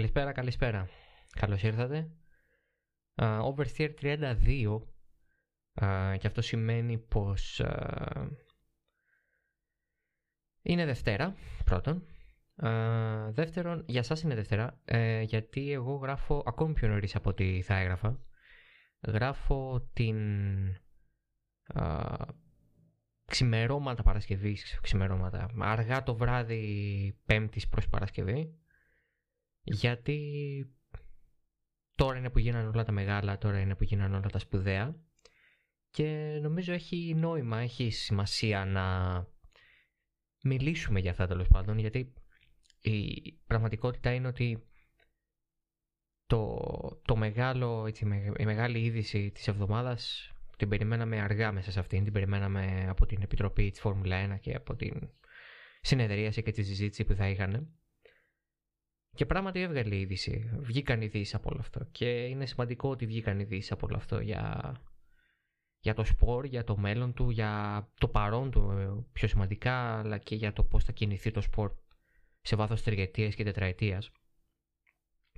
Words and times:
Καλησπέρα, 0.00 0.32
καλησπέρα. 0.32 0.88
Καλώς 1.30 1.62
ήρθατε. 1.62 2.10
Uh, 3.14 3.40
Oversteer 3.42 3.90
32 4.00 4.80
uh, 5.74 6.16
και 6.18 6.26
αυτό 6.26 6.40
σημαίνει 6.40 6.98
πως 6.98 7.60
uh, 7.64 8.28
είναι 10.62 10.84
Δευτέρα, 10.84 11.34
πρώτον. 11.64 12.06
δεύτερον, 13.30 13.84
για 13.86 14.02
σας 14.02 14.22
είναι 14.22 14.34
Δευτέρα, 14.34 14.80
ε, 14.84 15.20
γιατί 15.22 15.72
εγώ 15.72 15.94
γράφω 15.94 16.42
ακόμη 16.46 16.72
πιο 16.72 16.88
νωρίς 16.88 17.16
από 17.16 17.30
ό,τι 17.30 17.62
θα 17.62 17.76
έγραφα. 17.76 18.20
Γράφω 19.06 19.90
την 19.92 20.18
ξημερώματα 23.24 24.02
Παρασκευής, 24.02 24.78
ξημερώματα, 24.82 25.50
αργά 25.58 26.02
το 26.02 26.16
βράδυ 26.16 27.20
Πέμπτης 27.24 27.68
προς 27.68 27.88
Παρασκευή, 27.88 28.60
γιατί 29.72 30.18
τώρα 31.94 32.18
είναι 32.18 32.30
που 32.30 32.38
γίνανε 32.38 32.68
όλα 32.68 32.84
τα 32.84 32.92
μεγάλα, 32.92 33.38
τώρα 33.38 33.60
είναι 33.60 33.74
που 33.74 33.84
γίνανε 33.84 34.16
όλα 34.16 34.28
τα 34.28 34.38
σπουδαία 34.38 34.96
και 35.90 36.38
νομίζω 36.42 36.72
έχει 36.72 37.14
νόημα, 37.16 37.58
έχει 37.58 37.90
σημασία 37.90 38.64
να 38.64 39.26
μιλήσουμε 40.42 41.00
για 41.00 41.10
αυτά 41.10 41.26
τέλος 41.26 41.48
πάντων, 41.48 41.78
γιατί 41.78 42.12
η 42.80 43.32
πραγματικότητα 43.46 44.12
είναι 44.12 44.28
ότι 44.28 44.64
το, 46.26 46.58
το 47.04 47.16
μεγάλο, 47.16 47.86
έτσι, 47.86 48.32
η 48.38 48.44
μεγάλη 48.44 48.78
είδηση 48.78 49.30
της 49.30 49.48
εβδομάδας 49.48 50.32
την 50.56 50.68
περιμέναμε 50.68 51.20
αργά 51.20 51.52
μέσα 51.52 51.70
σε 51.70 51.80
αυτήν, 51.80 52.04
την 52.04 52.12
περιμέναμε 52.12 52.86
από 52.88 53.06
την 53.06 53.22
Επιτροπή 53.22 53.70
της 53.70 53.80
Φόρμουλα 53.80 54.34
1 54.34 54.40
και 54.40 54.54
από 54.54 54.76
την 54.76 55.10
συνεδρίαση 55.80 56.42
και 56.42 56.50
τη 56.50 56.62
συζήτηση 56.62 57.04
που 57.04 57.14
θα 57.14 57.28
είχαν. 57.28 57.79
Και 59.14 59.26
πράγματι 59.26 59.60
έβγαλε 59.60 59.94
η 59.94 60.00
είδηση. 60.00 60.50
Βγήκαν 60.58 61.00
ειδήσεις 61.00 61.34
από 61.34 61.48
όλο 61.50 61.60
αυτό. 61.60 61.84
Και 61.92 62.24
είναι 62.24 62.46
σημαντικό 62.46 62.90
ότι 62.90 63.06
βγήκαν 63.06 63.40
ειδήσεις 63.40 63.72
από 63.72 63.86
όλο 63.86 63.96
αυτό 63.96 64.20
για, 64.20 64.74
για 65.80 65.94
το 65.94 66.04
σπορ, 66.04 66.44
για 66.44 66.64
το 66.64 66.76
μέλλον 66.76 67.14
του, 67.14 67.30
για 67.30 67.88
το 67.98 68.08
παρόν 68.08 68.50
του 68.50 69.06
πιο 69.12 69.28
σημαντικά, 69.28 69.98
αλλά 69.98 70.18
και 70.18 70.34
για 70.34 70.52
το 70.52 70.64
πώς 70.64 70.84
θα 70.84 70.92
κινηθεί 70.92 71.30
το 71.30 71.40
σπορ 71.40 71.72
σε 72.40 72.56
βάθος 72.56 72.82
τριετίας 72.82 73.34
και 73.34 73.44
τετραετίας. 73.44 74.10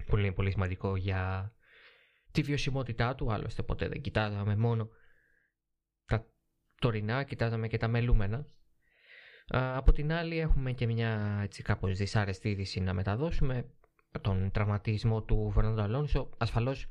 Που 0.06 0.16
είναι 0.16 0.32
πολύ 0.32 0.50
σημαντικό 0.50 0.96
για 0.96 1.52
τη 2.32 2.42
βιωσιμότητά 2.42 3.14
του, 3.14 3.32
άλλωστε 3.32 3.62
ποτέ 3.62 3.88
δεν 3.88 4.00
κοιτάζαμε 4.00 4.56
μόνο 4.56 4.88
τα 6.04 6.26
τωρινά, 6.80 7.24
κοιτάζαμε 7.24 7.68
και 7.68 7.76
τα 7.76 7.88
μελούμενα. 7.88 8.46
Από 9.54 9.92
την 9.92 10.12
άλλη 10.12 10.38
έχουμε 10.38 10.72
και 10.72 10.86
μια 10.86 11.40
έτσι 11.42 11.62
κάπως 11.62 11.96
δυσάρεστη 11.96 12.48
είδηση 12.48 12.80
να 12.80 12.92
μεταδώσουμε 12.92 13.66
τον 14.20 14.50
τραυματισμό 14.50 15.22
του 15.22 15.50
Φερνάντο 15.54 15.82
Αλόνσο. 15.82 16.30
Ασφαλώς 16.38 16.86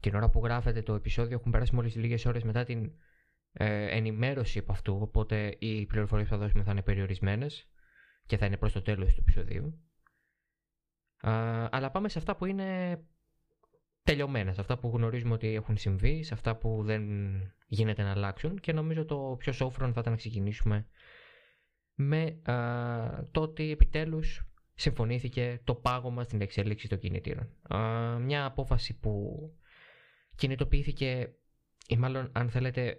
την 0.00 0.14
ώρα 0.14 0.30
που 0.30 0.44
γράφετε 0.44 0.82
το 0.82 0.94
επεισόδιο 0.94 1.36
έχουν 1.38 1.52
περάσει 1.52 1.74
μόλις 1.74 1.96
λίγες 1.96 2.24
ώρες 2.24 2.42
μετά 2.42 2.64
την 2.64 2.92
ε, 3.52 3.96
ενημέρωση 3.96 4.58
από 4.58 4.72
αυτού 4.72 4.98
οπότε 5.00 5.56
οι 5.58 5.86
πληροφορίες 5.86 6.28
που 6.28 6.34
θα 6.34 6.40
δώσουμε 6.40 6.62
θα 6.62 6.70
είναι 6.70 6.82
περιορισμένες 6.82 7.68
και 8.26 8.36
θα 8.36 8.46
είναι 8.46 8.56
προς 8.56 8.72
το 8.72 8.82
τέλος 8.82 9.14
του 9.14 9.20
επεισοδίου. 9.20 9.80
αλλά 11.70 11.90
πάμε 11.90 12.08
σε 12.08 12.18
αυτά 12.18 12.36
που 12.36 12.44
είναι 12.44 13.00
τελειωμένα, 14.02 14.52
σε 14.52 14.60
αυτά 14.60 14.78
που 14.78 14.90
γνωρίζουμε 14.94 15.34
ότι 15.34 15.54
έχουν 15.54 15.76
συμβεί, 15.76 16.22
σε 16.22 16.34
αυτά 16.34 16.56
που 16.56 16.82
δεν 16.84 17.02
γίνεται 17.66 18.02
να 18.02 18.10
αλλάξουν 18.10 18.58
και 18.58 18.72
νομίζω 18.72 19.04
το 19.04 19.36
πιο 19.38 19.52
σόφρον 19.52 19.92
θα 19.92 20.00
ήταν 20.00 20.12
να 20.12 20.18
ξεκινήσουμε 20.18 20.86
με 22.00 22.40
α, 22.52 23.28
το 23.30 23.40
ότι 23.40 23.70
επιτέλους 23.70 24.44
συμφωνήθηκε 24.74 25.60
το 25.64 25.74
πάγωμα 25.74 26.24
στην 26.24 26.40
εξέλιξη 26.40 26.88
των 26.88 26.98
κινητήρων. 26.98 27.48
μια 28.20 28.44
απόφαση 28.44 28.98
που 28.98 29.40
κινητοποιήθηκε 30.36 31.34
ή 31.88 31.96
μάλλον 31.96 32.30
αν 32.32 32.50
θέλετε 32.50 32.98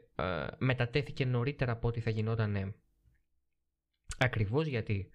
μετατέθηκε 0.58 1.26
νωρίτερα 1.26 1.72
από 1.72 1.88
ό,τι 1.88 2.00
θα 2.00 2.10
γινόταν 2.10 2.76
ακριβώς 4.18 4.68
γιατί 4.68 5.10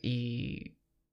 η 0.00 0.18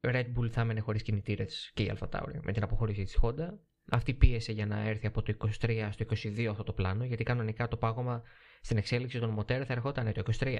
Red 0.01 0.25
Bull 0.37 0.49
θα 0.49 0.61
έμενε 0.61 0.79
χωρίς 0.79 1.01
κινητήρες 1.01 1.71
και 1.73 1.83
η 1.83 1.91
Alpha 1.95 2.21
με 2.41 2.51
την 2.51 2.63
αποχώρηση 2.63 3.03
της 3.03 3.19
Honda. 3.21 3.49
Αυτή 3.91 4.13
πίεσε 4.13 4.51
για 4.51 4.65
να 4.65 4.79
έρθει 4.79 5.07
από 5.07 5.21
το 5.21 5.33
23 5.59 5.89
στο 5.91 6.05
22 6.23 6.45
αυτό 6.45 6.63
το 6.63 6.73
πλάνο, 6.73 7.03
γιατί 7.03 7.23
κανονικά 7.23 7.67
το 7.67 7.77
πάγωμα 7.77 8.23
στην 8.65 8.77
εξέλιξη 8.77 9.19
των 9.19 9.29
μοτέρ 9.29 9.63
θα 9.65 9.73
ερχόταν 9.73 10.13
το 10.13 10.23
23. 10.39 10.59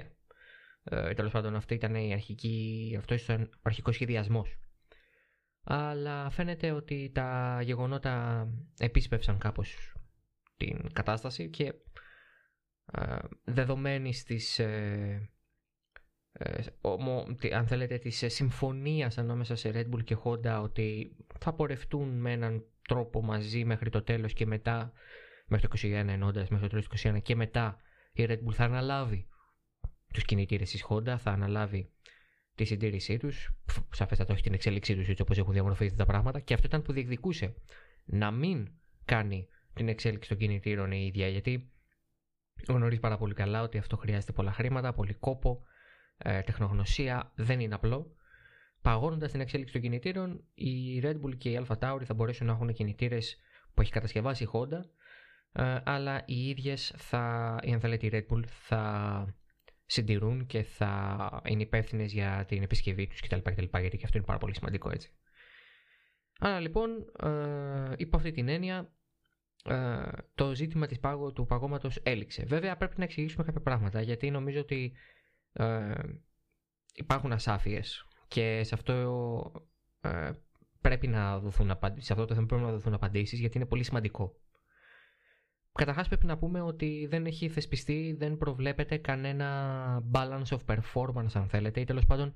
Ε, 0.84 1.14
Τέλος 1.14 1.32
πάντων, 1.32 1.54
αυτή 1.54 1.74
ήταν 1.74 1.94
η 1.94 2.12
αρχική, 2.12 2.94
αυτός 2.98 3.22
ήταν 3.22 3.42
ο 3.42 3.60
αρχικός 3.62 3.94
σχεδιασμός. 3.94 4.58
Αλλά 5.62 6.30
φαίνεται 6.30 6.70
ότι 6.70 7.10
τα 7.14 7.60
γεγονότα 7.62 8.46
επίσπευσαν 8.78 9.38
κάπως 9.38 9.96
την 10.56 10.92
κατάσταση 10.92 11.50
και 11.50 11.72
ε, 12.92 13.16
δεδομένη 13.44 14.12
της 14.26 14.58
ε, 14.58 15.30
ε, 16.38 17.54
αν 17.54 17.66
θέλετε, 17.66 17.98
της 17.98 18.22
ε, 18.22 18.28
συμφωνίας 18.28 19.18
ανάμεσα 19.18 19.56
σε 19.56 19.70
Red 19.74 19.94
Bull 19.94 20.04
και 20.04 20.16
Honda 20.24 20.60
ότι 20.62 21.16
θα 21.38 21.52
πορευτούν 21.52 22.08
με 22.08 22.32
έναν 22.32 22.64
τρόπο 22.88 23.22
μαζί 23.22 23.64
μέχρι 23.64 23.90
το 23.90 24.02
τέλος 24.02 24.32
και 24.32 24.46
μετά, 24.46 24.92
μέχρι 25.46 25.68
το 25.68 25.78
21 25.82 25.90
ενώντας, 25.90 26.48
μέχρι 26.48 26.68
το 26.68 26.70
τέλος 26.70 26.88
του 26.88 27.08
21 27.08 27.22
και 27.22 27.36
μετά 27.36 27.80
η 28.16 28.26
Red 28.28 28.38
Bull 28.48 28.52
θα 28.52 28.64
αναλάβει 28.64 29.28
τους 30.12 30.24
κινητήρες 30.24 30.70
της 30.70 30.84
Honda, 30.88 31.16
θα 31.18 31.30
αναλάβει 31.30 31.90
τη 32.54 32.64
συντήρησή 32.64 33.16
τους, 33.16 33.50
σαφέστατα 33.92 34.32
όχι 34.32 34.42
την 34.42 34.54
εξέλιξή 34.54 34.94
τους 34.94 35.08
έτσι 35.08 35.22
όπως 35.22 35.38
έχουν 35.38 35.52
διαμορφωθεί 35.52 35.94
τα 35.94 36.06
πράγματα, 36.06 36.40
και 36.40 36.54
αυτό 36.54 36.66
ήταν 36.66 36.82
που 36.82 36.92
διεκδικούσε 36.92 37.54
να 38.04 38.30
μην 38.30 38.68
κάνει 39.04 39.48
την 39.74 39.88
εξέλιξη 39.88 40.28
των 40.28 40.38
κινητήρων 40.38 40.92
η 40.92 41.06
ίδια, 41.06 41.28
γιατί 41.28 41.70
γνωρίζει 42.68 43.00
πάρα 43.00 43.16
πολύ 43.16 43.34
καλά 43.34 43.62
ότι 43.62 43.78
αυτό 43.78 43.96
χρειάζεται 43.96 44.32
πολλά 44.32 44.52
χρήματα, 44.52 44.92
πολύ 44.92 45.14
κόπο, 45.14 45.62
ε, 46.18 46.40
τεχνογνωσία. 46.40 47.32
Δεν 47.34 47.60
είναι 47.60 47.74
απλό. 47.74 48.14
Παγώνοντας 48.82 49.30
την 49.30 49.40
εξέλιξη 49.40 49.72
των 49.72 49.82
κινητήρων, 49.82 50.44
η 50.54 51.00
Red 51.04 51.20
Bull 51.20 51.36
και 51.38 51.50
η 51.50 51.60
Alpha 51.62 51.78
Tauri 51.78 52.04
θα 52.04 52.14
μπορέσουν 52.14 52.46
να 52.46 52.52
έχουν 52.52 52.72
κινητήρες 52.72 53.40
που 53.74 53.82
έχει 53.82 53.92
κατασκευάσει 53.92 54.42
η 54.42 54.48
Honda, 54.52 54.80
ε, 55.56 55.78
αλλά 55.84 56.22
οι 56.26 56.48
ίδιες 56.48 56.94
θα, 56.96 57.56
ή 57.62 57.72
αν 57.72 57.80
θέλετε, 57.80 58.06
η 58.06 58.10
Red 58.12 58.34
Bull 58.34 58.42
θα 58.46 59.34
συντηρούν 59.86 60.46
και 60.46 60.62
θα 60.62 61.42
είναι 61.44 61.62
υπεύθυνε 61.62 62.04
για 62.04 62.44
την 62.48 62.62
επισκευή 62.62 63.06
τους 63.06 63.20
κτλ, 63.20 63.38
κτλ. 63.42 63.78
Γιατί 63.78 63.96
και 63.96 64.04
αυτό 64.04 64.16
είναι 64.16 64.26
πάρα 64.26 64.38
πολύ 64.38 64.54
σημαντικό 64.54 64.90
έτσι. 64.90 65.10
Άρα 66.38 66.60
λοιπόν, 66.60 66.90
ε, 67.22 67.92
υπό 67.96 68.16
αυτή 68.16 68.30
την 68.32 68.48
έννοια, 68.48 68.96
ε, 69.64 70.02
το 70.34 70.54
ζήτημα 70.54 70.86
της 70.86 71.00
πάγω, 71.00 71.32
του 71.32 71.46
παγώματος 71.46 72.00
έληξε. 72.02 72.44
Βέβαια 72.44 72.76
πρέπει 72.76 72.94
να 72.96 73.04
εξηγήσουμε 73.04 73.44
κάποια 73.44 73.60
πράγματα 73.60 74.00
γιατί 74.00 74.30
νομίζω 74.30 74.60
ότι 74.60 74.92
ε, 75.52 75.94
υπάρχουν 76.94 77.32
ασάφειες 77.32 78.06
και 78.28 78.62
σε 78.64 78.74
αυτό 78.74 79.52
ε, 80.00 80.30
πρέπει 80.80 81.06
να 81.06 81.38
δοθούν 81.38 81.70
απαντήσεις, 81.70 82.06
σε 82.06 82.12
αυτό 82.12 82.24
το 82.24 82.34
θέμα 82.34 82.46
πρέπει 82.46 82.62
να 82.62 82.70
δοθούν 82.70 82.94
απαντήσεις 82.94 83.38
γιατί 83.38 83.56
είναι 83.56 83.66
πολύ 83.66 83.82
σημαντικό. 83.82 84.40
Καταρχάς 85.76 86.08
πρέπει 86.08 86.26
να 86.26 86.38
πούμε 86.38 86.60
ότι 86.60 87.06
δεν 87.10 87.26
έχει 87.26 87.48
θεσπιστεί, 87.48 88.16
δεν 88.18 88.36
προβλέπεται 88.36 88.96
κανένα 88.96 90.02
balance 90.12 90.56
of 90.56 90.58
performance 90.66 91.30
αν 91.32 91.48
θέλετε 91.48 91.80
ή 91.80 91.84
τέλος 91.84 92.06
πάντων 92.06 92.34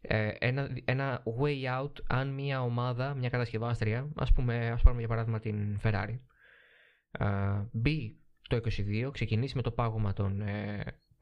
ε, 0.00 0.30
ένα, 0.38 0.68
ένα 0.84 1.22
way 1.40 1.80
out 1.80 1.92
αν 2.06 2.28
μια 2.28 2.62
ομάδα, 2.62 3.14
μια 3.14 3.28
κατασκευάστρια, 3.28 4.08
ας 4.16 4.32
πούμε, 4.32 4.70
ας 4.70 4.82
πάρουμε 4.82 5.00
για 5.00 5.08
παράδειγμα 5.08 5.40
την 5.40 5.78
Ferrari, 5.82 6.18
ε, 7.10 7.26
μπει 7.72 8.18
το 8.48 8.56
22, 8.56 9.10
ξεκινήσει 9.12 9.56
με 9.56 9.62
το 9.62 9.70
πάγωμα 9.70 10.12
των 10.12 10.42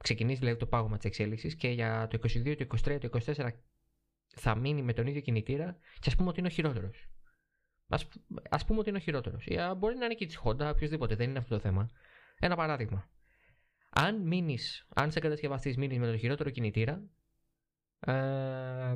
ξεκινήσει 0.03 0.39
δηλαδή 0.39 0.59
το 0.59 0.67
πάγωμα 0.67 0.97
της 0.97 1.05
εξέλιξης 1.05 1.55
και 1.55 1.69
για 1.69 2.09
το 2.11 2.19
22, 2.19 2.57
το 2.57 2.67
23, 2.85 2.99
το 3.01 3.09
24 3.37 3.49
θα 4.35 4.55
μείνει 4.55 4.83
με 4.83 4.93
τον 4.93 5.07
ίδιο 5.07 5.21
κινητήρα 5.21 5.77
και 5.99 6.09
ας 6.09 6.17
πούμε 6.17 6.29
ότι 6.29 6.39
είναι 6.39 6.49
ο 6.49 6.51
χειρότερος. 6.51 7.09
Α 8.49 8.65
πούμε 8.65 8.79
ότι 8.79 8.89
είναι 8.89 8.99
ο 8.99 9.01
χειρότερος. 9.01 9.47
Μπορεί 9.77 9.97
να 9.97 10.05
είναι 10.05 10.15
και 10.15 10.27
της 10.27 10.41
Honda, 10.45 10.71
οποιοδήποτε, 10.75 11.15
δεν 11.15 11.29
είναι 11.29 11.39
αυτό 11.39 11.55
το 11.55 11.61
θέμα. 11.61 11.91
Ένα 12.39 12.57
παράδειγμα. 12.57 13.09
Αν 13.91 14.21
μείνεις, 14.21 14.87
αν 14.95 15.11
σε 15.11 15.21
κατασκευαστή 15.21 15.75
μείνεις 15.79 15.99
με 15.99 16.07
τον 16.07 16.19
χειρότερο 16.19 16.51
κινητήρα, 16.51 17.03
ε, 18.01 18.95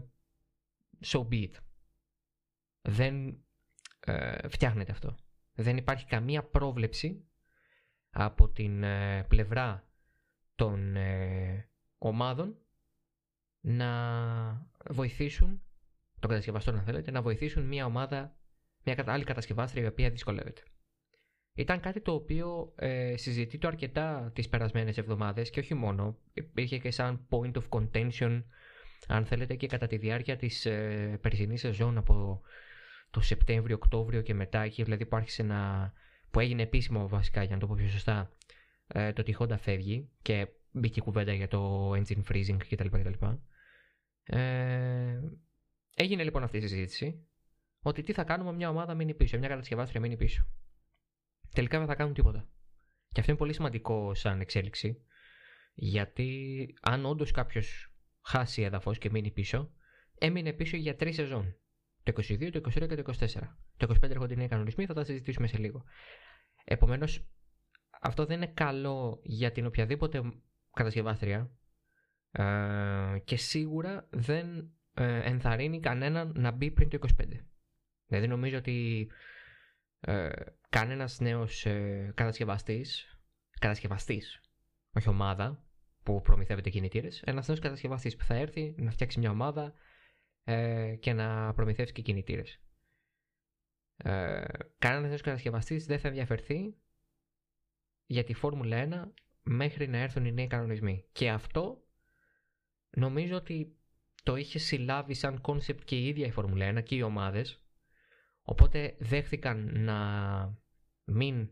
so 1.04 1.28
be 1.28 1.42
it. 1.42 1.52
Δεν 2.82 3.44
ε, 4.00 4.48
φτιάχνεται 4.48 4.92
αυτό. 4.92 5.16
Δεν 5.54 5.76
υπάρχει 5.76 6.06
καμία 6.06 6.42
πρόβλεψη 6.44 7.24
από 8.10 8.48
την 8.48 8.82
ε, 8.82 9.24
πλευρά 9.28 9.88
των 10.54 10.96
ε, 10.96 11.68
ομάδων 11.98 12.56
να 13.60 14.70
βοηθήσουν, 14.90 15.62
τον 16.20 16.30
κατασκευαστό 16.30 16.72
να 16.72 16.82
θέλετε, 16.82 17.10
να 17.10 17.22
βοηθήσουν 17.22 17.66
μια 17.66 17.84
ομάδα, 17.84 18.36
μια 18.84 19.04
άλλη 19.06 19.24
κατασκευάστρια 19.24 19.82
η 19.84 19.86
οποία 19.86 20.10
δυσκολεύεται. 20.10 20.62
Ήταν 21.54 21.80
κάτι 21.80 22.00
το 22.00 22.12
οποίο 22.12 22.72
ε, 22.76 23.16
συζητείται 23.16 23.66
αρκετά 23.66 24.30
τις 24.34 24.48
περασμένες 24.48 24.98
εβδομάδες 24.98 25.50
και 25.50 25.60
όχι 25.60 25.74
μόνο, 25.74 26.18
υπήρχε 26.32 26.78
και 26.78 26.90
σαν 26.90 27.26
point 27.30 27.52
of 27.52 27.62
contention 27.68 28.42
αν 29.08 29.26
θέλετε 29.26 29.54
και 29.54 29.66
κατά 29.66 29.86
τη 29.86 29.96
διάρκεια 29.96 30.36
της 30.36 30.66
ε, 30.66 31.18
περσινής 31.20 31.60
σεζόν 31.60 31.98
από 31.98 32.42
το 33.10 33.20
Σεπτέμβριο-Οκτώβριο 33.20 34.22
και 34.22 34.34
μετά 34.34 34.60
εκεί 34.60 34.82
δηλαδή 34.82 35.06
που 35.06 35.16
άρχισε 35.16 35.42
να 35.42 35.92
που 36.30 36.40
έγινε 36.40 36.62
επίσημο 36.62 37.08
βασικά 37.08 37.42
για 37.42 37.54
να 37.54 37.60
το 37.60 37.66
πω 37.66 37.74
πιο 37.74 37.88
σωστά 37.88 38.30
ε, 38.86 39.12
το 39.12 39.20
ότι 39.20 39.30
η 39.30 39.36
Honda 39.38 39.56
φεύγει 39.58 40.10
και 40.22 40.48
μπήκε 40.72 41.00
κουβέντα 41.00 41.32
για 41.32 41.48
το 41.48 41.90
engine 41.90 42.22
freezing 42.30 42.56
κτλ. 42.68 42.88
κτλ. 42.88 43.24
Ε, 44.24 45.20
έγινε 45.94 46.24
λοιπόν 46.24 46.42
αυτή 46.42 46.56
η 46.56 46.60
συζήτηση 46.60 47.26
ότι 47.82 48.02
τι 48.02 48.12
θα 48.12 48.24
κάνουμε 48.24 48.52
μια 48.52 48.68
ομάδα 48.68 48.94
μείνει 48.94 49.14
πίσω, 49.14 49.38
μια 49.38 49.48
κατασκευάστρια 49.48 50.00
μείνει 50.00 50.16
πίσω. 50.16 50.46
Τελικά 51.54 51.78
δεν 51.78 51.86
θα 51.86 51.94
κάνουν 51.94 52.14
τίποτα. 52.14 52.48
Και 53.08 53.20
αυτό 53.20 53.30
είναι 53.30 53.40
πολύ 53.40 53.52
σημαντικό 53.52 54.14
σαν 54.14 54.40
εξέλιξη, 54.40 55.04
γιατί 55.74 56.66
αν 56.80 57.04
όντως 57.04 57.30
κάποιος 57.30 57.94
χάσει 58.20 58.62
έδαφος 58.62 58.98
και 58.98 59.10
μείνει 59.10 59.30
πίσω, 59.30 59.72
έμεινε 60.18 60.52
πίσω 60.52 60.76
για 60.76 60.96
τρεις 60.96 61.14
σεζόν. 61.14 61.56
Το 62.02 62.12
22, 62.16 62.50
το 62.52 62.60
23 62.74 62.88
και 62.88 63.02
το 63.02 63.12
24. 63.18 63.26
Το 63.76 63.94
25 64.02 64.10
έρχονται 64.10 64.34
οι 64.34 64.36
νέοι 64.36 64.48
κανονισμοί, 64.48 64.86
θα 64.86 64.94
τα 64.94 65.04
συζητήσουμε 65.04 65.46
σε 65.46 65.58
λίγο. 65.58 65.84
Επομένως, 66.64 67.26
αυτό 68.00 68.26
δεν 68.26 68.36
είναι 68.36 68.52
καλό 68.54 69.20
για 69.22 69.52
την 69.52 69.66
οποιαδήποτε 69.66 70.22
κατασκευάστρια 70.72 71.50
ε, 72.30 73.18
και 73.24 73.36
σίγουρα 73.36 74.08
δεν 74.10 74.72
ε, 74.94 75.18
ενθαρρύνει 75.22 75.80
κανέναν 75.80 76.32
να 76.36 76.50
μπει 76.50 76.70
πριν 76.70 76.88
το 76.88 76.98
25. 77.18 77.24
Δηλαδή 78.12 78.30
νομίζω 78.30 78.56
ότι 78.58 79.08
ε, 80.00 80.28
κανένας 80.68 81.20
νέος 81.20 81.66
ε, 81.66 82.12
κατασκευαστής, 82.14 83.18
κατασκευαστής, 83.58 84.40
όχι 84.92 85.08
ομάδα, 85.08 85.64
που 86.02 86.20
προμηθεύεται 86.20 86.70
κινητήρες, 86.70 87.22
ένας 87.22 87.48
νέος 87.48 87.60
κατασκευαστής 87.60 88.16
που 88.16 88.24
θα 88.24 88.34
έρθει 88.34 88.74
να 88.76 88.90
φτιάξει 88.90 89.18
μια 89.18 89.30
ομάδα 89.30 89.74
ε, 90.44 90.94
και 91.00 91.12
να 91.12 91.54
προμηθεύσει 91.54 91.92
και 91.92 92.02
κινητήρες. 92.02 92.60
Ε, 93.96 94.44
κανένας 94.78 95.08
νέος 95.08 95.20
κατασκευαστής 95.20 95.86
δεν 95.86 95.98
θα 95.98 96.08
ενδιαφερθεί 96.08 96.76
για 98.06 98.24
τη 98.24 98.34
Φόρμουλα 98.34 99.08
1 99.08 99.12
μέχρι 99.42 99.88
να 99.88 99.98
έρθουν 99.98 100.24
οι 100.24 100.32
νέοι 100.32 100.46
κανονισμοί. 100.46 101.04
Και 101.12 101.30
αυτό 101.30 101.84
νομίζω 102.90 103.36
ότι 103.36 103.76
το 104.22 104.36
είχε 104.36 104.58
συλλάβει 104.58 105.14
σαν 105.14 105.40
κόνσεπτ 105.40 105.84
και 105.84 105.96
η 105.96 106.06
ίδια 106.06 106.26
η 106.26 106.30
Φόρμουλα 106.30 106.78
1 106.78 106.82
και 106.82 106.94
οι 106.94 107.02
ομάδες 107.02 107.61
οπότε 108.42 108.96
δέχθηκαν 108.98 109.82
να 109.82 109.98
μην 111.04 111.48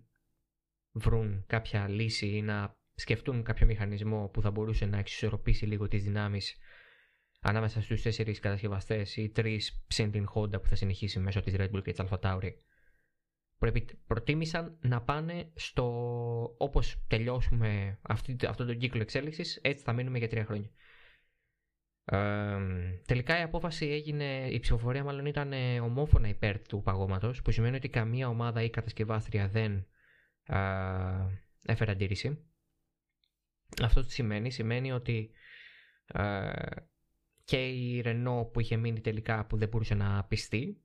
βρουν 0.92 1.44
κάποια 1.46 1.88
λύση 1.88 2.26
ή 2.26 2.42
να 2.42 2.78
σκεφτούν 2.94 3.42
κάποιο 3.42 3.66
μηχανισμό 3.66 4.28
που 4.28 4.42
θα 4.42 4.50
μπορούσε 4.50 4.86
να 4.86 4.98
εξισορροπήσει 4.98 5.66
λίγο 5.66 5.88
τις 5.88 6.02
δυνάμεις 6.02 6.56
ανάμεσα 7.40 7.82
στους 7.82 8.02
τέσσερις 8.02 8.40
κατασκευαστές 8.40 9.16
ή 9.16 9.28
τρεις 9.28 9.84
συν 9.86 10.10
την 10.10 10.26
Honda 10.34 10.62
που 10.62 10.68
θα 10.68 10.74
συνεχίσει 10.74 11.18
μέσω 11.18 11.40
της 11.40 11.54
Red 11.56 11.70
Bull 11.70 11.82
και 11.82 11.92
της 11.92 12.00
Alpha 12.04 12.18
Tauri 12.20 12.52
προτίμησαν 14.06 14.78
να 14.80 15.02
πάνε 15.02 15.50
στο 15.54 15.84
όπως 16.58 17.04
τελειώσουμε 17.08 17.98
αυτή, 18.02 18.36
αυτόν 18.48 18.66
τον 18.66 18.78
κύκλο 18.78 19.00
εξέλιξης 19.00 19.58
έτσι 19.62 19.84
θα 19.84 19.92
μείνουμε 19.92 20.18
για 20.18 20.28
τρία 20.28 20.44
χρόνια. 20.44 20.70
Ε, 22.04 22.58
τελικά 23.06 23.38
η 23.38 23.42
απόφαση 23.42 23.86
έγινε, 23.86 24.48
η 24.50 24.60
ψηφοφορία 24.60 25.04
μάλλον 25.04 25.26
ήταν 25.26 25.52
ε, 25.52 25.80
ομόφωνα 25.80 26.28
υπέρ 26.28 26.62
του 26.62 26.82
παγώματος 26.82 27.42
που 27.42 27.50
σημαίνει 27.50 27.76
ότι 27.76 27.88
καμία 27.88 28.28
ομάδα 28.28 28.62
ή 28.62 28.70
κατασκευάστρια 28.70 29.48
δεν 29.48 29.86
ε, 30.46 30.56
έφερε 31.66 31.90
αντίρρηση. 31.90 32.44
Αυτό 33.82 34.04
τι 34.04 34.12
σημαίνει, 34.12 34.50
σημαίνει 34.50 34.92
ότι 34.92 35.30
ε, 36.06 36.52
και 37.44 37.68
η 37.68 38.02
Renault 38.04 38.52
που 38.52 38.60
είχε 38.60 38.76
μείνει 38.76 39.00
τελικά 39.00 39.46
που 39.46 39.56
δεν 39.56 39.68
μπορούσε 39.68 39.94
να 39.94 40.24
πιστεί 40.24 40.82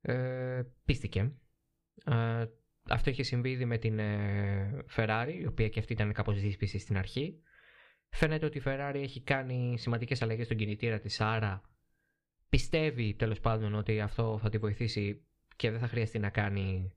ε, 0.00 0.62
πίστηκε 0.84 1.32
ε, 2.04 2.46
αυτό 2.88 3.10
είχε 3.10 3.22
συμβεί 3.22 3.50
ήδη 3.50 3.64
με 3.64 3.78
την 3.78 3.98
ε, 3.98 4.84
Ferrari, 4.96 5.34
η 5.40 5.46
οποία 5.46 5.68
και 5.68 5.78
αυτή 5.78 5.92
ήταν 5.92 6.12
κάπως 6.12 6.40
δύσπιση 6.40 6.78
στην 6.78 6.96
αρχή. 6.96 7.42
Φαίνεται 8.10 8.46
ότι 8.46 8.58
η 8.58 8.62
Ferrari 8.64 8.94
έχει 8.94 9.22
κάνει 9.22 9.78
σημαντικές 9.78 10.22
αλλαγές 10.22 10.44
στον 10.44 10.56
κινητήρα 10.56 11.00
της, 11.00 11.20
άρα 11.20 11.62
πιστεύει 12.48 13.14
τέλος 13.14 13.40
πάντων 13.40 13.74
ότι 13.74 14.00
αυτό 14.00 14.38
θα 14.42 14.48
τη 14.48 14.58
βοηθήσει 14.58 15.24
και 15.56 15.70
δεν 15.70 15.80
θα 15.80 15.88
χρειαστεί 15.88 16.18
να 16.18 16.30
κάνει... 16.30 16.94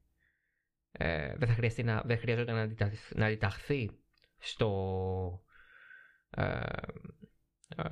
Ε, 0.91 1.35
δεν 1.35 1.47
θα 1.47 1.53
χρειαστεί 1.53 1.83
να, 1.83 2.01
δεν 2.01 2.17
χρειαζόταν 2.17 2.55
να, 2.55 2.61
αντιταχθεί, 2.61 3.17
να 3.17 3.25
αντιταχθεί 3.25 3.91
στο, 4.37 5.43
ε, 6.29 6.61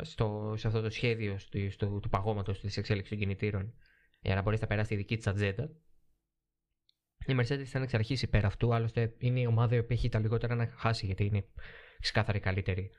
στο, 0.01 0.53
σε 0.57 0.67
αυτό 0.67 0.81
το 0.81 0.89
σχέδιο 0.89 1.37
στο, 1.37 1.69
στο, 1.69 1.99
του 1.99 2.09
παγώματος 2.09 2.59
της 2.59 2.77
εξέλιξης 2.77 3.09
των 3.09 3.19
κινητήρων 3.19 3.73
για 4.21 4.35
να 4.35 4.41
μπορέσει 4.41 4.61
να 4.61 4.67
περάσει 4.67 4.93
η 4.93 4.97
δική 4.97 5.17
της 5.17 5.27
ατζέντα. 5.27 5.69
Η 7.25 7.35
Mercedes 7.39 7.67
ήταν 7.67 7.81
εξ 7.81 7.93
αρχής 7.93 8.21
υπέρ 8.21 8.45
αυτού, 8.45 8.73
άλλωστε 8.73 9.15
είναι 9.17 9.39
η 9.39 9.45
ομάδα 9.45 9.83
που 9.83 9.93
έχει 9.93 10.09
τα 10.09 10.19
λιγότερα 10.19 10.55
να 10.55 10.67
χάσει 10.67 11.05
γιατί 11.05 11.25
είναι 11.25 11.45
ξεκάθαρη 11.99 12.39
καλύτερη 12.39 12.91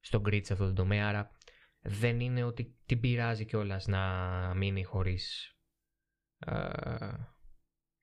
στον 0.00 0.22
grid 0.26 0.40
σε 0.42 0.52
αυτό 0.52 0.66
το 0.66 0.72
τομέα. 0.72 1.08
Άρα 1.08 1.36
δεν 1.80 2.20
είναι 2.20 2.42
ότι 2.42 2.76
την 2.86 3.00
πειράζει 3.00 3.44
κιόλας 3.44 3.86
να 3.86 4.00
μείνει 4.54 4.82
χωρίς. 4.82 5.56
Ε, 6.38 6.52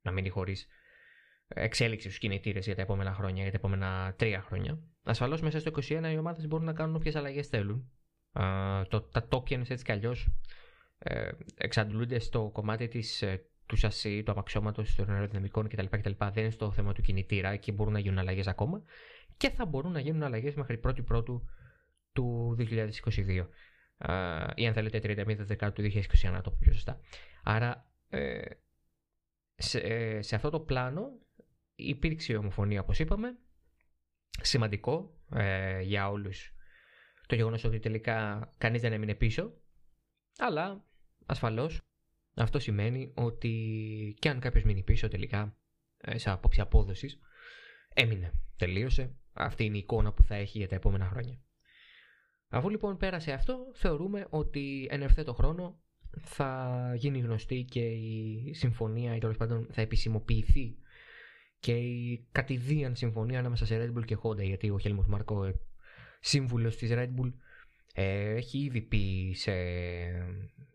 να 0.02 0.12
μείνει 0.12 0.30
χωρίς 0.30 0.68
εξέλιξη 1.48 2.08
στους 2.08 2.20
κινητήρες 2.20 2.66
για 2.66 2.76
τα 2.76 2.82
επόμενα 2.82 3.14
χρόνια, 3.14 3.42
για 3.42 3.52
τα 3.52 3.58
επόμενα 3.58 4.14
τρία 4.18 4.42
χρόνια. 4.42 4.80
Ασφαλώς 5.04 5.42
μέσα 5.42 5.60
στο 5.60 5.72
2021 5.72 6.12
οι 6.12 6.18
ομάδες 6.18 6.48
μπορούν 6.48 6.66
να 6.66 6.74
κάνουν 6.74 6.96
όποιες 6.96 7.16
αλλαγές 7.16 7.48
θέλουν. 7.48 7.92
Ε, 8.34 8.82
το, 8.84 9.02
τα 9.02 9.28
tokens 9.30 9.70
έτσι 9.70 9.84
κι 9.84 9.92
αλλιώς 9.92 10.30
ε, 10.98 11.30
εξαντλούνται 11.56 12.20
στο 12.20 12.50
κομμάτι 12.54 12.88
της 12.88 13.22
ε, 13.22 13.46
του 13.66 13.76
σασί, 13.76 14.24
του 14.24 14.32
αμαξώματο, 14.32 14.84
των 14.96 15.10
αεροδυναμικών 15.10 15.68
κτλ, 15.68 15.86
κτλ. 15.90 16.12
Δεν 16.18 16.44
είναι 16.44 16.50
στο 16.50 16.72
θέμα 16.72 16.94
του 16.94 17.02
κινητήρα, 17.02 17.50
εκεί 17.50 17.72
μπορούν 17.72 17.94
να 17.94 18.00
γίνουν 18.00 18.18
αλλαγές 18.18 18.48
ακόμα 18.48 18.84
και 19.38 19.50
θα 19.50 19.66
μπορούν 19.66 19.92
να 19.92 20.00
γίνουν 20.00 20.24
αλλαγές 20.24 20.56
μέχρι 20.56 20.80
1η 20.84 21.06
Πρώτου 21.06 21.46
του 22.16 22.56
2022. 22.60 23.48
Uh, 23.98 24.52
ή 24.56 24.68
αν 24.68 24.74
θέλετε 24.74 25.00
31 25.04 25.36
Δεκάτου 25.38 25.82
του 25.82 25.90
2021, 25.92 26.32
να 26.32 26.42
το 26.42 26.50
πω 26.50 26.58
πιο 26.60 26.74
σωστά. 26.74 27.00
Άρα 27.44 27.92
ε, 28.10 28.42
σε, 29.56 29.80
ε, 29.80 30.22
σε 30.22 30.36
αυτό 30.36 30.50
το 30.50 30.60
πλάνο 30.60 31.20
υπήρξε 31.76 32.36
ομοφωνία 32.36 32.82
όπως 32.82 33.00
είπαμε 33.00 33.38
σημαντικό 34.42 35.22
ε, 35.32 35.82
για 35.82 36.10
όλους 36.10 36.54
το 37.28 37.36
γεγονός 37.36 37.64
ότι 37.64 37.80
τελικά 37.80 38.50
κανείς 38.58 38.82
δεν 38.82 38.94
έμεινε 38.94 39.16
πίσω 39.16 39.54
αλλά 40.38 40.86
ασφαλώς 41.26 41.82
αυτό 42.36 42.60
σημαίνει 42.60 43.12
ότι 43.16 44.16
και 44.20 44.30
αν 44.30 44.40
κάποιος 44.40 44.64
μείνει 44.64 44.84
πίσω 44.84 45.08
τελικά 45.08 45.58
ε, 45.98 46.18
σε 46.18 46.30
απόψη 46.30 46.62
απόδοσης, 46.62 47.20
έμεινε. 47.94 48.32
Τελείωσε. 48.58 49.16
Αυτή 49.34 49.64
είναι 49.64 49.76
η 49.76 49.80
εικόνα 49.80 50.14
που 50.14 50.24
θα 50.24 50.36
έχει 50.36 50.58
για 50.58 50.68
τα 50.68 50.76
επόμενα 50.76 51.06
χρόνια. 51.06 51.40
Αφού 52.50 52.70
λοιπόν 52.70 52.98
πέρασε 52.98 53.32
αυτό, 53.32 53.58
θεωρούμε 53.74 54.28
ότι 54.30 54.88
εν 54.90 55.02
ευθέτω 55.02 55.34
χρόνο 55.34 55.80
θα 56.22 56.92
γίνει 56.96 57.20
γνωστή 57.20 57.64
και 57.64 57.80
η 57.80 58.54
συμφωνία 58.54 59.16
ή 59.16 59.20
τέλος 59.20 59.38
πάντων 59.38 59.68
θα 59.72 59.82
επισημοποιηθεί 59.82 60.78
και 61.60 61.72
η 61.72 62.28
κατηδίαν 62.32 62.96
συμφωνία 62.96 63.40
ανάμεσα 63.40 63.66
σε 63.66 63.78
Red 63.84 63.98
Bull 63.98 64.06
και 64.06 64.18
Honda 64.24 64.44
γιατί 64.44 64.70
ο 64.70 64.80
Helmut 64.84 65.06
Μάρκο, 65.08 65.44
ε, 65.46 65.60
σύμβουλος 66.20 66.76
της 66.76 66.90
Red 66.94 67.10
Bull, 67.20 67.34
ε, 67.94 68.36
έχει 68.36 68.58
ήδη 68.58 68.82
πει 68.82 69.34
σε 69.36 69.54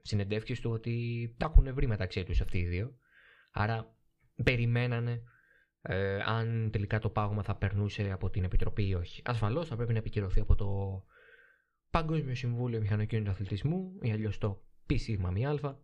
συνεντεύξεις 0.03 0.61
του 0.61 0.71
ότι 0.71 1.35
τα 1.39 1.47
έχουν 1.51 1.75
βρει 1.75 1.87
μεταξύ 1.87 2.25
τους 2.25 2.41
αυτοί 2.41 2.59
οι 2.59 2.67
δύο. 2.67 2.97
Άρα 3.51 3.95
περιμένανε 4.45 5.23
ε, 5.83 6.19
αν 6.25 6.71
τελικά 6.73 6.99
το 6.99 7.09
πάγωμα 7.09 7.43
θα 7.43 7.57
περνούσε 7.57 8.11
από 8.13 8.31
την 8.31 8.45
Επιτροπή 8.45 8.89
ή 8.89 8.95
όχι. 8.95 9.23
Ασφαλώς 9.25 9.69
θα 9.69 9.77
πρέπει 9.77 9.93
να 9.93 9.99
επικυρωθεί 9.99 10.41
από 10.41 10.55
το 10.55 11.03
Παγκόσμιο 11.91 12.35
Συμβούλιο 12.35 12.81
Μηχανοκίνητου 12.81 13.31
Αθλητισμού 13.31 13.99
ή 14.03 14.13
αλλιώς 14.13 14.39
το 14.39 14.63
PCMA 14.91 15.75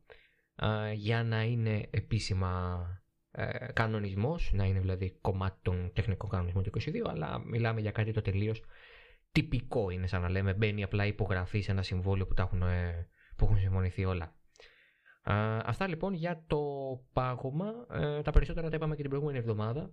ε, 0.57 0.93
για 0.93 1.23
να 1.23 1.43
είναι 1.43 1.89
επίσημα 1.91 2.87
ε, 3.31 3.73
κανονισμός, 3.73 4.51
να 4.53 4.65
είναι 4.65 4.81
δηλαδή 4.81 5.19
κομμάτι 5.21 5.59
των 5.63 5.91
τεχνικών 5.95 6.31
κανονισμών 6.31 6.63
του 6.63 6.71
22, 6.81 6.91
αλλά 7.07 7.39
μιλάμε 7.39 7.81
για 7.81 7.91
κάτι 7.91 8.13
το 8.13 8.23
τελείως 8.23 8.63
τυπικό 9.33 9.91
είναι 9.91 10.07
σαν 10.07 10.21
να 10.21 10.29
λέμε 10.29 10.55
μπαίνει 10.55 10.83
απλά 10.83 11.07
υπογραφή 11.07 11.61
σε 11.61 11.71
ένα 11.71 11.83
συμβόλαιο 11.83 12.27
που, 12.27 12.35
τα 12.35 12.43
έχουν, 12.43 12.63
ε, 12.63 13.09
που 13.37 13.45
έχουν 13.45 13.59
συμφωνηθεί 13.59 14.05
όλα. 14.05 14.35
αυτά 15.65 15.89
λοιπόν 15.89 16.13
για 16.13 16.45
το 16.47 16.61
πάγωμα. 17.13 17.73
Ε, 17.91 18.23
τα 18.23 18.31
περισσότερα 18.31 18.69
τα 18.69 18.77
είπαμε 18.77 18.95
και 18.95 19.01
την 19.01 19.11
προηγούμενη 19.11 19.39
εβδομάδα. 19.39 19.91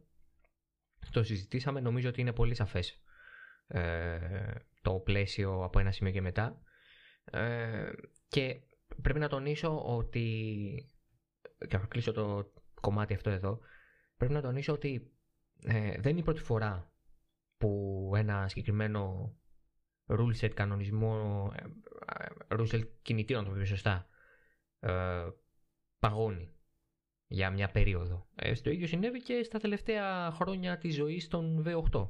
Το 1.11 1.23
συζητήσαμε. 1.23 1.79
Νομίζω 1.79 2.09
ότι 2.09 2.21
είναι 2.21 2.33
πολύ 2.33 2.55
σαφές 2.55 2.89
ε, 2.89 2.97
το 4.81 4.93
πλαίσιο 4.93 5.63
από 5.63 5.79
ένα 5.79 5.91
σημείο 5.91 6.11
και 6.13 6.21
μετά. 6.21 6.61
και 8.27 8.59
πρέπει 9.01 9.19
να 9.19 9.27
τονίσω 9.29 9.83
ότι 9.85 10.27
και 11.67 11.77
θα 11.77 11.85
κλείσω 11.85 12.11
το 12.11 12.53
κομμάτι 12.81 13.13
αυτό 13.13 13.29
εδώ 13.29 13.59
πρέπει 14.17 14.33
να 14.33 14.41
τονίσω 14.41 14.73
ότι 14.73 15.11
δεν 15.99 16.05
είναι 16.05 16.19
η 16.19 16.23
πρώτη 16.23 16.41
φορά 16.41 16.91
που 17.57 18.11
ένα 18.15 18.47
συγκεκριμένο 18.47 19.33
rule 20.07 20.35
set 20.39 20.49
κανονισμό, 20.49 21.51
rule 22.47 22.67
set 22.71 22.87
κινητήρων, 23.01 23.43
να 23.43 23.49
το 23.49 23.55
πω 23.55 23.65
σωστά, 23.65 24.07
παγώνει 25.99 26.53
για 27.27 27.49
μια 27.49 27.71
περίοδο. 27.71 28.27
Ε, 28.35 28.53
στο 28.53 28.69
ίδιο 28.69 28.87
συνέβη 28.87 29.21
και 29.21 29.43
στα 29.43 29.59
τελευταία 29.59 30.31
χρόνια 30.31 30.77
της 30.77 30.95
ζωής 30.95 31.27
των 31.27 31.63
V8. 31.67 32.09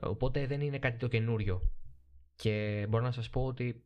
Οπότε 0.00 0.46
δεν 0.46 0.60
είναι 0.60 0.78
κάτι 0.78 0.96
το 0.98 1.08
καινούριο. 1.08 1.70
Και 2.36 2.86
μπορώ 2.88 3.04
να 3.04 3.12
σας 3.12 3.30
πω 3.30 3.44
ότι 3.44 3.84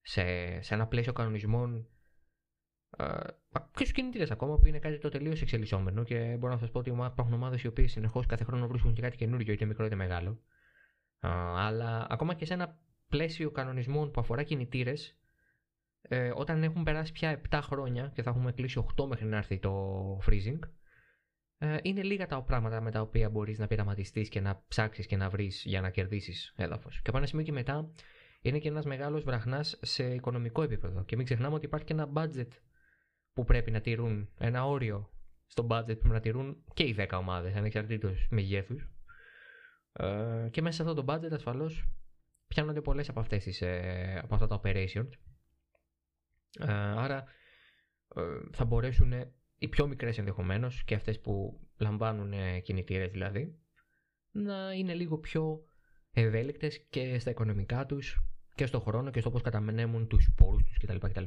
σε, 0.00 0.22
σε 0.62 0.74
ένα 0.74 0.86
πλαίσιο 0.86 1.12
κανονισμών 1.12 1.88
και 3.74 3.84
στου 3.84 3.94
κινητήρες 3.94 4.30
ακόμα 4.30 4.58
που 4.58 4.66
είναι 4.66 4.78
κάτι 4.78 4.98
το 4.98 5.08
τελείως 5.08 5.42
εξελισσόμενο 5.42 6.02
και 6.02 6.36
μπορώ 6.38 6.52
να 6.52 6.58
σας 6.58 6.70
πω 6.70 6.78
ότι 6.78 6.90
υπάρχουν 6.90 7.32
ομάδες 7.32 7.62
οι 7.62 7.66
οποίες 7.66 7.90
συνεχώς 7.90 8.26
κάθε 8.26 8.44
χρόνο 8.44 8.66
βρίσκουν 8.66 8.94
και 8.94 9.02
κάτι 9.02 9.16
καινούριο, 9.16 9.52
είτε 9.52 9.64
μικρό 9.64 9.84
είτε 9.84 9.94
μεγάλο. 9.94 10.40
αλλά 11.56 12.06
ακόμα 12.10 12.34
και 12.34 12.44
σε 12.44 12.54
ένα 12.54 12.78
πλαίσιο 13.08 13.50
κανονισμών 13.50 14.10
που 14.10 14.20
αφορά 14.20 14.42
κινητήρες, 14.42 15.18
ε, 16.02 16.32
όταν 16.34 16.62
έχουν 16.62 16.82
περάσει 16.82 17.12
πια 17.12 17.40
7 17.50 17.60
χρόνια 17.62 18.10
και 18.14 18.22
θα 18.22 18.30
έχουμε 18.30 18.52
κλείσει 18.52 18.84
8 18.96 19.06
μέχρι 19.06 19.26
να 19.26 19.36
έρθει 19.36 19.58
το 19.58 20.18
freezing, 20.26 20.58
ε, 21.62 21.76
είναι 21.82 22.02
λίγα 22.02 22.26
τα 22.26 22.42
πράγματα 22.42 22.80
με 22.80 22.90
τα 22.90 23.00
οποία 23.00 23.30
μπορείς 23.30 23.58
να 23.58 23.66
πειραματιστείς 23.66 24.28
και 24.28 24.40
να 24.40 24.64
ψάξεις 24.68 25.06
και 25.06 25.16
να 25.16 25.30
βρεις 25.30 25.62
για 25.66 25.80
να 25.80 25.90
κερδίσεις 25.90 26.52
έδαφος. 26.56 27.00
Και 27.02 27.08
από 27.08 27.16
ένα 27.18 27.26
σημείο 27.26 27.44
και 27.44 27.52
μετά 27.52 27.90
είναι 28.40 28.58
και 28.58 28.68
ένας 28.68 28.84
μεγάλος 28.84 29.24
βραχνάς 29.24 29.78
σε 29.82 30.14
οικονομικό 30.14 30.62
επίπεδο. 30.62 31.04
Και 31.04 31.16
μην 31.16 31.24
ξεχνάμε 31.24 31.54
ότι 31.54 31.66
υπάρχει 31.66 31.86
και 31.86 31.92
ένα 31.92 32.08
budget 32.14 32.48
που 33.32 33.44
πρέπει 33.44 33.70
να 33.70 33.80
τηρούν, 33.80 34.28
ένα 34.38 34.66
όριο 34.66 35.10
στο 35.46 35.66
budget 35.70 35.86
που 35.86 35.98
πρέπει 35.98 36.08
να 36.08 36.20
τηρούν 36.20 36.64
και 36.74 36.82
οι 36.82 36.96
10 36.98 37.18
ομάδες, 37.18 37.54
ανεξαρτήτως 37.54 38.26
μεγέθους. 38.30 38.88
Ε, 39.92 40.48
και 40.50 40.62
μέσα 40.62 40.82
σε 40.82 40.90
αυτό 40.90 41.02
το 41.04 41.14
budget 41.14 41.32
ασφαλώς 41.32 41.88
πιάνονται 42.46 42.80
πολλές 42.80 43.08
από, 43.08 43.20
αυτές 43.20 43.62
ε, 43.62 44.20
από 44.22 44.34
αυτά 44.34 44.46
τα 44.46 44.60
operations. 44.64 45.10
Ε, 46.58 46.72
άρα 46.72 47.24
ε, 48.16 48.22
θα 48.52 48.64
μπορέσουν 48.64 49.12
οι 49.62 49.68
πιο 49.68 49.86
μικρές 49.86 50.18
ενδεχομένως 50.18 50.84
και 50.84 50.94
αυτές 50.94 51.20
που 51.20 51.60
λαμβάνουν 51.76 52.62
κινητήρες 52.62 53.10
δηλαδή 53.10 53.58
να 54.30 54.72
είναι 54.72 54.94
λίγο 54.94 55.18
πιο 55.18 55.64
ευέλικτες 56.10 56.86
και 56.90 57.18
στα 57.18 57.30
οικονομικά 57.30 57.86
τους 57.86 58.20
και 58.54 58.66
στο 58.66 58.80
χρόνο 58.80 59.10
και 59.10 59.20
στο 59.20 59.30
πώς 59.30 59.42
καταμενέμουν 59.42 60.08
τους 60.08 60.32
πόρους 60.36 60.62
τους 60.62 60.78
κτλ. 60.78 60.96
κτλ. 60.96 61.24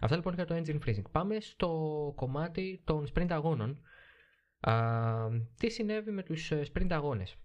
Αυτά 0.00 0.16
λοιπόν 0.16 0.34
για 0.34 0.44
το 0.44 0.54
engine 0.54 0.78
freezing. 0.86 1.10
Πάμε 1.10 1.40
στο 1.40 2.12
κομμάτι 2.16 2.82
των 2.84 3.06
sprint 3.14 3.30
αγώνων. 3.30 3.80
Α, 4.60 5.28
τι 5.56 5.70
συνέβη 5.70 6.10
με 6.10 6.22
τους 6.22 6.50
ε, 6.50 6.62
sprint 6.72 6.90
αγώνες; 6.90 7.36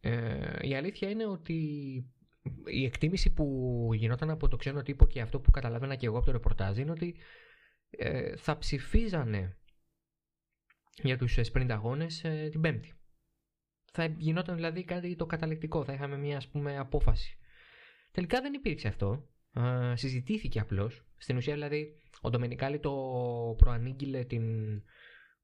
Ε, 0.00 0.68
η 0.68 0.74
αλήθεια 0.74 1.10
είναι 1.10 1.26
ότι 1.26 1.54
η 2.64 2.84
εκτίμηση 2.84 3.32
που 3.32 3.88
γινόταν 3.94 4.30
από 4.30 4.48
το 4.48 4.56
ξένο 4.56 4.82
τύπο 4.82 5.06
και 5.06 5.20
αυτό 5.20 5.40
που 5.40 5.50
καταλάβαινα 5.50 5.94
και 5.94 6.06
εγώ 6.06 6.16
από 6.16 6.26
το 6.26 6.32
ρεπορτάζ 6.32 6.78
είναι 6.78 6.90
ότι 6.90 7.16
ε, 7.90 8.36
θα 8.36 8.58
ψηφίζανε 8.58 9.60
για 11.02 11.18
τους 11.18 11.38
ε, 11.38 11.42
sprint 11.52 11.70
αγώνες 11.70 12.24
ε, 12.24 12.48
την 12.50 12.60
Πέμπτη. 12.60 12.94
Θα 13.92 14.04
γινόταν 14.04 14.54
δηλαδή 14.54 14.84
κάτι 14.84 15.16
το 15.16 15.26
καταληκτικό, 15.26 15.84
θα 15.84 15.92
είχαμε 15.92 16.16
μια 16.16 16.36
ας 16.36 16.48
πούμε 16.48 16.78
απόφαση. 16.78 17.38
Τελικά 18.10 18.40
δεν 18.40 18.52
υπήρξε 18.52 18.88
αυτό. 18.88 19.28
Ε, 19.54 19.96
συζητήθηκε 19.96 20.60
απλώς. 20.60 21.04
Στην 21.16 21.36
ουσία 21.36 21.52
δηλαδή 21.52 21.98
ο 22.20 22.30
Ντομενικάλη 22.30 22.78
το 22.80 22.92
προανήγγειλε 23.56 24.24
την 24.24 24.44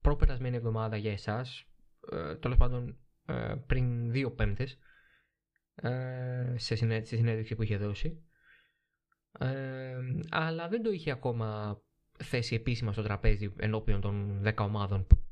προπερασμένη 0.00 0.56
εβδομάδα 0.56 0.96
για 0.96 1.12
εσάς, 1.12 1.66
ε, 2.12 2.36
τέλος 2.36 2.56
πάντων 2.56 2.98
πριν 3.66 4.10
δύο 4.10 4.32
πέμπτες, 4.32 4.78
σε 6.54 6.74
συνέντευξη 6.74 7.54
που 7.54 7.62
είχε 7.62 7.76
δώσει. 7.76 8.24
αλλά 10.28 10.68
δεν 10.68 10.82
το 10.82 10.90
είχε 10.90 11.10
ακόμα 11.10 11.80
θέσει 12.22 12.54
επίσημα 12.54 12.92
στο 12.92 13.02
τραπέζι 13.02 13.52
ενώπιον 13.56 14.00
των 14.00 14.42
10 14.44 14.54
ομάδων 14.56 15.06
που 15.06 15.22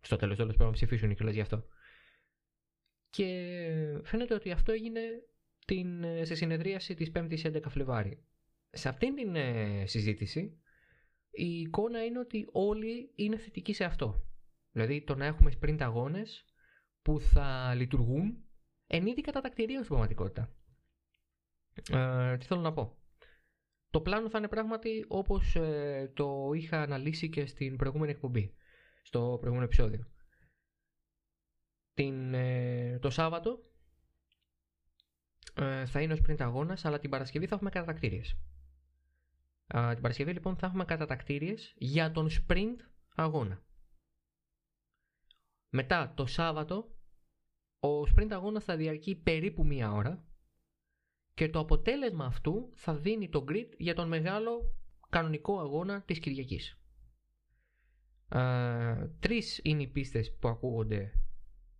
στο 0.00 0.16
τέλος 0.16 0.36
τέλος 0.36 0.54
πρέπει 0.54 0.70
να 0.70 0.76
ψηφίσουν 0.76 1.14
κιόλας 1.14 1.34
γι' 1.34 1.40
αυτό. 1.40 1.64
Και 3.10 3.26
φαίνεται 4.02 4.34
ότι 4.34 4.50
αυτό 4.50 4.72
έγινε 4.72 5.00
την, 5.66 6.04
σε 6.22 6.34
συνεδρίαση 6.34 6.94
της 6.94 7.10
5ης 7.14 7.42
11 7.42 7.60
Φλεβάρι. 7.68 8.24
Σε 8.70 8.88
αυτήν 8.88 9.14
την 9.14 9.36
ε, 9.36 9.86
συζήτηση 9.86 10.58
η 11.30 11.60
εικόνα 11.60 12.04
είναι 12.04 12.18
ότι 12.18 12.48
όλοι 12.52 13.12
είναι 13.14 13.36
θετικοί 13.36 13.72
σε 13.72 13.84
αυτό. 13.84 14.26
Δηλαδή 14.72 15.02
το 15.02 15.14
να 15.14 15.24
έχουμε 15.24 15.52
sprint 15.60 15.80
αγώνες 15.80 16.44
που 17.02 17.20
θα 17.20 17.74
λειτουργούν 17.74 18.44
εν 18.86 19.06
είδη 19.06 19.20
κατά 19.20 19.40
στην 19.52 19.86
πραγματικότητα. 19.86 20.54
Ε, 21.90 22.36
τι 22.36 22.46
θέλω 22.46 22.60
να 22.60 22.72
πω; 22.72 22.96
Το 23.94 24.00
πλάνο 24.00 24.30
θα 24.30 24.38
είναι 24.38 24.48
πράγματι 24.48 25.04
όπως 25.08 25.54
ε, 25.54 26.10
το 26.14 26.50
είχα 26.54 26.82
αναλύσει 26.82 27.28
και 27.28 27.46
στην 27.46 27.76
προηγούμενη 27.76 28.10
εκπομπή, 28.12 28.54
στο 29.02 29.20
προηγούμενο 29.20 29.64
επεισόδιο. 29.64 30.06
Την, 31.94 32.34
ε, 32.34 32.98
το 32.98 33.10
Σάββατο 33.10 33.62
ε, 35.54 35.86
θα 35.86 36.00
είναι 36.00 36.12
ο 36.12 36.16
sprint 36.16 36.40
αγώνας, 36.40 36.84
αλλά 36.84 36.98
την 36.98 37.10
Παρασκευή 37.10 37.46
θα 37.46 37.54
έχουμε 37.54 37.70
κατατακτήριες. 37.70 38.36
την 39.66 40.00
Παρασκευή 40.00 40.32
λοιπόν 40.32 40.56
θα 40.56 40.66
έχουμε 40.66 40.84
κατατακτήριες 40.84 41.74
για 41.76 42.10
τον 42.10 42.28
sprint 42.30 42.76
αγώνα. 43.14 43.62
Μετά 45.68 46.12
το 46.16 46.26
Σάββατο 46.26 46.96
ο 47.80 48.00
sprint 48.00 48.30
αγώνας 48.30 48.64
θα 48.64 48.76
διαρκεί 48.76 49.14
περίπου 49.14 49.66
μία 49.66 49.92
ώρα 49.92 50.24
και 51.34 51.48
το 51.48 51.58
αποτέλεσμα 51.58 52.24
αυτού 52.24 52.70
θα 52.74 52.94
δίνει 52.94 53.28
το 53.28 53.44
grid 53.48 53.68
για 53.78 53.94
τον 53.94 54.08
μεγάλο 54.08 54.74
κανονικό 55.08 55.60
αγώνα 55.60 56.02
της 56.02 56.18
Κυριακής. 56.18 56.78
Ε, 58.28 59.08
τρεις 59.20 59.60
είναι 59.62 59.82
οι 59.82 59.86
πίστες 59.86 60.36
που 60.38 60.48
ακούγονται 60.48 61.12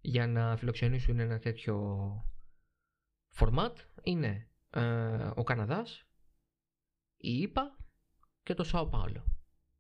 για 0.01 0.27
να 0.27 0.57
φιλοξενήσουν 0.57 1.19
ένα 1.19 1.39
τέτοιο 1.39 2.09
format. 3.37 3.73
Είναι 4.03 4.49
ε, 4.71 5.31
ο 5.35 5.43
Καναδάς, 5.43 6.07
η 7.17 7.39
ΙΠΑ 7.39 7.77
και 8.43 8.55
το 8.55 8.65
Σάο 8.65 8.87
Πάολο. 8.89 9.25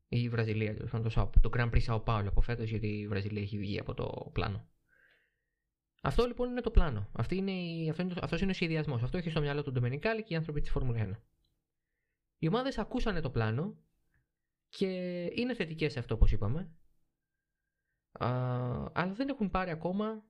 Η 0.08 0.28
Βραζιλία, 0.28 0.76
το, 0.76 1.00
το, 1.00 1.30
το 1.40 1.50
Grand 1.52 1.70
Prix 1.70 1.80
Σάο 1.80 2.00
Πάολο 2.00 2.28
από 2.28 2.40
φέτος 2.40 2.68
γιατί 2.68 2.86
η 2.86 3.08
Βραζιλία 3.08 3.42
έχει 3.42 3.58
βγει 3.58 3.78
από 3.78 3.94
το 3.94 4.30
πλάνο. 4.32 4.68
Αυτό 6.06 6.26
λοιπόν 6.26 6.50
είναι 6.50 6.61
το 6.61 6.70
πλάνο. 6.70 7.08
Αυτή 7.12 7.37
είναι 7.37 7.50
η, 7.50 7.88
αυτό 7.90 8.02
είναι, 8.02 8.14
αυτός 8.23 8.40
είναι 8.40 8.50
ο 8.50 8.54
σχεδιασμός. 8.54 9.02
Αυτό 9.02 9.18
έχει 9.18 9.30
στο 9.30 9.40
μυαλό 9.40 9.62
του 9.62 9.73
Ντομενικάλη 9.73 10.23
και 10.23 10.32
οι 10.32 10.37
άνθρωποι 10.37 10.61
της 10.61 10.70
Φόρμουλα 10.70 11.08
1. 11.11 11.20
Οι 12.38 12.49
ομάδες 12.49 12.78
ακούσανε 12.78 13.20
το 13.20 13.30
πλάνο 13.30 13.76
και 14.68 14.87
είναι 15.34 15.54
θετικές 15.54 15.92
σε 15.92 15.99
αυτό, 15.99 16.14
όπως 16.14 16.32
είπαμε. 16.32 16.70
Α, 18.12 18.28
αλλά 18.92 19.12
δεν 19.12 19.28
έχουν 19.28 19.50
πάρει 19.50 19.70
ακόμα 19.70 20.25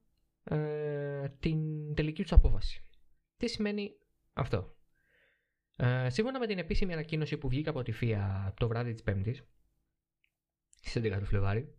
ε, 0.45 1.29
την 1.29 1.95
τελική 1.95 2.23
τους 2.23 2.33
απόφαση. 2.33 2.87
Τι 3.37 3.49
σημαίνει 3.49 3.93
αυτό; 4.33 4.77
Ε, 5.77 6.11
σύμφωνα 6.11 6.39
με 6.39 6.47
την 6.47 6.59
επίσημη 6.59 6.93
ανακοίνωση 6.93 7.39
που 7.39 7.49
βγήκε 7.49 7.69
από 7.69 7.83
τη 7.83 7.93
ΦΙΑ 7.93 8.55
το 8.57 8.69
βράδυ 8.69 8.93
της 8.93 9.03
Πέμπτης, 9.03 9.45
στις 10.69 10.97
11 10.97 11.19
του 11.19 11.27
Φλεβάρι, 11.27 11.74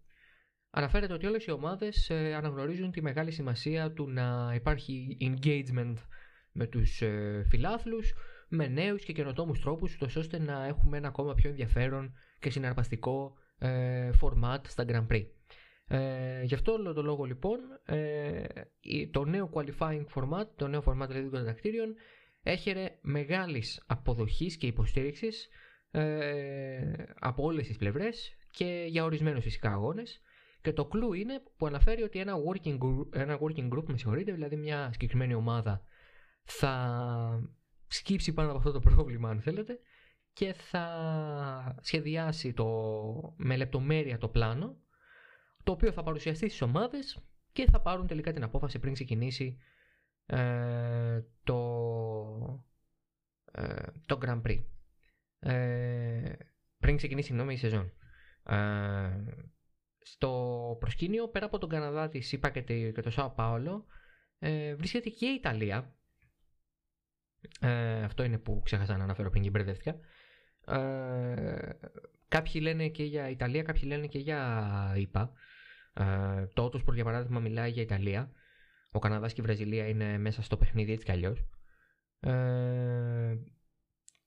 αναφέρεται 0.75 1.13
ότι 1.13 1.25
όλες 1.25 1.46
οι 1.46 1.51
ομάδες 1.51 2.10
ε, 2.10 2.34
αναγνωρίζουν 2.34 2.91
τη 2.91 3.01
μεγάλη 3.01 3.32
σημασία 3.32 3.91
του 3.91 4.10
να 4.10 4.51
υπάρχει 4.55 5.17
engagement 5.22 5.96
με 6.51 6.65
τους 6.67 7.01
ε, 7.01 7.46
φιλάθλους, 7.50 8.13
με 8.48 8.67
νέους 8.67 9.03
και 9.03 9.13
καινοτόμους 9.13 9.62
τρόπους, 9.62 9.98
ώστε 10.15 10.39
να 10.39 10.65
έχουμε 10.65 10.98
ένα 10.98 11.08
ακόμα 11.08 11.34
πιο 11.34 11.50
ενδιαφέρον 11.50 12.13
και 12.39 12.50
συναρπαστικό 12.50 13.34
ε, 13.58 14.10
format 14.22 14.60
στα 14.67 14.86
Grand 14.88 15.08
Prix. 15.12 15.25
Ε, 15.88 16.44
γι' 16.44 16.53
αυτό 16.53 16.94
το 16.94 17.01
λόγο 17.01 17.24
λοιπόν 17.24 17.60
ε, 17.86 18.44
το 19.12 19.25
νέο 19.25 19.50
qualifying 19.53 20.05
format, 20.15 20.46
το 20.55 20.67
νέο 20.67 20.84
format 20.88 21.08
δηλαδή 21.08 21.29
των 21.29 21.39
κατακτήριων 21.39 21.96
έχερε 22.44 22.98
μεγάλης 23.01 23.84
αποδοχής 23.88 24.58
και 24.58 24.67
υποστήριξης 24.67 25.50
ε, 25.91 26.94
από 27.20 27.44
όλες 27.44 27.67
τις 27.67 27.77
πλευρές 27.77 28.38
και 28.51 28.86
για 28.88 29.03
ορισμένους 29.03 29.44
φυσικά 29.44 29.72
αγώνες 29.72 30.22
και 30.65 30.74
το 30.74 30.86
κλου 30.86 31.13
είναι 31.13 31.43
που 31.57 31.65
αναφέρει 31.65 32.03
ότι 32.03 32.19
ένα 32.19 32.34
working 32.48 32.77
group, 32.77 33.05
ένα 33.13 33.39
working 33.39 33.74
group 33.74 33.84
με 33.88 33.98
συγχωρείτε, 33.98 34.31
δηλαδή 34.31 34.55
μια 34.55 34.89
συγκεκριμένη 34.91 35.34
ομάδα 35.34 35.81
θα 36.43 37.50
σκύψει 37.88 38.34
πάνω 38.34 38.50
από 38.50 38.57
αυτό 38.57 38.72
το 38.72 38.79
πρόβλημα 38.79 39.29
αν 39.29 39.41
θέλετε 39.41 39.79
και 40.34 40.53
θα 40.53 41.79
σχεδιάσει 41.81 42.53
το, 42.53 42.65
με 43.38 43.57
λεπτομέρεια 43.57 44.17
το 44.17 44.27
πλάνο 44.27 44.77
το 45.63 45.72
οποίο 45.72 45.91
θα 45.91 46.03
παρουσιαστεί 46.03 46.48
στις 46.48 46.62
ομάδες 46.62 47.24
και 47.51 47.65
θα 47.69 47.81
πάρουν 47.81 48.07
τελικά 48.07 48.34
την 48.34 48.43
απόφαση 48.43 48.79
πριν 48.79 48.93
ξεκινήσει 48.93 49.57
ε, 50.25 51.22
το, 51.43 52.65
ε, 53.51 53.84
το 54.05 54.17
Grand 54.22 54.41
Prix. 54.41 54.63
Ε, 55.39 56.34
πριν 56.77 56.98
ξεκινήσει 56.98 57.34
η 57.34 57.45
η 57.50 57.57
σεζόν. 57.57 57.91
Ε, 60.06 60.10
στο 60.10 60.78
προσκήνιο, 60.80 61.28
πέρα 61.28 61.46
από 61.46 61.58
τον 61.58 61.70
Καναδά, 61.70 62.10
της 62.10 62.28
ΣΥΠΑ 62.28 62.50
και 62.50 63.02
το 63.02 63.10
Σάο 63.10 63.30
Πάολο, 63.30 63.86
ε, 64.40 64.76
βρίσκεται 64.76 65.10
και 65.10 65.26
η 65.26 65.34
Ιταλία. 65.34 65.96
Ε, 67.60 68.04
αυτό 68.04 68.24
είναι 68.24 68.38
που 68.38 68.62
ξέχασα 68.64 68.98
να 68.98 69.04
αναφέρω 69.04 69.30
πριν 69.30 69.44
και 69.44 69.50
μπερδεύτηκα. 69.50 70.00
Ε, 70.68 71.70
κάποιοι 72.28 72.62
λένε 72.64 72.90
και 72.90 73.04
για 73.04 73.30
Ιταλία, 73.30 73.64
κάποιοι 73.64 73.84
λένε 73.86 74.08
και 74.08 74.20
για 74.20 74.94
ΙΠΑ. 74.98 75.34
Ε, 75.94 76.46
το 76.54 76.66
Autosport 76.66 76.94
για 76.94 77.04
παράδειγμα 77.04 77.40
μιλάει 77.40 77.72
για 77.72 77.82
Ιταλία. 77.82 78.32
Ο 78.92 79.00
Καναδάς 79.00 79.34
και 79.34 79.42
η 79.42 79.44
Βραζιλία 79.44 79.88
είναι 79.88 80.18
μέσα 80.18 80.42
στο 80.42 80.58
παιχνίδι 80.58 80.92
έτσι 80.92 81.06
κι 81.06 81.12
αλλιώς. 81.12 81.46
Ε, 82.20 83.38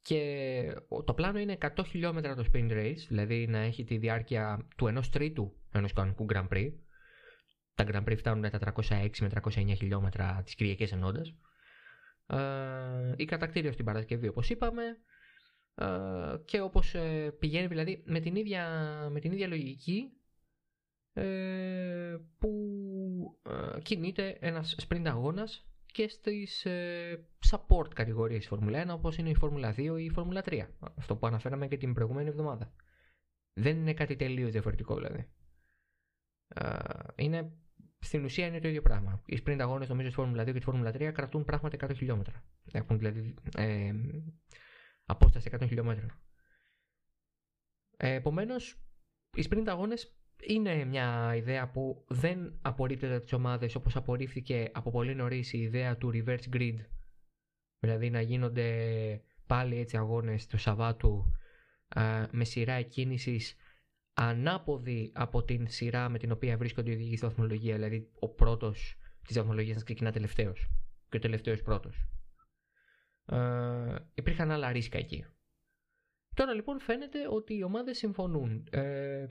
και 0.09 0.75
το 1.05 1.15
πλάνο 1.15 1.39
είναι 1.39 1.59
100 1.77 1.85
χιλιόμετρα 1.87 2.35
το 2.35 2.45
sprint 2.53 2.71
race, 2.71 3.05
δηλαδή 3.09 3.47
να 3.47 3.59
έχει 3.59 3.85
τη 3.85 3.97
διάρκεια 3.97 4.67
του 4.77 4.87
ενός 4.87 5.11
τρίτου 5.11 5.57
ενός 5.73 5.93
κανονικού 5.93 6.27
Grand 6.33 6.49
Prix. 6.49 6.73
Τα 7.75 7.85
Grand 7.89 8.05
Prix 8.05 8.17
φτάνουν 8.17 8.51
τα 8.51 8.75
306 8.89 9.09
με 9.21 9.31
309 9.35 9.73
χιλιόμετρα 9.77 10.43
τις 10.45 10.55
Κυριακές 10.55 10.93
ενώντας. 10.93 11.35
Ε, 12.27 13.13
η 13.17 13.25
κατακτήριο 13.25 13.73
στην 13.73 13.85
Παρασκευή 13.85 14.29
όπως 14.29 14.51
είπαμε 14.51 14.83
ε, 15.75 15.87
και 16.45 16.61
όπως 16.61 16.95
ε, 16.95 17.37
πηγαίνει 17.39 17.67
δηλαδή 17.67 18.03
με 18.07 18.21
την 18.21 18.37
ίδια, 18.37 18.69
με 19.11 19.21
την 19.21 19.33
ίδια 19.33 19.49
λογική 19.49 20.13
ε, 21.13 22.17
που 22.39 22.51
ε, 23.43 23.81
κινείται 23.81 24.37
ένας 24.41 24.77
sprint 24.89 25.07
αγώνας 25.07 25.67
και 25.99 26.09
στις 26.09 26.65
ε, 26.65 27.29
support 27.51 27.95
κατηγορίες 27.95 28.39
της 28.39 28.49
Φόρμουλα 28.49 28.85
1 28.87 28.89
όπως 28.89 29.17
είναι 29.17 29.29
η 29.29 29.35
Φόρμουλα 29.35 29.75
2 29.77 29.79
ή 29.79 30.05
η 30.05 30.11
Φόρμουλα 30.11 30.43
3. 30.45 30.67
Αυτό 30.97 31.17
που 31.17 31.27
αναφέραμε 31.27 31.69
και 31.69 31.77
την 31.77 31.95
προηγούμενη 31.95 32.29
εβδομάδα. 32.29 32.73
Δεν 33.53 33.77
είναι 33.77 33.95
κάτι 33.95 34.17
τελείως 34.17 34.51
διαφορετικό 34.51 34.95
δηλαδή. 34.95 35.29
είναι, 37.17 37.53
στην 37.99 38.25
ουσία 38.25 38.47
είναι 38.47 38.61
το 38.61 38.69
ίδιο 38.69 38.83
πράγμα. 38.83 39.23
Οι 39.27 39.43
sprint 39.45 39.59
αγώνες 39.61 39.89
νομίζω 39.89 40.09
τη 40.09 40.15
Φόρμουλα 40.15 40.43
2 40.43 40.47
και 40.47 40.53
τη 40.53 40.61
Φόρμουλα 40.61 40.91
3 40.91 41.11
κρατούν 41.15 41.45
πράγματι 41.45 41.77
100 41.81 41.91
χιλιόμετρα. 41.97 42.45
Έχουν 42.73 42.99
δηλαδή 42.99 43.35
ε, 43.57 43.93
απόσταση 45.05 45.51
100 45.53 45.67
χιλιόμετρα. 45.67 46.21
Ε, 47.97 48.13
Επομένως, 48.13 48.83
οι 49.37 49.47
sprint 49.51 49.67
αγώνες 49.67 50.18
είναι 50.47 50.85
μια 50.85 51.35
ιδέα 51.37 51.71
που 51.71 52.05
δεν 52.09 52.59
απορρίπτεται 52.63 53.15
από 53.15 53.23
τις 53.23 53.33
ομάδες 53.33 53.75
όπως 53.75 53.97
απορρίφθηκε 53.97 54.71
από 54.73 54.91
πολύ 54.91 55.15
νωρίς 55.15 55.53
η 55.53 55.59
ιδέα 55.59 55.97
του 55.97 56.11
reverse 56.15 56.57
grid. 56.57 56.77
Δηλαδή 57.79 58.11
να 58.11 58.21
γίνονται 58.21 59.23
πάλι 59.47 59.79
έτσι 59.79 59.97
αγώνες 59.97 60.47
του 60.47 60.59
Σαββάτου 60.59 61.33
με 62.31 62.45
σειρά 62.45 62.83
κίνηση 62.83 63.41
ανάποδη 64.15 65.11
από 65.15 65.43
την 65.43 65.69
σειρά 65.69 66.09
με 66.09 66.19
την 66.19 66.33
οποία 66.33 66.57
βρίσκονται 66.57 66.91
οι 66.91 66.95
οδηγοί 66.95 67.17
στη 67.17 67.27
βαθμολογία. 67.27 67.75
Δηλαδή 67.75 68.11
ο 68.19 68.29
πρώτος 68.29 68.99
της 69.27 69.37
βαθμολογίας 69.37 69.77
να 69.77 69.83
ξεκινά 69.83 70.13
τελευταίος 70.13 70.69
και 71.09 71.17
ο 71.17 71.21
τελευταίος 71.21 71.63
πρώτος. 71.63 72.07
υπήρχαν 74.15 74.51
άλλα 74.51 74.73
ρίσκα 74.73 74.99
εκεί. 74.99 75.25
Τώρα 76.35 76.53
λοιπόν 76.53 76.81
φαίνεται 76.81 77.19
ότι 77.31 77.55
οι 77.55 77.63
ομάδες 77.63 77.99
συμφωνούν. 77.99 78.67
Ε, 78.71 79.27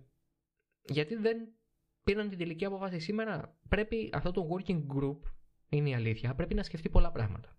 γιατί 0.89 1.15
δεν 1.15 1.37
πήραν 2.03 2.29
την 2.29 2.37
τελική 2.37 2.65
απόφαση 2.65 2.99
σήμερα. 2.99 3.57
Πρέπει 3.69 4.09
αυτό 4.13 4.31
το 4.31 4.47
working 4.51 4.85
group, 4.95 5.19
είναι 5.69 5.89
η 5.89 5.93
αλήθεια, 5.93 6.35
πρέπει 6.35 6.53
να 6.53 6.63
σκεφτεί 6.63 6.89
πολλά 6.89 7.11
πράγματα. 7.11 7.57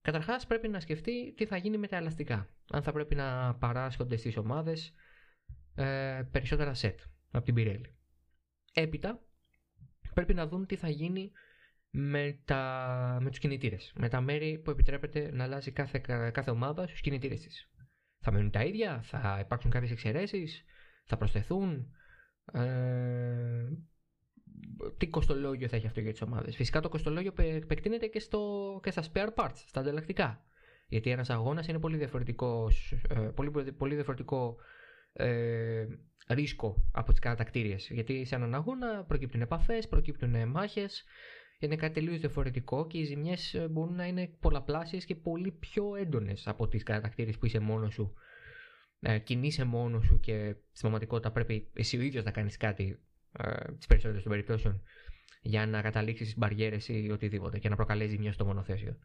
Καταρχάς 0.00 0.46
πρέπει 0.46 0.68
να 0.68 0.80
σκεφτεί 0.80 1.34
τι 1.36 1.46
θα 1.46 1.56
γίνει 1.56 1.78
με 1.78 1.86
τα 1.86 1.96
ελαστικά. 1.96 2.48
Αν 2.70 2.82
θα 2.82 2.92
πρέπει 2.92 3.14
να 3.14 3.54
παράσχονται 3.54 4.16
στις 4.16 4.36
ομάδες 4.36 4.94
ε, 5.74 6.22
περισσότερα 6.30 6.72
set 6.80 6.94
από 7.30 7.44
την 7.44 7.54
Pirelli. 7.58 7.90
Έπειτα 8.72 9.20
πρέπει 10.14 10.34
να 10.34 10.46
δουν 10.46 10.66
τι 10.66 10.76
θα 10.76 10.88
γίνει 10.88 11.30
με, 11.90 12.40
τα, 12.44 13.18
με 13.20 13.30
τους 13.30 13.38
κινητήρες. 13.38 13.92
Με 13.96 14.08
τα 14.08 14.20
μέρη 14.20 14.58
που 14.58 14.70
επιτρέπεται 14.70 15.30
να 15.32 15.44
αλλάζει 15.44 15.70
κάθε, 15.70 15.98
κάθε 16.32 16.50
ομάδα 16.50 16.86
στους 16.86 17.00
κινητήρες 17.00 17.40
της. 17.40 17.70
Θα 18.18 18.32
μένουν 18.32 18.50
τα 18.50 18.64
ίδια, 18.64 19.02
θα 19.02 19.38
υπάρξουν 19.40 19.70
κάποιες 19.70 19.90
εξαιρέσεις, 19.90 20.64
θα 21.06 21.16
προσθεθούν. 21.16 21.90
Ε, 22.52 23.68
τι 24.96 25.08
κοστολόγιο 25.08 25.68
θα 25.68 25.76
έχει 25.76 25.86
αυτό 25.86 26.00
για 26.00 26.10
τις 26.12 26.22
ομάδες. 26.22 26.56
Φυσικά 26.56 26.80
το 26.80 26.88
κοστολόγιο 26.88 27.32
επεκτείνεται 27.36 28.06
και, 28.06 28.20
στο, 28.20 28.80
και 28.82 28.90
στα 28.90 29.02
spare 29.12 29.34
parts, 29.34 29.62
στα 29.66 29.80
ανταλλακτικά. 29.80 30.44
Γιατί 30.88 31.10
ένας 31.10 31.30
αγώνας 31.30 31.66
είναι 31.68 31.78
πολύ, 31.78 31.96
διαφορετικός, 31.96 32.94
ε, 33.08 33.14
πολύ, 33.14 33.72
πολύ 33.72 33.94
διαφορετικό 33.94 34.56
ε, 35.12 35.86
ρίσκο 36.28 36.88
από 36.92 37.10
τις 37.10 37.20
κατακτήριες. 37.20 37.88
Γιατί 37.90 38.24
σε 38.24 38.34
έναν 38.34 38.54
αγώνα 38.54 39.04
προκύπτουν 39.04 39.40
επαφές, 39.40 39.88
προκύπτουν 39.88 40.48
μάχες. 40.48 41.04
Είναι 41.58 41.76
κάτι 41.76 41.94
τελείως 41.94 42.20
διαφορετικό 42.20 42.86
και 42.86 42.98
οι 42.98 43.04
ζημιές 43.04 43.54
ε, 43.54 43.68
μπορούν 43.68 43.94
να 43.94 44.06
είναι 44.06 44.36
πολλαπλάσιες 44.40 45.04
και 45.04 45.14
πολύ 45.14 45.50
πιο 45.50 45.94
έντονες 45.94 46.46
από 46.46 46.68
τις 46.68 46.82
κατακτήριες 46.82 47.38
που 47.38 47.46
είσαι 47.46 47.58
μόνος 47.58 47.92
σου 47.94 48.14
ε, 49.08 49.18
κινείσαι 49.18 49.64
μόνος 49.64 50.04
σου 50.04 50.20
και 50.20 50.48
στην 50.48 50.80
πραγματικότητα 50.80 51.30
πρέπει 51.30 51.70
εσύ 51.74 51.98
ο 51.98 52.00
ίδιος 52.00 52.24
να 52.24 52.30
κάνεις 52.30 52.56
κάτι 52.56 53.00
ε, 53.32 53.72
τις 53.72 53.86
περισσότερες 53.86 54.22
των 54.22 54.32
περιπτώσεων 54.32 54.82
για 55.40 55.66
να 55.66 55.82
καταλήξεις 55.82 56.36
μπαριέρες 56.36 56.88
ή 56.88 57.10
οτιδήποτε 57.12 57.58
και 57.58 57.68
να 57.68 57.76
προκαλέσεις 57.76 58.18
μια 58.18 58.32
στο 58.32 58.44
μονοθέσιο. 58.44 58.98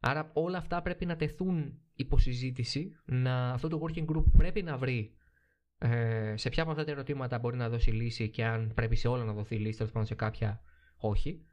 Άρα 0.00 0.30
όλα 0.32 0.58
αυτά 0.58 0.82
πρέπει 0.82 1.06
να 1.06 1.16
τεθούν 1.16 1.80
υποσυζήτηση, 1.94 2.92
να, 3.04 3.50
αυτό 3.50 3.68
το 3.68 3.80
working 3.82 4.04
group 4.04 4.24
πρέπει 4.36 4.62
να 4.62 4.76
βρει 4.76 5.16
ε, 5.78 6.34
σε 6.36 6.48
ποια 6.48 6.62
από 6.62 6.72
αυτά 6.72 6.84
τα 6.84 6.90
ερωτήματα 6.90 7.38
μπορεί 7.38 7.56
να 7.56 7.68
δώσει 7.68 7.90
λύση 7.90 8.30
και 8.30 8.44
αν 8.44 8.72
πρέπει 8.74 8.96
σε 8.96 9.08
όλα 9.08 9.24
να 9.24 9.32
δοθεί 9.32 9.56
λύση, 9.56 9.76
τέλος 9.76 9.92
πάντων 9.92 10.06
σε 10.08 10.14
κάποια 10.14 10.62
όχι, 10.96 11.46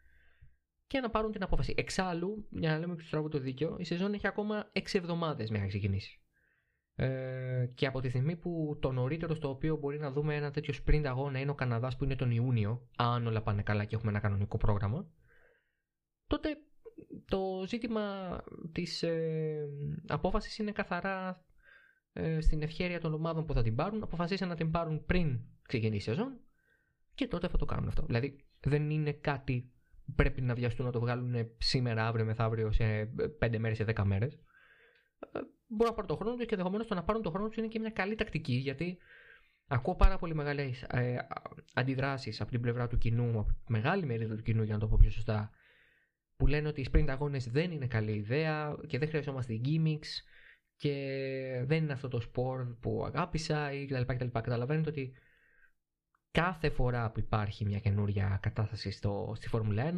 και 0.87 0.99
να 0.99 1.09
πάρουν 1.09 1.31
την 1.31 1.43
απόφαση. 1.43 1.73
Εξάλλου, 1.77 2.47
για 2.49 2.71
να 2.71 2.77
λέμε 2.79 2.95
και 2.95 3.03
του 3.11 3.27
το 3.29 3.39
δίκαιο, 3.39 3.75
η 3.79 3.83
σεζόν 3.83 4.13
έχει 4.13 4.27
ακόμα 4.27 4.71
6 4.73 4.79
εβδομάδες 4.93 5.49
μέχρι 5.49 5.65
να 5.65 5.69
ξεκινήσει. 5.69 6.19
Ε, 7.01 7.71
και 7.75 7.85
από 7.85 8.01
τη 8.01 8.09
στιγμή 8.09 8.35
που 8.35 8.77
το 8.81 8.91
νωρίτερο 8.91 9.35
στο 9.35 9.49
οποίο 9.49 9.75
μπορεί 9.75 9.99
να 9.99 10.11
δούμε 10.11 10.35
ένα 10.35 10.51
τέτοιο 10.51 10.73
sprint 10.83 11.03
αγώνα 11.05 11.39
είναι 11.39 11.51
ο 11.51 11.55
Καναδάς 11.55 11.97
που 11.97 12.03
είναι 12.03 12.15
τον 12.15 12.31
Ιούνιο, 12.31 12.87
αν 12.97 13.27
όλα 13.27 13.41
πάνε 13.41 13.61
καλά 13.61 13.85
και 13.85 13.95
έχουμε 13.95 14.11
ένα 14.11 14.19
κανονικό 14.19 14.57
πρόγραμμα, 14.57 15.07
τότε 16.27 16.57
το 17.25 17.63
ζήτημα 17.67 18.37
της 18.71 19.03
ε, 19.03 19.67
απόφασης 20.07 20.57
είναι 20.57 20.71
καθαρά 20.71 21.45
ε, 22.13 22.41
στην 22.41 22.61
ευχέρεια 22.61 22.99
των 22.99 23.13
ομάδων 23.13 23.45
που 23.45 23.53
θα 23.53 23.63
την 23.63 23.75
πάρουν. 23.75 24.03
Αποφασίσαν 24.03 24.47
να 24.47 24.55
την 24.55 24.71
πάρουν 24.71 25.05
πριν 25.05 25.39
ξεκινήσει 25.61 26.09
η 26.09 26.13
σεζόν 26.13 26.39
και 27.13 27.27
τότε 27.27 27.47
θα 27.47 27.57
το 27.57 27.65
κάνουν 27.65 27.87
αυτό. 27.87 28.05
Δηλαδή 28.05 28.45
δεν 28.59 28.89
είναι 28.89 29.11
κάτι 29.11 29.71
που 30.05 30.13
πρέπει 30.15 30.41
να 30.41 30.53
βιαστούν 30.53 30.85
να 30.85 30.91
το 30.91 30.99
βγάλουν 30.99 31.51
σήμερα, 31.57 32.07
αύριο, 32.07 32.25
μεθαύριο, 32.25 32.71
σε 32.71 33.09
5 33.39 33.57
μέρες, 33.57 33.77
σε 33.77 33.85
10 33.95 34.03
μέρες. 34.03 34.39
Ε, 35.69 35.75
μπορούν 35.75 35.87
να 35.87 35.93
πάρουν 35.93 36.07
τον 36.07 36.17
χρόνο 36.17 36.35
τους 36.35 36.45
και 36.45 36.53
ενδεχομένως 36.53 36.87
το 36.87 36.95
να 36.95 37.03
πάρουν 37.03 37.21
τον 37.21 37.31
χρόνο 37.31 37.47
τους 37.47 37.57
είναι 37.57 37.67
και 37.67 37.79
μια 37.79 37.89
καλή 37.89 38.15
τακτική 38.15 38.53
γιατί 38.53 38.97
ακούω 39.67 39.95
πάρα 39.95 40.17
πολύ 40.17 40.35
μεγάλες 40.35 40.81
ε, 40.81 41.27
αντιδράσεις 41.73 42.41
από 42.41 42.51
την 42.51 42.61
πλευρά 42.61 42.87
του 42.87 42.97
κοινού, 42.97 43.39
από 43.39 43.55
μεγάλη 43.67 44.05
μερίδα 44.05 44.35
του 44.35 44.41
κοινού 44.41 44.63
για 44.63 44.73
να 44.73 44.79
το 44.79 44.87
πω 44.87 44.97
πιο 44.99 45.09
σωστά, 45.09 45.51
που 46.35 46.47
λένε 46.47 46.67
ότι 46.67 46.81
οι 46.81 46.87
sprint 46.91 47.07
αγώνες 47.07 47.49
δεν 47.49 47.71
είναι 47.71 47.87
καλή 47.87 48.11
ιδέα 48.11 48.75
και 48.87 48.97
δεν 48.97 49.07
χρειαζόμαστε 49.07 49.61
gimmicks 49.65 50.07
και 50.75 50.93
δεν 51.65 51.83
είναι 51.83 51.93
αυτό 51.93 52.07
το 52.07 52.21
sport 52.21 52.75
που 52.79 53.05
αγάπησα 53.05 53.71
ή 53.73 53.85
κτλ. 53.85 54.01
κτλ. 54.13 54.27
Καταλαβαίνετε 54.27 54.89
ότι 54.89 55.13
κάθε 56.31 56.69
φορά 56.69 57.11
που 57.11 57.19
υπάρχει 57.19 57.65
μια 57.65 57.79
καινούρια 57.79 58.39
κατάσταση 58.41 58.91
στο, 58.91 59.33
στη 59.35 59.47
Φόρμουλα 59.47 59.93
1, 59.93 59.95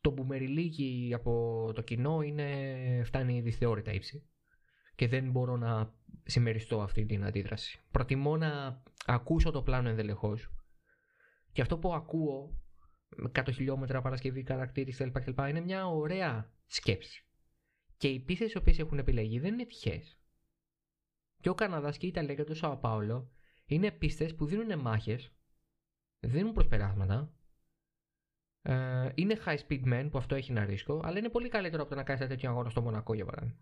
το 0.00 0.10
μπουμεριλίκι 0.10 1.12
από 1.14 1.70
το 1.74 1.82
κοινό 1.82 2.22
είναι, 2.22 3.02
φτάνει 3.04 3.40
δυσθεώρητα 3.40 3.92
ύψη 3.92 4.26
και 5.02 5.08
δεν 5.08 5.30
μπορώ 5.30 5.56
να 5.56 5.94
συμμεριστώ 6.24 6.82
αυτή 6.82 7.04
την 7.04 7.24
αντίδραση. 7.24 7.80
Προτιμώ 7.90 8.36
να 8.36 8.82
ακούσω 9.06 9.50
το 9.50 9.62
πλάνο 9.62 9.88
ενδελεχώς 9.88 10.50
και 11.52 11.62
αυτό 11.62 11.78
που 11.78 11.94
ακούω 11.94 12.60
με 13.16 13.30
100 13.34 13.48
χιλιόμετρα 13.52 14.02
Παρασκευή, 14.02 14.44
χαρακτήριση 14.44 15.10
κλπ. 15.10 15.38
είναι 15.38 15.60
μια 15.60 15.86
ωραία 15.86 16.52
σκέψη. 16.66 17.26
Και 17.96 18.08
οι 18.08 18.20
πίστε 18.20 18.44
οι 18.44 18.56
οποίες 18.56 18.78
έχουν 18.78 18.98
επιλεγεί 18.98 19.38
δεν 19.38 19.52
είναι 19.52 19.64
τυχαίε. 19.64 20.02
Και 21.40 21.48
ο 21.48 21.54
Καναδάς 21.54 21.96
και 21.96 22.06
η 22.06 22.08
Ιταλία 22.08 22.34
και 22.34 22.44
το 22.44 22.54
Σαο 22.54 23.28
είναι 23.66 23.90
πίστε 23.90 24.24
που 24.26 24.46
δίνουν 24.46 24.78
μάχες, 24.78 25.32
δίνουν 26.20 26.52
προσπεράσματα. 26.52 27.32
Ε, 28.62 29.08
είναι 29.14 29.36
high 29.46 29.58
speed 29.68 29.84
men 29.84 30.08
που 30.10 30.18
αυτό 30.18 30.34
έχει 30.34 30.50
ένα 30.50 30.64
ρίσκο, 30.64 31.00
αλλά 31.04 31.18
είναι 31.18 31.28
πολύ 31.28 31.48
καλύτερο 31.48 31.82
από 31.82 31.90
το 31.90 31.96
να 31.96 32.02
κάνεις 32.02 32.20
ένα 32.20 32.30
τέτοιο 32.30 32.50
αγώνα 32.50 32.70
στο 32.70 32.82
Μονακό 32.82 33.14
για 33.14 33.24
παράδειγμα 33.24 33.58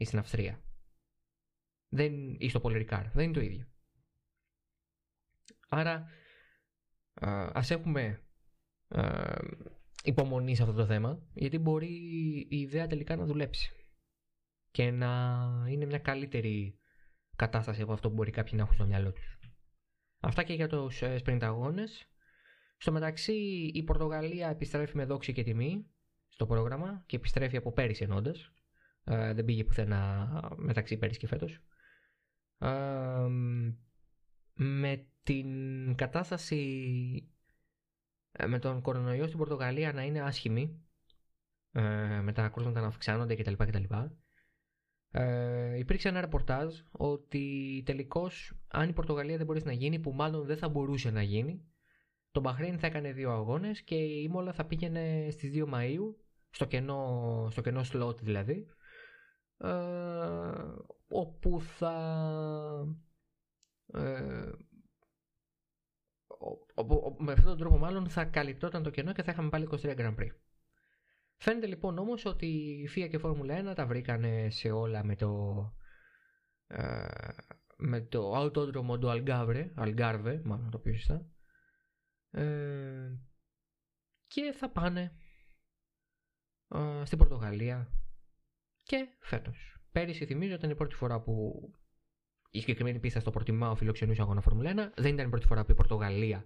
ή 0.00 0.04
στην 0.04 0.18
Αυστρία. 0.18 0.62
Δεν, 1.88 2.36
ή 2.38 2.48
στο 2.48 2.60
Πολυρικάρ. 2.60 3.10
Δεν 3.10 3.24
είναι 3.24 3.32
το 3.32 3.40
ίδιο. 3.40 3.66
Άρα 5.68 6.08
ας 7.52 7.70
έχουμε 7.70 8.22
α, 8.88 9.34
υπομονή 10.04 10.54
σε 10.54 10.62
αυτό 10.62 10.74
το 10.74 10.86
θέμα 10.86 11.22
γιατί 11.34 11.58
μπορεί 11.58 11.86
η 12.50 12.60
ιδέα 12.60 12.86
τελικά 12.86 13.16
να 13.16 13.24
δουλέψει 13.24 13.70
και 14.70 14.90
να 14.90 15.06
είναι 15.68 15.84
μια 15.86 15.98
καλύτερη 15.98 16.78
κατάσταση 17.36 17.82
από 17.82 17.92
αυτό 17.92 18.08
που 18.08 18.14
μπορεί 18.14 18.30
κάποιοι 18.30 18.52
να 18.56 18.62
έχουν 18.62 18.74
στο 18.74 18.86
μυαλό 18.86 19.12
τους. 19.12 19.38
Αυτά 20.20 20.42
και 20.42 20.52
για 20.52 20.68
τους 20.68 21.02
ε, 21.02 21.20
sprint 21.24 21.42
αγώνες. 21.42 22.08
Στο 22.76 22.92
μεταξύ 22.92 23.32
η 23.74 23.82
Πορτογαλία 23.82 24.48
επιστρέφει 24.48 24.96
με 24.96 25.04
δόξη 25.04 25.32
και 25.32 25.42
τιμή 25.42 25.86
στο 26.28 26.46
πρόγραμμα 26.46 27.02
και 27.06 27.16
επιστρέφει 27.16 27.56
από 27.56 27.72
πέρυσι 27.72 28.04
ενώντα. 28.04 28.34
Ε, 29.04 29.34
δεν 29.34 29.44
πήγε 29.44 29.64
πουθενά 29.64 30.28
μεταξύ 30.56 30.96
πέρυσι 30.96 31.18
και 31.18 31.26
φέτος. 31.26 31.60
Ε, 32.58 33.26
με 34.54 35.06
την 35.22 35.94
κατάσταση 35.94 36.62
ε, 38.32 38.46
με 38.46 38.58
τον 38.58 38.80
κορονοϊό 38.80 39.26
στην 39.26 39.38
Πορτογαλία 39.38 39.92
να 39.92 40.02
είναι 40.02 40.20
άσχημη 40.20 40.84
ε, 41.72 42.20
με 42.20 42.32
τα 42.32 42.48
κρούσματα 42.48 42.80
να 42.80 42.86
αυξάνονται 42.86 43.34
κτλ. 43.34 43.52
κτλ. 43.52 43.94
Ε, 45.12 45.78
υπήρξε 45.78 46.08
ένα 46.08 46.20
ρεπορτάζ 46.20 46.74
ότι 46.90 47.82
τελικώς 47.86 48.60
αν 48.68 48.88
η 48.88 48.92
Πορτογαλία 48.92 49.36
δεν 49.36 49.46
μπορεί 49.46 49.62
να 49.64 49.72
γίνει, 49.72 49.98
που 49.98 50.12
μάλλον 50.12 50.46
δεν 50.46 50.56
θα 50.56 50.68
μπορούσε 50.68 51.10
να 51.10 51.22
γίνει, 51.22 51.64
το 52.30 52.40
Μπαχρέιν 52.40 52.78
θα 52.78 52.86
έκανε 52.86 53.12
δύο 53.12 53.30
αγώνες 53.30 53.82
και 53.82 53.94
η 53.94 54.28
Μόλα 54.28 54.52
θα 54.52 54.64
πήγαινε 54.64 55.28
στις 55.30 55.50
2 55.54 55.66
Μαου, 55.66 56.24
στο 56.50 56.64
κενό, 56.64 57.48
στο 57.50 57.60
κενό 57.60 57.80
slot 57.92 58.20
δηλαδή, 58.20 58.66
ε, 59.60 59.70
όπου 61.08 61.60
θα. 61.60 61.94
Ε, 63.86 64.50
με 67.18 67.32
αυτόν 67.32 67.44
τον 67.44 67.58
τρόπο 67.58 67.78
μάλλον 67.78 68.08
θα 68.08 68.24
καλυπτόταν 68.24 68.82
το 68.82 68.90
κενό 68.90 69.12
και 69.12 69.22
θα 69.22 69.32
είχαμε 69.32 69.48
πάλι 69.48 69.68
23 69.70 69.76
Grand 69.76 70.14
Prix. 70.18 70.30
Φαίνεται 71.36 71.66
λοιπόν 71.66 71.98
όμως 71.98 72.24
ότι 72.24 72.46
η 72.46 72.88
FIA 72.88 73.08
και 73.10 73.16
η 73.16 73.18
Φόρμουλα 73.18 73.72
1 73.72 73.74
τα 73.74 73.86
βρήκανε 73.86 74.50
σε 74.50 74.70
όλα 74.70 75.04
με 75.04 75.16
το 75.16 75.54
ε, 76.66 77.06
με 77.76 78.00
το 78.00 78.32
αυτόδρομο 78.32 78.98
του 78.98 79.10
Αλγκάβρε, 79.10 79.72
Αλγκάρβε 79.74 80.40
μάλλον 80.44 80.70
το 80.70 80.78
πιο 80.78 80.94
σωστά 80.94 81.26
ε, 82.30 83.18
και 84.26 84.52
θα 84.56 84.70
πάνε 84.70 85.16
ε, 86.68 87.04
στην 87.04 87.18
Πορτογαλία 87.18 87.99
και 88.90 89.08
φέτος. 89.20 89.80
Πέρυσι 89.92 90.26
θυμίζω 90.26 90.54
ήταν 90.54 90.70
η 90.70 90.74
πρώτη 90.74 90.94
φορά 90.94 91.20
που 91.20 91.62
η 92.50 92.60
συγκεκριμένη 92.60 92.98
πίστα 92.98 93.20
στο 93.20 93.30
Πορτιμάο 93.30 93.74
φιλοξενούσε 93.74 94.22
αγώνα 94.22 94.40
Φόρμουλα 94.40 94.92
1. 94.96 95.02
Δεν 95.02 95.12
ήταν 95.12 95.26
η 95.26 95.30
πρώτη 95.30 95.46
φορά 95.46 95.64
που 95.64 95.70
η 95.70 95.74
Πορτογαλία 95.74 96.44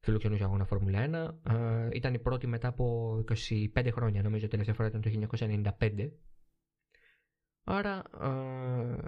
φιλοξενούσε 0.00 0.44
αγώνα 0.44 0.64
Φόρμουλα 0.64 1.34
1. 1.46 1.52
Ε, 1.52 1.88
ήταν 1.92 2.14
η 2.14 2.18
πρώτη 2.18 2.46
μετά 2.46 2.68
από 2.68 3.14
25 3.74 3.88
χρόνια, 3.92 4.22
νομίζω 4.22 4.48
τελευταία 4.48 4.74
φορά 4.74 4.88
ήταν 4.88 5.00
το 5.00 5.28
1995. 5.78 6.10
Άρα 7.64 8.02
ε, 8.22 9.04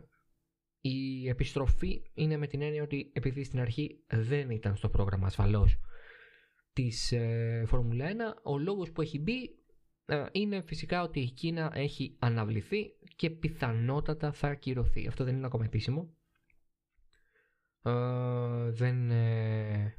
η 0.81 1.29
επιστροφή 1.29 2.03
είναι 2.15 2.37
με 2.37 2.47
την 2.47 2.63
έννοια 2.63 2.83
ότι 2.83 3.11
επειδή 3.15 3.45
στην 3.45 3.61
αρχή 3.61 4.05
δεν 4.07 4.51
ήταν 4.51 4.77
στο 4.77 4.89
πρόγραμμα 4.89 5.27
ασφαλώς 5.27 5.79
της 6.73 7.13
ε, 7.13 7.65
Φόρμουλα 7.67 8.07
1, 8.09 8.13
ο 8.43 8.59
λόγος 8.59 8.93
που 8.93 9.01
έχει 9.03 9.19
μπει 9.19 9.43
ε, 9.43 9.64
είναι 10.33 10.63
φυσικά 10.63 11.03
ότι 11.03 11.21
η 11.21 11.31
Κίνα 11.31 11.71
έχει 11.75 12.17
αναβληθεί 12.19 12.91
και 13.17 13.31
πιθανότατα 13.31 14.33
θα 14.33 14.49
ακυρωθεί. 14.49 15.07
Αυτό 15.07 15.25
δεν 15.25 15.37
είναι 15.37 15.47
ακόμα 15.47 15.65
επίσημο. 15.65 16.15
Ε, 17.83 18.71
δεν... 18.71 19.11
Ε, 19.11 19.99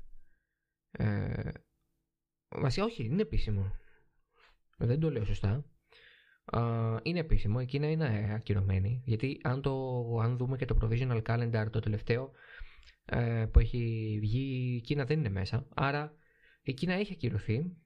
ε, 0.91 1.51
βασικά 2.49 2.85
όχι, 2.85 3.03
είναι 3.05 3.21
επίσημο. 3.21 3.71
Δεν 4.77 4.99
το 4.99 5.11
λέω 5.11 5.25
σωστά. 5.25 5.65
Ε, 6.51 6.59
είναι 7.03 7.19
επίσημο, 7.19 7.59
η 7.61 7.65
Κίνα 7.65 7.89
είναι 7.89 8.33
ακυρωμένη. 8.33 9.01
Γιατί 9.05 9.39
αν, 9.43 9.61
το, 9.61 10.01
αν 10.21 10.37
δούμε 10.37 10.57
και 10.57 10.65
το 10.65 10.77
provisional 10.81 11.21
calendar 11.21 11.67
το 11.71 11.79
τελευταίο 11.79 12.31
ε, 13.05 13.45
που 13.51 13.59
έχει 13.59 14.17
βγει, 14.21 14.75
η 14.75 14.81
Κίνα 14.81 15.05
δεν 15.05 15.19
είναι 15.19 15.29
μέσα. 15.29 15.67
Άρα 15.73 16.13
η 16.61 16.73
Κίνα 16.73 16.93
έχει 16.93 17.13
ακυρωθεί 17.13 17.77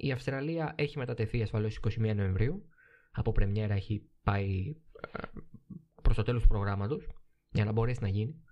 η 0.00 0.12
Αυστραλία 0.12 0.74
έχει 0.76 0.98
μετατεθεί 0.98 1.42
ασφαλώς 1.42 1.80
21 1.82 2.14
Νοεμβρίου. 2.14 2.68
Από 3.10 3.32
πρεμιέρα 3.32 3.74
έχει 3.74 4.10
πάει 4.22 4.74
ε, 5.12 5.18
προς 6.02 6.16
το 6.16 6.22
τέλος 6.22 6.42
του 6.42 6.48
προγράμματος 6.48 7.08
για 7.50 7.64
να 7.64 7.72
μπορέσει 7.72 8.02
να 8.02 8.08
γίνει. 8.08 8.44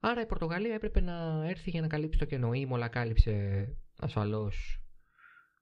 Άρα 0.00 0.20
η 0.20 0.26
Πορτογαλία 0.26 0.74
έπρεπε 0.74 1.00
να 1.00 1.46
έρθει 1.48 1.70
για 1.70 1.80
να 1.80 1.86
καλύψει 1.86 2.18
το 2.18 2.24
κενό. 2.24 2.52
Η 2.52 2.66
Μολα 2.66 2.88
κάλυψε 2.88 3.66
ασφαλώς 3.96 4.80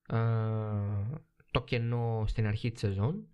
ε, 0.07 0.17
το 1.51 1.63
κενό 1.65 2.25
στην 2.27 2.47
αρχή 2.47 2.71
της 2.71 2.81
σεζόν 2.81 3.29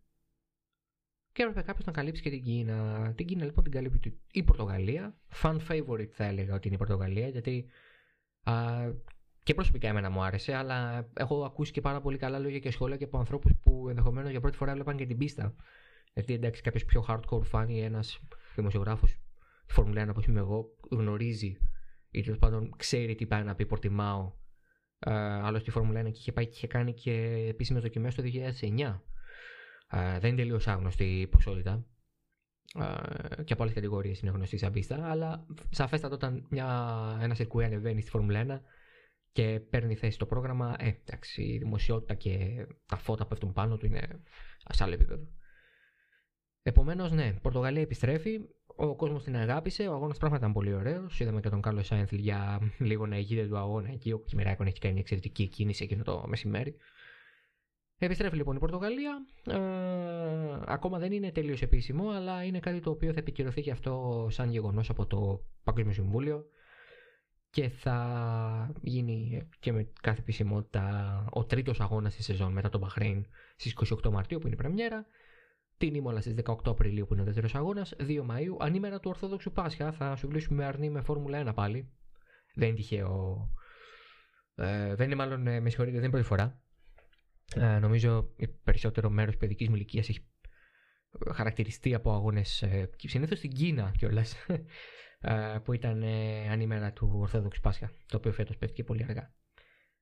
και 1.32 1.42
έπρεπε 1.42 1.62
κάποιος 1.62 1.86
να 1.86 1.92
καλύψει 1.92 2.22
και 2.22 2.30
την 2.30 2.42
Κίνα. 2.42 3.12
Την 3.16 3.26
Κίνα 3.26 3.44
λοιπόν 3.44 3.64
την 3.64 3.72
καλύπτει 3.72 4.20
η 4.30 4.42
Πορτογαλία. 4.42 5.16
Fan 5.42 5.58
favorite 5.68 6.10
θα 6.10 6.24
έλεγα 6.24 6.54
ότι 6.54 6.66
είναι 6.66 6.76
η 6.76 6.78
Πορτογαλία 6.78 7.28
γιατί 7.28 7.66
και 9.46 9.54
προσωπικά 9.54 9.88
εμένα 9.88 10.10
μου 10.10 10.22
άρεσε, 10.22 10.54
αλλά 10.54 11.08
έχω 11.14 11.44
ακούσει 11.44 11.72
και 11.72 11.80
πάρα 11.80 12.00
πολύ 12.00 12.18
καλά 12.18 12.38
λόγια 12.38 12.58
και 12.58 12.70
σχόλια 12.70 12.96
και 12.96 13.04
από 13.04 13.18
ανθρώπους 13.18 13.52
που 13.62 13.88
ενδεχομένως 13.88 14.30
για 14.30 14.40
πρώτη 14.40 14.56
φορά 14.56 14.70
έβλεπαν 14.70 14.96
και 14.96 15.06
την 15.06 15.18
πίστα. 15.18 15.54
Γιατί 16.14 16.32
εντάξει, 16.34 16.62
κάποιος 16.62 16.84
πιο 16.84 17.04
hardcore 17.08 17.50
fan 17.52 17.66
ή 17.68 17.80
ένας 17.80 18.20
δημοσιογράφος 18.54 19.10
τη 19.66 19.72
Φόρμουλα 19.72 20.04
1 20.04 20.08
όπως 20.08 20.24
είμαι 20.24 20.40
εγώ, 20.40 20.76
γνωρίζει 20.90 21.58
ή 22.10 22.22
τέλος 22.22 22.38
πάντων 22.38 22.74
ξέρει 22.76 23.14
τι 23.14 23.26
πάει 23.26 23.42
να 23.42 23.54
πει 23.54 23.66
Πορτιμάω. 23.66 24.32
Ε, 24.98 25.12
άλλο 25.20 25.58
στη 25.58 25.70
Φόρμουλα 25.70 26.00
1 26.00 26.04
και 26.04 26.18
είχε 26.18 26.32
πάει 26.32 26.44
και 26.46 26.54
είχε 26.54 26.66
κάνει 26.66 26.94
και 26.94 27.12
επίσημες 27.48 27.82
δοκιμές 27.82 28.14
το 28.14 28.22
2009. 28.22 29.00
Ε, 29.90 30.18
δεν 30.18 30.30
είναι 30.30 30.42
τελείως 30.42 30.66
άγνωστη 30.66 31.20
η 31.20 31.26
ποσότητα. 31.26 31.86
Ε, 32.74 33.42
και 33.42 33.52
από 33.52 33.62
άλλες 33.62 33.74
κατηγορίες 33.74 34.20
είναι 34.20 34.30
γνωστή 34.30 34.56
σαν 34.56 34.72
πίστα, 34.72 35.10
αλλά 35.10 35.46
σαφέστατα 35.70 36.14
όταν 36.14 36.46
μια, 36.50 36.68
ένας 37.22 37.36
σερκούι 37.36 37.64
ανεβαίνει 37.64 38.00
στη 38.00 38.10
Φόρμουλα 38.10 38.44
1 38.46 38.60
και 39.36 39.60
παίρνει 39.60 39.94
θέση 39.94 40.12
στο 40.12 40.26
πρόγραμμα, 40.26 40.76
ε, 40.78 40.88
εντάξει, 41.04 41.42
η 41.42 41.58
δημοσιότητα 41.58 42.14
και 42.14 42.66
τα 42.86 42.96
φώτα 42.96 43.22
που 43.22 43.28
πέφτουν 43.28 43.52
πάνω 43.52 43.76
του 43.76 43.86
είναι 43.86 44.22
σε 44.68 44.84
άλλο 44.84 44.94
επίπεδο. 44.94 45.26
Επομένως, 46.62 47.12
ναι, 47.12 47.32
Πορτογαλία 47.42 47.82
επιστρέφει. 47.82 48.40
Ο 48.66 48.96
κόσμος 48.96 49.22
την 49.22 49.36
αγάπησε. 49.36 49.88
Ο 49.88 49.92
αγώνας 49.92 50.18
πράγματι 50.18 50.42
ήταν 50.42 50.54
πολύ 50.54 50.74
ωραίος. 50.74 51.20
Είδαμε 51.20 51.40
και 51.40 51.48
τον 51.48 51.60
Κάρλο 51.60 51.82
Σάινθλ 51.82 52.16
για 52.16 52.60
λίγο 52.78 53.06
να 53.06 53.16
ηγείται 53.16 53.46
του 53.46 53.56
αγώνα 53.56 53.88
εκεί. 53.88 54.12
Ο 54.12 54.18
Κιμεράκον 54.18 54.66
έχει 54.66 54.78
κάνει 54.78 54.92
μια 54.92 55.02
εξαιρετική 55.02 55.46
κίνηση 55.46 55.84
εκείνο 55.84 56.02
το 56.02 56.24
μεσημέρι. 56.26 56.76
Επιστρέφει 57.98 58.36
λοιπόν 58.36 58.56
η 58.56 58.58
Πορτογαλία. 58.58 59.26
Ε, 59.44 59.56
ακόμα 60.64 60.98
δεν 60.98 61.12
είναι 61.12 61.32
τελείως 61.32 61.62
επίσημο, 61.62 62.10
αλλά 62.10 62.44
είναι 62.44 62.60
κάτι 62.60 62.80
το 62.80 62.90
οποίο 62.90 63.12
θα 63.12 63.18
επικυρωθεί 63.18 63.62
και 63.62 63.70
αυτό 63.70 64.26
σαν 64.30 64.50
γεγονός 64.50 64.90
από 64.90 65.06
το 65.06 65.44
Παγκόσμιο 65.64 65.92
Συμβούλιο 65.92 66.46
και 67.56 67.68
θα 67.68 68.72
γίνει 68.80 69.48
και 69.60 69.72
με 69.72 69.88
κάθε 70.00 70.20
επισημότητα 70.20 71.24
ο 71.30 71.44
τρίτος 71.44 71.80
αγώνας 71.80 72.14
της 72.14 72.24
σεζόν 72.24 72.52
μετά 72.52 72.68
τον 72.68 72.80
Μπαχρέιν 72.80 73.26
στις 73.56 73.74
28 74.04 74.10
Μαρτίου 74.10 74.38
που 74.38 74.46
είναι 74.46 74.54
η 74.54 74.58
πρεμιέρα. 74.58 75.06
Την 75.76 75.94
Ήμολα 75.94 76.20
στις 76.20 76.34
18 76.44 76.56
Απριλίου 76.64 77.06
που 77.06 77.12
είναι 77.12 77.22
ο 77.22 77.24
δεύτερος 77.24 77.54
αγώνας. 77.54 77.94
2 77.98 78.26
Μαΐου, 78.26 78.56
ανήμερα 78.58 79.00
του 79.00 79.10
Ορθόδοξου 79.10 79.52
Πάσχα. 79.52 79.92
Θα 79.92 80.16
σου 80.16 80.28
κλείσουμε 80.28 80.64
αρνή 80.64 80.90
με 80.90 81.00
Φόρμουλα 81.00 81.50
1 81.50 81.54
πάλι. 81.54 81.92
Δεν 82.54 82.68
είναι 82.68 82.76
τυχαίο 82.76 83.48
ε, 84.54 84.94
δεν 84.94 85.06
είναι 85.06 85.14
μάλλον, 85.14 85.46
ε, 85.46 85.60
με 85.60 85.68
συγχωρείτε, 85.68 85.94
δεν 85.96 86.04
είναι 86.04 86.12
πρώτη 86.12 86.26
φορά. 86.26 86.60
Ε, 87.54 87.78
νομίζω 87.78 88.34
περισσότερο 88.64 89.10
μέρος 89.10 89.36
παιδικής 89.36 89.68
μου 89.68 89.74
ηλικίας 89.74 90.08
έχει 90.08 90.26
χαρακτηριστεί 91.34 91.94
από 91.94 92.12
αγώνες 92.12 92.62
ε, 92.62 92.90
συνήθως 92.96 93.38
στην 93.38 93.50
Κίνα 93.50 93.92
κιόλας. 93.98 94.34
ε, 94.46 94.56
που 95.64 95.72
ήταν 95.72 96.02
ε, 96.02 96.48
ανήμερα 96.50 96.92
του 96.92 97.16
Ορθόδοξου 97.20 97.60
Πάσχα, 97.60 97.90
το 98.06 98.16
οποίο 98.16 98.32
φέτος 98.32 98.56
πέφτει 98.56 98.84
πολύ 98.84 99.04
αργά. 99.08 99.34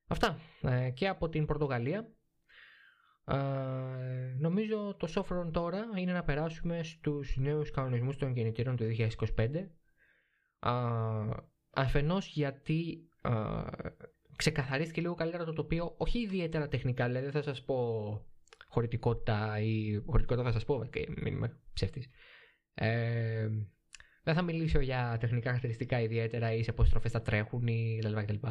Αυτά 0.06 0.38
ε, 0.62 0.90
και 0.90 1.08
από 1.08 1.28
την 1.28 1.46
Πορτογαλία. 1.46 2.08
νομίζω 4.38 4.94
το 4.98 5.06
σόφρον 5.06 5.52
τώρα 5.52 5.84
είναι 5.96 6.12
να 6.12 6.24
περάσουμε 6.24 6.82
στους 6.82 7.36
νέους 7.36 7.70
κανονισμούς 7.70 8.16
των 8.16 8.34
κινητήρων 8.34 8.76
του 8.76 8.84
2025 9.34 9.66
αφενός 11.70 12.26
γιατί 12.26 13.08
ξεκαθαρίστηκε 14.36 15.00
λίγο 15.00 15.14
καλύτερα 15.14 15.44
το 15.44 15.52
τοπίο 15.52 15.94
όχι 15.96 16.18
ιδιαίτερα 16.18 16.68
τεχνικά 16.68 17.06
δηλαδή 17.06 17.24
δεν 17.24 17.34
θα 17.34 17.42
σας 17.42 17.62
πω 17.64 17.76
χωρητικότητα 18.68 19.60
ή 19.60 20.02
χωρητικότητα 20.06 20.46
θα 20.46 20.52
σας 20.52 20.64
πω 20.64 20.84
και 20.92 21.06
μην 21.16 21.34
είμαι 21.34 21.60
ψεύτης 21.72 22.08
ε, 22.74 23.48
δεν 24.24 24.34
θα 24.34 24.42
μιλήσω 24.42 24.80
για 24.80 25.16
τεχνικά 25.20 25.46
χαρακτηριστικά 25.46 26.00
ιδιαίτερα 26.00 26.52
ή 26.52 26.62
σε 26.62 26.72
πόσες 26.72 26.90
στροφές 26.90 27.12
θα 27.12 27.22
τρέχουν 27.22 27.66
ή 27.66 27.98
κτλ. 28.02 28.46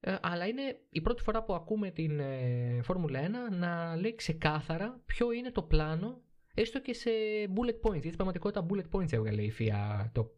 Ε, 0.00 0.16
αλλά 0.20 0.46
είναι 0.46 0.80
η 0.90 1.00
πρώτη 1.00 1.22
φορά 1.22 1.42
που 1.44 1.54
ακούμε 1.54 1.90
την 1.90 2.20
ε, 2.20 2.80
Φόρμουλα 2.82 3.20
1 3.50 3.56
να 3.56 3.96
λέει 3.96 4.14
ξεκάθαρα 4.14 5.02
ποιο 5.06 5.32
είναι 5.32 5.50
το 5.50 5.62
πλάνο, 5.62 6.22
έστω 6.54 6.80
και 6.80 6.94
σε 6.94 7.10
bullet 7.56 7.80
points. 7.80 7.92
Γιατί 7.92 8.06
στην 8.06 8.16
πραγματικότητα 8.16 8.66
bullet 8.70 8.96
points 8.96 9.12
έβγαλε 9.12 9.42
η 9.42 9.52
FIA 9.58 10.08
το, 10.12 10.30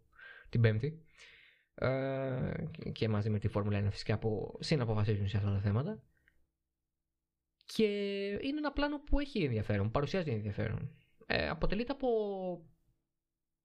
την 0.49 0.61
Πέμπτη. 0.61 1.03
Ε, 1.75 2.53
και 2.93 3.09
μαζί 3.09 3.31
με 3.31 3.39
τη 3.39 3.49
Φόρμουλα 3.49 3.87
1 3.87 3.91
φυσικά 3.91 4.19
που 4.19 4.59
συναποφασίζουν 4.61 5.29
σε 5.29 5.37
αυτά 5.37 5.51
τα 5.51 5.61
θέματα. 5.61 6.03
Και 7.65 7.85
είναι 8.43 8.59
ένα 8.59 8.73
πλάνο 8.73 9.01
που 9.01 9.19
έχει 9.19 9.45
ενδιαφέρον, 9.45 9.91
παρουσιάζει 9.91 10.31
ενδιαφέρον. 10.31 10.97
Ε, 11.27 11.49
αποτελείται 11.49 11.93
από 11.93 12.09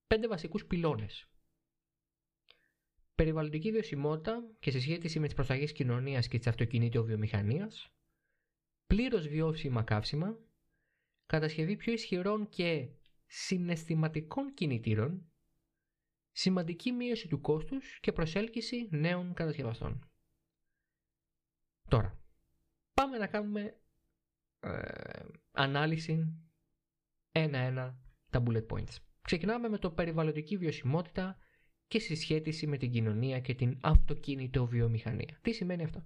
πέντε 0.07 0.27
βασικούς 0.27 0.65
πυλώνες. 0.65 1.27
περιβαλλοντική 3.15 3.71
βιωσιμότητα 3.71 4.43
και 4.59 4.71
σε 4.71 4.79
σχέση 4.79 5.19
με 5.19 5.25
τις 5.25 5.35
προσταγές 5.35 5.71
κοινωνίας 5.71 6.27
και 6.27 6.37
της 6.37 6.47
αυτοκινήτου-βιομηχανίας, 6.47 7.91
πλήρως 8.87 9.27
βιώσιμα 9.27 9.83
καύσιμα, 9.83 10.37
κατασκευή 11.25 11.75
πιο 11.75 11.93
ισχυρών 11.93 12.49
και 12.49 12.89
συναισθηματικών 13.25 14.53
κινητήρων, 14.53 15.31
σημαντική 16.31 16.91
μείωση 16.91 17.27
του 17.27 17.41
κόστους 17.41 17.99
και 17.99 18.11
προσέλκυση 18.11 18.87
νέων 18.91 19.33
κατασκευαστών. 19.33 20.09
Τώρα, 21.89 22.19
πάμε 22.93 23.17
να 23.17 23.27
κάνουμε 23.27 23.79
ε, 24.59 25.25
ανάλυση 25.51 26.33
ένα-ένα 27.31 27.99
τα 28.29 28.43
bullet 28.45 28.67
points. 28.67 29.06
Ξεκινάμε 29.27 29.69
με 29.69 29.77
το 29.77 29.91
περιβαλλοντική 29.91 30.57
βιωσιμότητα 30.57 31.37
και 31.87 31.99
συσχέτιση 31.99 32.67
με 32.67 32.77
την 32.77 32.91
κοινωνία 32.91 33.39
και 33.39 33.53
την 33.53 33.77
αυτοκίνητο 33.81 34.65
βιομηχανία. 34.65 35.39
Τι 35.41 35.51
σημαίνει 35.51 35.83
αυτό; 35.83 36.05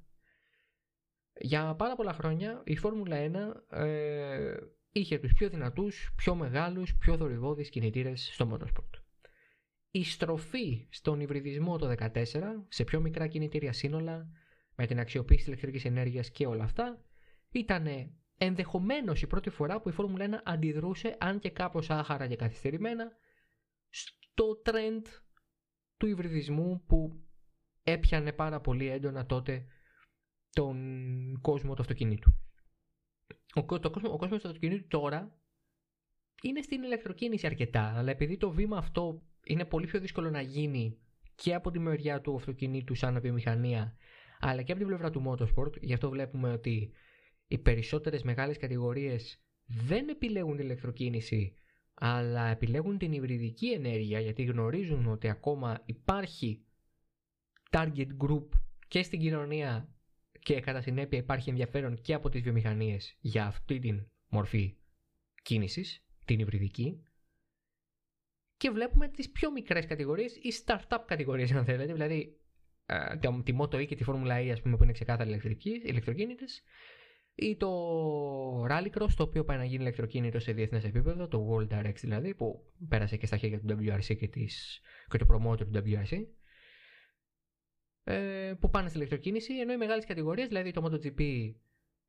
Για 1.40 1.76
πάρα 1.76 1.96
πολλά 1.96 2.14
χρόνια 2.14 2.62
η 2.66 2.78
Φόρμουλα 2.78 3.18
1 3.70 3.78
ε, 3.78 4.56
είχε 4.92 5.20
τους 5.20 5.34
πιο 5.34 5.50
δυνατούς, 5.50 6.14
πιο 6.16 6.36
μεγάλους, 6.36 6.96
πιο 6.96 7.18
θορυβόδεις 7.18 7.70
κινητήρες 7.70 8.30
στο 8.34 8.52
motorsport. 8.52 9.00
Η 9.92 10.04
στροφή 10.04 10.88
στον 10.90 11.20
υβριδισμό 11.20 11.78
το 11.78 11.96
2014 12.00 12.24
σε 12.68 12.84
πιο 12.84 13.02
μικρά 13.02 13.28
κινητήρια 13.28 13.74
σύνολα 13.74 14.30
με 14.76 14.86
την 14.86 15.00
αξιοποίηση 15.00 15.48
ηλεκτρικής 15.48 15.86
ενέργειας 15.86 16.32
και 16.32 16.46
όλα 16.48 16.64
αυτά 16.64 17.06
ήταν 17.52 17.88
ενδεχομένως 18.46 19.22
η 19.22 19.28
πρώτη 19.28 19.50
φορά 19.50 19.82
που 19.82 19.90
η 19.90 19.92
Φόρμουλα 19.92 20.26
1 20.30 20.42
αντιδρούσε 20.44 21.16
αν 21.20 21.40
και 21.40 21.50
κάπως 21.50 21.90
άχαρα 21.90 22.28
και 22.28 22.36
καθυστερημένα 22.36 23.12
στο 23.90 24.62
trend 24.66 25.02
του 25.98 26.08
υβριδισμού 26.08 26.84
που 26.88 27.22
έπιανε 27.84 28.34
πάρα 28.34 28.62
πολύ 28.62 28.88
έντονα 28.88 29.26
τότε 29.26 29.66
τον 30.54 30.78
κόσμο 31.42 31.74
του 31.74 31.82
αυτοκινήτου. 31.82 32.34
Ο, 33.54 33.80
το 33.80 33.90
κόσμο, 33.90 34.14
ο 34.14 34.18
κόσμος 34.18 34.42
του 34.42 34.48
αυτοκινήτου 34.48 34.88
τώρα 34.88 35.40
είναι 36.42 36.62
στην 36.62 36.84
ηλεκτροκίνηση 36.84 37.48
αρκετά, 37.48 37.94
αλλά 37.96 38.12
επειδή 38.12 38.38
το 38.38 38.52
βήμα 38.52 38.78
αυτό 38.78 39.24
είναι 39.44 39.66
πολύ 39.66 39.88
πιο 39.88 40.00
δύσκολο 40.00 40.30
να 40.30 40.42
γίνει 40.42 40.98
και 41.36 41.54
από 41.54 41.72
τη 41.72 41.80
μεριά 41.80 42.22
του 42.22 42.36
αυτοκινήτου 42.36 42.96
σαν 42.96 43.22
βιομηχανία, 43.22 43.96
αλλά 44.40 44.62
και 44.62 44.72
από 44.72 44.80
την 44.80 44.90
πλευρά 44.90 45.10
του 45.10 45.24
motorsport, 45.28 45.82
γι' 45.82 45.94
αυτό 45.94 46.10
βλέπουμε 46.10 46.52
ότι 46.52 46.94
οι 47.52 47.58
περισσότερες 47.58 48.24
μεγάλες 48.24 48.58
κατηγορίες 48.58 49.40
δεν 49.66 50.10
επιλέγουν 50.10 50.56
την 50.56 50.66
ηλεκτροκίνηση 50.66 51.54
αλλά 51.94 52.48
επιλέγουν 52.48 52.98
την 52.98 53.12
υβριδική 53.12 53.72
ενέργεια 53.72 54.20
γιατί 54.20 54.44
γνωρίζουν 54.44 55.08
ότι 55.08 55.30
ακόμα 55.30 55.82
υπάρχει 55.86 56.66
target 57.70 58.08
group 58.18 58.48
και 58.88 59.04
στην 59.04 59.20
κοινωνία 59.20 59.90
και 60.40 60.60
κατά 60.60 60.82
συνέπεια 60.82 61.18
υπάρχει 61.20 61.50
ενδιαφέρον 61.50 62.02
και 62.02 62.14
από 62.14 62.30
τις 62.30 62.42
βιομηχανίες 62.42 63.18
για 63.20 63.46
αυτή 63.46 63.80
την 63.80 64.08
μορφή 64.28 64.76
κίνησης, 65.42 66.06
την 66.26 66.40
υβριδική. 66.40 67.04
Και 68.58 68.70
βλέπουμε 68.70 69.08
τις 69.08 69.30
πιο 69.30 69.52
μικρές 69.52 69.86
κατηγορίες 69.86 70.36
ή 70.36 70.50
startup 70.66 71.04
κατηγορίες 71.06 71.52
αν 71.52 71.66
θέλετε, 71.66 71.94
δηλαδή 71.94 72.40
ε, 72.86 73.18
τη 73.44 73.56
Moto 73.60 73.76
E 73.76 73.86
και 73.86 73.96
τη 73.96 74.04
Formula 74.08 74.46
E 74.46 74.50
ας 74.52 74.62
πούμε 74.62 74.78
που 74.78 74.84
είναι 74.84 74.92
ξεκάθαρα 74.92 75.30
ηλεκτροκίνητες 75.84 76.64
ή 77.36 77.56
το 77.58 77.70
Rallycross 78.66 79.10
το 79.16 79.24
οποίο 79.24 79.44
πάει 79.44 79.58
να 79.58 79.66
γίνει 79.66 79.82
ηλεκτροκίνητο 79.82 80.40
σε 80.40 80.52
διεθνές 80.52 80.84
επίπεδο, 80.84 81.28
το 81.28 81.48
World 81.50 81.86
RX 81.86 81.96
δηλαδή 81.96 82.34
που 82.34 82.72
πέρασε 82.90 83.18
και 83.18 83.26
στα 83.26 83.38
χέρια 83.38 83.60
του 83.60 83.78
WRC 83.80 84.16
και, 84.18 84.28
της, 84.28 84.82
και 85.10 85.18
του 85.18 85.28
promoter 85.30 85.58
του 85.58 85.72
WRC 85.74 86.26
ε, 88.04 88.54
που 88.60 88.70
πάνε 88.70 88.88
στη 88.88 88.98
ηλεκτροκίνηση 88.98 89.54
ενώ 89.54 89.74
οι 89.74 89.78
μεγάλες 89.78 90.06
κατηγορίες 90.06 90.48
δηλαδή 90.48 90.72
το 90.72 90.84
MotoGP 90.86 91.52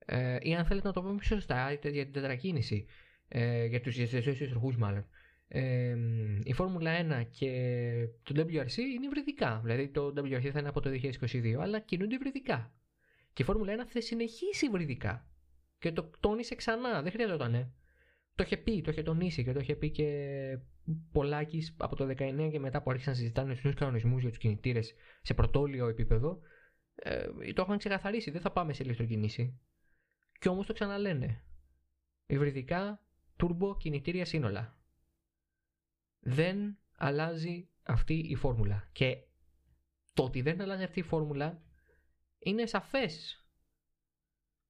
ε, 0.06 0.37
ή 0.40 0.54
αν 0.54 0.64
θέλετε 0.64 0.87
να 0.87 0.92
το 0.92 1.02
πούμε 1.02 1.16
πιο 1.16 1.37
σωστά 1.37 1.72
για 1.72 2.04
την 2.04 2.12
τετρακίνηση 2.12 2.87
ε, 3.28 3.64
για 3.64 3.80
τους 3.80 3.96
ιστορικούς 3.96 4.76
μάλλον 4.76 5.06
ε, 5.48 5.96
η 6.44 6.52
Φόρμουλα 6.52 7.22
1 7.22 7.26
και 7.30 7.50
το 8.22 8.35
WRC 8.37 8.76
είναι 8.76 9.06
υβριδικά 9.06 9.61
δηλαδή 9.64 9.88
το 9.88 10.12
WRC 10.16 10.48
θα 10.52 10.58
είναι 10.58 10.68
από 10.68 10.80
το 10.80 10.90
2022 11.20 11.54
αλλά 11.61 11.80
κινούνται 11.80 12.14
υβριδικά 12.14 12.74
και 13.33 13.42
η 13.42 13.45
Φόρμουλα 13.45 13.75
1 13.75 13.87
θα 13.87 14.01
συνεχίσει 14.01 14.66
υβριδικά. 14.66 15.27
Και 15.79 15.92
το 15.92 16.11
τόνισε 16.21 16.55
ξανά, 16.55 17.03
δεν 17.03 17.12
χρειαζόταν. 17.12 17.75
Το 18.35 18.42
είχε 18.42 18.57
πει, 18.57 18.81
το 18.81 18.90
είχε 18.90 19.03
τονίσει 19.03 19.45
και 19.45 19.53
το 19.53 19.61
είχε 19.61 19.77
πει 19.77 19.90
και 19.90 20.09
πολλάκι 21.12 21.73
από 21.77 21.97
το 21.97 22.05
19 22.05 22.49
και 22.51 22.59
μετά 22.59 22.83
που 22.83 22.90
άρχισαν 22.90 23.12
να 23.12 23.18
συζητάνε 23.18 23.55
στους 23.55 23.75
κανονισμούς 23.75 24.21
για 24.21 24.29
τους 24.31 24.38
κινητήρες 24.38 24.95
σε 25.23 25.35
πρωτόλιο 25.35 25.88
επίπεδο. 25.88 26.40
Ε, 26.95 27.27
το 27.53 27.62
είχαν 27.62 27.79
ξεκαθαρίσει, 27.79 28.31
δεν 28.31 28.40
θα 28.40 28.53
πάμε 28.53 28.73
σε 28.73 28.83
ηλεκτροκίνηση. 28.83 29.61
Και 30.38 30.49
όμως 30.49 30.66
το 30.66 30.73
ξαναλένε. 30.73 31.45
Υβριδικά, 32.27 33.01
turbo 33.37 33.77
κινητήρια 33.79 34.25
σύνολα. 34.25 34.77
Δεν 36.21 36.79
αλλάζει 36.97 37.68
αυτή 37.83 38.14
η 38.14 38.35
φόρμουλα. 38.35 38.88
Και 38.92 39.16
το 40.12 40.23
ότι 40.23 40.42
δεν 40.42 40.61
αλλάζει 40.61 40.83
αυτή 40.83 40.99
η 40.99 41.03
φόρμουλα 41.03 41.62
είναι 42.42 42.66
σαφές 42.66 43.46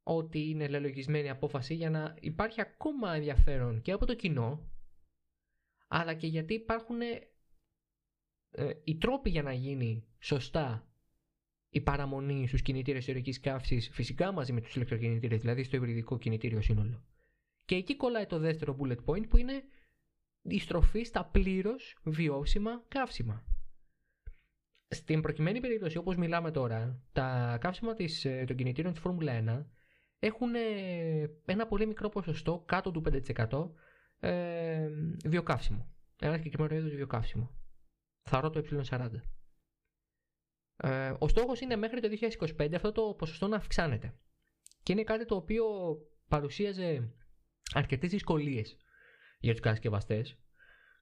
ότι 0.02 0.48
είναι 0.48 0.68
λελογισμένη 0.68 1.30
απόφαση 1.30 1.74
για 1.74 1.90
να 1.90 2.16
υπάρχει 2.20 2.60
ακόμα 2.60 3.14
ενδιαφέρον 3.14 3.82
και 3.82 3.92
από 3.92 4.06
το 4.06 4.14
κοινό 4.14 4.70
αλλά 5.88 6.14
και 6.14 6.26
γιατί 6.26 6.54
υπάρχουν 6.54 7.00
ε, 7.00 8.72
οι 8.84 8.96
τρόποι 8.98 9.30
για 9.30 9.42
να 9.42 9.52
γίνει 9.52 10.06
σωστά 10.18 10.86
η 11.70 11.80
παραμονή 11.80 12.46
στους 12.46 12.62
κινητήρες 12.62 13.08
ορικής 13.08 13.40
καύσης 13.40 13.88
φυσικά 13.92 14.32
μαζί 14.32 14.52
με 14.52 14.60
τους 14.60 14.74
ηλεκτροκινητήρες 14.74 15.40
δηλαδή 15.40 15.62
στο 15.62 15.76
υβριδικό 15.76 16.18
κινητήριο 16.18 16.60
σύνολο. 16.60 17.04
Και 17.64 17.74
εκεί 17.74 17.96
κολλάει 17.96 18.26
το 18.26 18.38
δεύτερο 18.38 18.76
bullet 18.80 19.04
point 19.04 19.28
που 19.28 19.36
είναι 19.36 19.62
η 20.42 20.58
στροφή 20.58 21.02
στα 21.02 21.24
πλήρως 21.24 21.98
βιώσιμα 22.04 22.84
καύσιμα 22.88 23.44
στην 24.94 25.20
προκειμένη 25.20 25.60
περίπτωση, 25.60 25.96
όπως 25.96 26.16
μιλάμε 26.16 26.50
τώρα, 26.50 27.02
τα 27.12 27.58
καύσιμα 27.60 27.94
της, 27.94 28.24
ε, 28.24 28.44
των 28.46 28.56
κινητήρων 28.56 28.92
της 28.92 29.00
Φόρμουλα 29.00 29.32
1 29.32 29.66
έχουν 30.18 30.50
ένα 31.44 31.66
πολύ 31.66 31.86
μικρό 31.86 32.08
ποσοστό, 32.08 32.62
κάτω 32.66 32.90
του 32.90 33.00
5% 33.00 33.70
ε, 34.20 34.88
βιοκαύσιμο. 35.24 35.86
Ένα 36.20 36.36
συγκεκριμένο 36.36 36.74
είδος 36.74 36.94
βιοκαύσιμο. 36.94 37.50
ρω 38.30 38.50
το 38.50 38.62
ε40. 38.70 39.10
Ε, 40.76 41.14
ο 41.18 41.28
στόχος 41.28 41.60
είναι 41.60 41.76
μέχρι 41.76 42.00
το 42.00 42.08
2025 42.58 42.74
αυτό 42.74 42.92
το 42.92 43.14
ποσοστό 43.18 43.48
να 43.48 43.56
αυξάνεται. 43.56 44.14
Και 44.82 44.92
είναι 44.92 45.02
κάτι 45.02 45.24
το 45.24 45.34
οποίο 45.34 45.64
παρουσίαζε 46.28 47.12
αρκετές 47.72 48.10
δυσκολίες 48.10 48.76
για 49.40 49.52
τους 49.52 49.60
κατασκευαστές 49.60 50.30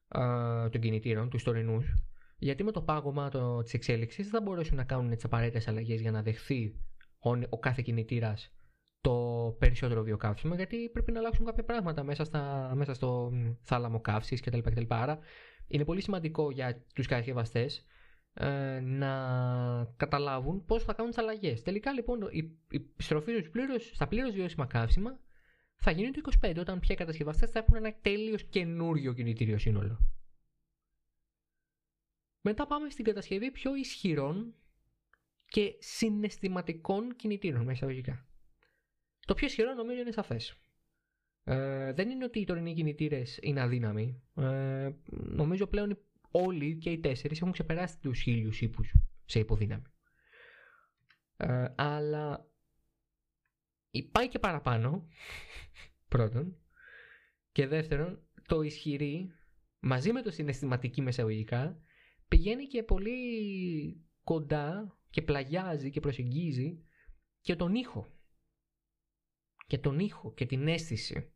ε, 0.09 0.69
των 0.69 0.81
κινητήρων, 0.81 1.31
τους 1.31 1.43
τωρινούς, 1.43 1.95
γιατί 2.41 2.65
με 2.65 2.71
το 2.73 2.83
πάγωμα 2.83 3.31
της 3.63 3.75
εξέλιξης 3.75 4.31
δεν 4.31 4.41
θα 4.41 4.41
μπορέσουν 4.41 4.77
να 4.77 4.85
κάνουν 4.85 5.11
τις 5.15 5.25
απαραίτητες 5.25 5.69
αλλαγές 5.69 6.01
για 6.01 6.11
να 6.11 6.23
δεχθεί 6.23 6.75
ο, 7.19 7.31
ο 7.49 7.59
κάθε 7.59 7.83
κινητήρας 7.83 8.53
το 9.01 9.57
περισσότερο 9.59 10.03
βιοκαύσιμο, 10.03 10.55
γιατί 10.55 10.89
πρέπει 10.93 11.13
να 11.13 11.19
αλλάξουν 11.19 11.45
κάποια 11.45 11.65
πράγματα 11.65 12.03
μέσα, 12.03 12.25
στα, 12.25 12.73
μέσα 12.75 12.95
στο 12.95 13.33
θάλαμο 13.61 14.01
καύσης 14.01 14.41
κτλ, 14.41 14.59
κτλ. 14.59 14.85
Άρα 14.89 15.19
είναι 15.67 15.85
πολύ 15.85 16.03
σημαντικό 16.03 16.51
για 16.51 16.85
τους 16.95 17.07
κατασκευαστές 17.07 17.85
ε, 18.35 18.81
να 18.81 19.11
καταλάβουν 19.97 20.65
πώς 20.65 20.85
θα 20.85 20.93
κάνουν 20.93 21.11
τις 21.11 21.21
αλλαγές. 21.21 21.63
Τελικά 21.63 21.93
λοιπόν 21.93 22.21
η, 22.31 22.39
η 22.71 22.91
στροφή 22.97 23.33
τους 23.41 23.51
πλήρως, 23.51 23.91
στα 23.95 24.09
πλήρως 24.09 24.33
βιώσιμα 24.35 24.67
καύσιμα 24.67 25.19
θα 25.77 25.91
γίνει 25.91 26.11
το 26.11 26.21
25, 26.43 26.55
όταν 26.59 26.81
πια 26.81 26.95
οι 26.95 26.99
κατασκευαστές 26.99 27.51
θα 27.51 27.59
έχουν 27.59 27.77
ένα 27.77 27.95
τέλειος 28.03 28.45
καινούριο 28.45 29.13
κινητήριο 29.13 29.59
σύνολο. 29.59 30.20
Μετά 32.41 32.67
πάμε 32.67 32.91
στην 32.91 33.05
κατασκευή 33.05 33.51
πιο 33.51 33.75
ισχυρών 33.75 34.55
και 35.47 35.77
συναισθηματικών 35.79 37.17
κινητήρων, 37.17 37.65
με 37.65 37.73
εισαγωγικά. 37.73 38.27
Το 39.27 39.35
πιο 39.35 39.47
ισχυρό 39.47 39.75
νομίζω 39.75 40.01
είναι 40.01 40.13
σαφές. 40.13 40.61
Ε, 41.45 41.93
δεν 41.93 42.11
είναι 42.11 42.25
ότι 42.25 42.39
οι 42.39 42.45
τωρινοί 42.45 42.75
κινητήρες 42.75 43.39
είναι 43.43 43.61
αδύναμοι. 43.61 44.23
Ε, 44.37 44.91
νομίζω 45.11 45.67
πλέον 45.67 45.99
όλοι 46.31 46.77
και 46.77 46.91
οι 46.91 47.01
τέσσερις 47.01 47.41
έχουν 47.41 47.53
ξεπεράσει 47.53 47.99
τους 47.99 48.21
χίλιους 48.21 48.61
ύπους 48.61 48.95
σε 49.25 49.39
υποδύναμη. 49.39 49.85
Ε, 51.37 51.65
αλλά 51.77 52.51
πάει 54.13 54.29
και 54.29 54.39
παραπάνω, 54.39 55.09
πρώτον. 56.09 56.57
Και 57.53 57.67
δεύτερον, 57.67 58.23
το 58.47 58.63
ισχυρή 58.63 59.33
μαζί 59.81 60.13
με 60.13 60.23
το 60.23 60.31
συναισθηματική 60.31 61.03
μεσαγωγικά 61.03 61.81
πηγαίνει 62.31 62.67
και 62.67 62.83
πολύ 62.83 63.21
κοντά 64.25 64.99
και 65.11 65.23
πλαγιάζει 65.23 65.91
και 65.91 66.01
προσεγγίζει 66.01 66.85
και 67.41 67.57
τον 67.57 67.75
ήχο. 67.75 68.07
Και 69.67 69.79
τον 69.79 69.99
ήχο 69.99 70.33
και 70.35 70.47
την 70.47 70.69
αίσθηση. 70.69 71.33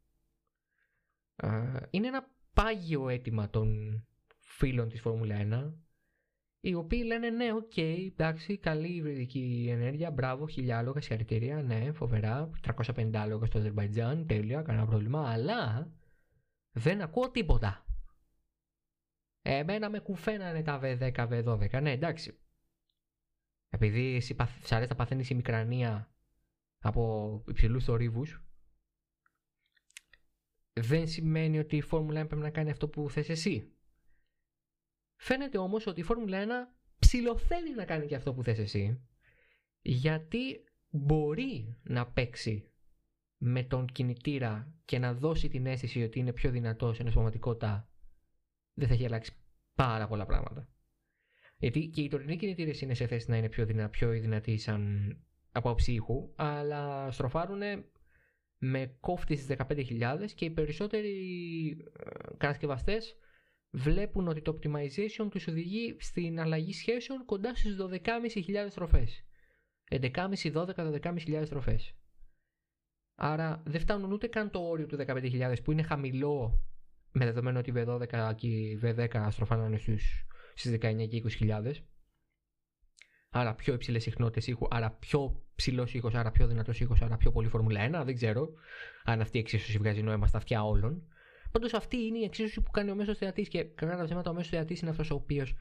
Είναι 1.91 2.07
ένα 2.07 2.31
πάγιο 2.53 3.09
αίτημα 3.09 3.51
των 3.51 3.69
φίλων 4.39 4.89
της 4.89 5.01
Φόρμουλα 5.01 5.37
1 5.41 5.85
οι 6.61 6.75
οποίοι 6.75 7.03
λένε 7.07 7.31
ναι, 7.31 7.53
OK, 7.53 7.73
okay, 7.77 8.09
εντάξει, 8.11 8.59
καλή 8.59 8.95
υβριδική 8.95 9.67
ενέργεια, 9.71 10.11
μπράβο, 10.11 10.49
χίλια 10.49 10.75
άλογα, 10.75 11.01
συγχαρητήρια, 11.01 11.63
ναι, 11.63 11.93
φοβερά, 11.93 12.51
350 12.95 13.11
άλογα 13.15 13.47
στο 13.47 13.59
Αζερβαϊτζάν, 13.59 14.27
τέλεια, 14.27 14.63
κανένα 14.63 14.87
πρόβλημα, 14.87 15.31
αλλά 15.31 15.93
δεν 16.73 17.01
ακούω 17.01 17.31
τίποτα. 17.31 17.84
Εμένα 19.47 19.91
με 19.91 19.99
κουφαίνανε 19.99 20.63
τα 20.63 20.81
V10, 20.83 21.13
V12, 21.15 21.83
ναι, 21.83 21.91
εντάξει. 21.91 22.39
Επειδή 23.69 24.15
εσύ 24.15 24.37
σ' 24.63 24.73
αρέσει 24.73 24.91
να 24.91 24.97
παθαίνεις 24.97 25.31
ημικρανία 25.31 26.15
από 26.79 27.45
υψηλούς 27.49 27.85
θορύβους, 27.85 28.43
δεν 30.73 31.09
σημαίνει 31.09 31.59
ότι 31.59 31.77
η 31.77 31.81
Φόρμουλα 31.81 32.23
1 32.23 32.27
πρέπει 32.27 32.43
να 32.43 32.51
κάνει 32.51 32.71
αυτό 32.71 32.89
που 32.89 33.11
θες 33.11 33.29
εσύ. 33.29 33.73
Φαίνεται 35.17 35.59
όμως 35.59 35.87
ότι 35.87 36.01
η 36.01 36.03
Φόρμουλα 36.03 36.45
1 36.45 36.49
ψηλοθέλει 36.99 37.75
να 37.75 37.85
κάνει 37.85 38.07
και 38.07 38.15
αυτό 38.15 38.35
που 38.35 38.43
θες 38.43 38.59
εσύ, 38.59 39.01
γιατί 39.81 40.65
μπορεί 40.89 41.77
να 41.83 42.07
παίξει 42.07 42.69
με 43.37 43.63
τον 43.63 43.87
κινητήρα 43.87 44.75
και 44.85 44.99
να 44.99 45.15
δώσει 45.15 45.49
την 45.49 45.67
αίσθηση 45.67 46.03
ότι 46.03 46.19
είναι 46.19 46.33
πιο 46.33 46.51
δυνατός, 46.51 47.01
ενώ 47.01 47.11
πραγματικότητα 47.11 47.89
δεν 48.75 48.89
θα 48.89 48.95
έχει 48.95 49.05
αλλάξει 49.05 49.33
πάρα 49.75 50.07
πολλά 50.07 50.27
πράγματα. 50.27 50.69
Γιατί 51.57 51.89
και 51.89 52.01
οι 52.01 52.09
τωρινοί 52.09 52.37
κινητήρες 52.37 52.81
είναι 52.81 52.95
σε 52.95 53.07
θέση 53.07 53.31
να 53.31 53.37
είναι 53.37 53.49
πιο, 53.49 53.67
δυνα, 53.67 53.89
πιο 53.89 54.11
δυνατοί 54.11 54.57
σαν 54.57 55.13
απόψη 55.53 55.93
ήχου, 55.93 56.33
αλλά 56.37 57.11
στροφάρουν 57.11 57.61
με 58.59 58.97
κόφτης 59.01 59.43
στις 59.43 59.57
15.000 59.59 60.25
και 60.35 60.45
οι 60.45 60.51
περισσότεροι 60.51 61.13
ε, 61.99 62.37
κατασκευαστές 62.37 63.17
βλέπουν 63.71 64.29
ότι 64.29 64.43
το 64.43 64.59
optimization 64.59 65.29
τους 65.31 65.47
οδηγεί 65.47 65.97
στην 65.99 66.41
αλλαγή 66.41 66.73
σχέσεων 66.73 67.25
κοντά 67.25 67.55
στις 67.55 67.77
12.500 67.81 68.67
στροφές. 68.69 69.25
11.500-12.000 69.91 71.43
στροφές. 71.45 71.95
Άρα 73.15 73.63
δεν 73.67 73.81
φτάνουν 73.81 74.13
ούτε 74.13 74.27
καν 74.27 74.51
το 74.51 74.61
όριο 74.61 74.87
του 74.87 74.97
15.000 75.07 75.55
που 75.65 75.73
είναι 75.73 75.83
χαμηλό 75.83 76.65
με 77.17 77.25
δεδομένο 77.25 77.59
ότι 77.59 77.71
η 77.71 77.75
V12 77.77 78.33
και 78.37 78.47
η 78.47 78.81
V10 78.83 79.27
στροφάνε 79.31 79.77
στους, 79.79 80.27
στις 80.55 80.73
19 80.73 81.09
και 81.09 81.23
20.000. 81.41 81.73
Άρα 83.31 83.55
πιο 83.55 83.75
υψηλές 83.75 84.03
συχνότητες 84.03 84.47
ήχου, 84.47 84.67
άρα 84.71 84.91
πιο 84.91 85.43
ψηλός 85.55 85.95
ήχος, 85.95 86.15
άρα 86.15 86.31
πιο 86.31 86.47
δυνατός 86.47 86.81
ήχος, 86.81 87.03
άρα 87.03 87.17
πιο 87.17 87.33
πολύ 87.33 87.49
Φόρμουλα 87.49 88.01
1. 88.01 88.05
Δεν 88.05 88.15
ξέρω 88.15 88.53
αν 89.05 89.21
αυτή 89.21 89.37
η 89.37 89.41
εξίσωση 89.41 89.79
βγάζει 89.79 90.03
νόημα 90.03 90.27
στα 90.27 90.39
αυτιά 90.39 90.65
όλων. 90.65 91.09
Πάντως 91.53 91.75
αυτή 91.75 91.97
είναι 91.97 92.19
η 92.19 92.25
εξίσωση 92.25 92.61
που 92.61 92.71
κάνει 92.71 92.91
ο 92.91 92.95
μέσος 92.95 93.19
θεατής 93.19 93.49
και 93.49 93.65
κατά 93.65 93.97
τα 93.97 94.05
ψέματα 94.05 94.31
ο 94.31 94.35
μέσος 94.35 94.51
θεατής 94.51 94.81
είναι 94.81 94.91
αυτός 94.91 95.11
ο 95.11 95.15
οποίος, 95.15 95.57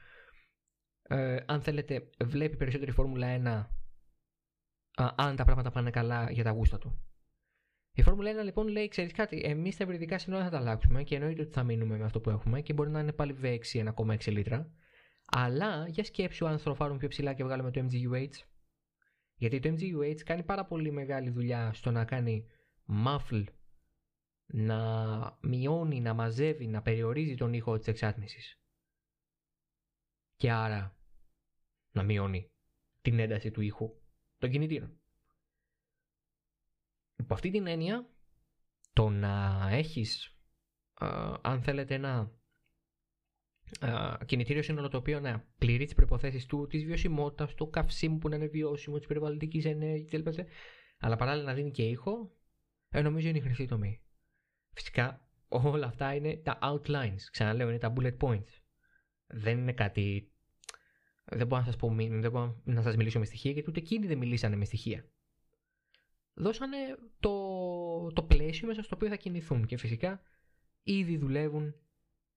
ε, 1.02 1.36
αν 1.46 1.62
θέλετε, 1.62 2.10
βλέπει 2.24 2.56
περισσότερη 2.56 2.90
Φόρμουλα 2.90 3.26
1 3.26 3.68
αν 5.16 5.36
τα 5.36 5.44
πράγματα 5.44 5.70
πάνε 5.70 5.90
καλά 5.90 6.30
για 6.30 6.44
τα 6.44 6.50
γούστα 6.50 6.78
του. 6.78 6.98
Η 7.96 8.02
Φόρμουλα 8.02 8.40
1 8.40 8.44
λοιπόν 8.44 8.68
λέει: 8.68 8.88
Ξέρεις 8.88 9.12
κάτι, 9.12 9.40
εμείς 9.44 9.76
τα 9.76 9.84
ευρυδικά 9.84 10.18
σύνορα 10.18 10.44
θα 10.44 10.50
τα 10.50 10.58
αλλάξουμε 10.58 11.02
και 11.02 11.14
εννοείται 11.14 11.42
ότι 11.42 11.52
θα 11.52 11.62
μείνουμε 11.62 11.96
με 11.96 12.04
αυτό 12.04 12.20
που 12.20 12.30
έχουμε 12.30 12.60
και 12.60 12.72
μπορεί 12.72 12.90
να 12.90 13.00
είναι 13.00 13.12
πάλι 13.12 13.36
V6 13.42 13.92
1,6 13.94 14.32
λίτρα. 14.32 14.72
Αλλά 15.26 15.88
για 15.88 16.04
σκέψου 16.04 16.46
αν 16.46 16.58
στροφάρουν 16.58 16.98
πιο 16.98 17.08
ψηλά 17.08 17.32
και 17.34 17.44
βγάλουμε 17.44 17.70
το 17.70 17.86
MGUH. 17.86 18.32
Γιατί 19.36 19.60
το 19.60 19.68
MGUH 19.68 20.20
κάνει 20.24 20.42
πάρα 20.42 20.64
πολύ 20.64 20.90
μεγάλη 20.90 21.30
δουλειά 21.30 21.72
στο 21.72 21.90
να 21.90 22.04
κάνει 22.04 22.46
muffle, 23.06 23.44
να 24.46 25.38
μειώνει, 25.40 26.00
να 26.00 26.14
μαζεύει, 26.14 26.66
να 26.66 26.82
περιορίζει 26.82 27.34
τον 27.34 27.52
ήχο 27.52 27.78
της 27.78 27.86
εξάτμισης. 27.86 28.58
Και 30.36 30.50
άρα 30.50 30.96
να 31.90 32.02
μειώνει 32.02 32.50
την 33.02 33.18
ένταση 33.18 33.50
του 33.50 33.60
ήχου 33.60 33.90
των 34.38 34.50
κινητήρων. 34.50 34.98
Υπό 37.16 37.34
αυτή 37.34 37.50
την 37.50 37.66
έννοια, 37.66 38.08
το 38.92 39.08
να 39.08 39.66
έχεις, 39.70 40.38
αν 41.42 41.62
θέλετε, 41.62 41.94
ένα 41.94 42.32
κινητήριο 44.26 44.62
σύνολο 44.62 44.88
το 44.88 44.96
οποίο 44.96 45.20
να 45.20 45.48
πληρεί 45.58 45.84
τις 45.84 45.94
προποθέσει 45.94 46.48
του, 46.48 46.66
της 46.66 46.84
βιωσιμότητας, 46.84 47.54
του 47.54 47.70
καυσίμου 47.70 48.18
που 48.18 48.28
να 48.28 48.36
είναι 48.36 48.46
βιώσιμο, 48.46 48.98
της 48.98 49.06
περιβαλλοντικής 49.06 49.64
ενέργειας 49.64 50.22
κτλ. 50.22 50.40
Αλλά 50.98 51.16
παράλληλα 51.16 51.46
να 51.46 51.54
δίνει 51.54 51.70
και 51.70 51.82
ήχο, 51.82 52.32
ε, 52.88 53.02
νομίζω 53.02 53.28
είναι 53.28 53.38
η 53.38 53.40
χρυσή 53.40 53.66
τομή. 53.66 54.02
Φυσικά 54.72 55.28
όλα 55.48 55.86
αυτά 55.86 56.14
είναι 56.14 56.36
τα 56.36 56.58
outlines. 56.62 57.20
Ξαναλέω, 57.30 57.68
είναι 57.68 57.78
τα 57.78 57.92
bullet 57.96 58.16
points. 58.18 58.60
Δεν 59.26 59.58
είναι 59.58 59.72
κάτι. 59.72 60.32
Δεν 61.24 61.46
μπορώ 61.46 61.60
να 61.60 61.66
σας 61.66 61.76
πω, 61.76 61.94
δεν 61.96 62.30
μπορώ 62.30 62.60
να 62.64 62.82
σας 62.82 62.96
μιλήσω 62.96 63.18
με 63.18 63.24
στοιχεία 63.24 63.50
γιατί 63.50 63.70
ούτε 63.70 63.80
εκείνοι 63.80 64.06
δεν 64.06 64.18
μιλήσανε 64.18 64.56
με 64.56 64.64
στοιχεία. 64.64 65.08
Δώσανε 66.34 66.76
το, 67.20 68.12
το 68.12 68.22
πλαίσιο 68.22 68.66
μέσα 68.66 68.82
στο 68.82 68.94
οποίο 68.96 69.08
θα 69.08 69.16
κινηθούν 69.16 69.66
και 69.66 69.76
φυσικά 69.76 70.22
ήδη 70.82 71.16
δουλεύουν 71.16 71.74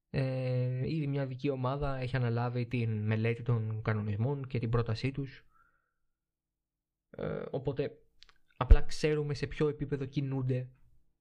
ε, 0.10 0.89
ήδη 0.89 1.07
μια 1.07 1.25
δική 1.25 1.49
ομάδα 1.49 1.97
έχει 1.97 2.15
αναλάβει 2.15 2.65
την 2.65 3.05
μελέτη 3.05 3.43
των 3.43 3.81
κανονισμών 3.81 4.47
και 4.47 4.60
την 4.60 4.69
πρότασή 4.69 5.12
τους. 5.12 5.45
Ε, 7.10 7.43
οπότε 7.51 8.01
απλά 8.57 8.81
ξέρουμε 8.81 9.33
σε 9.33 9.47
ποιο 9.47 9.67
επίπεδο 9.67 10.05
κινούνται 10.05 10.69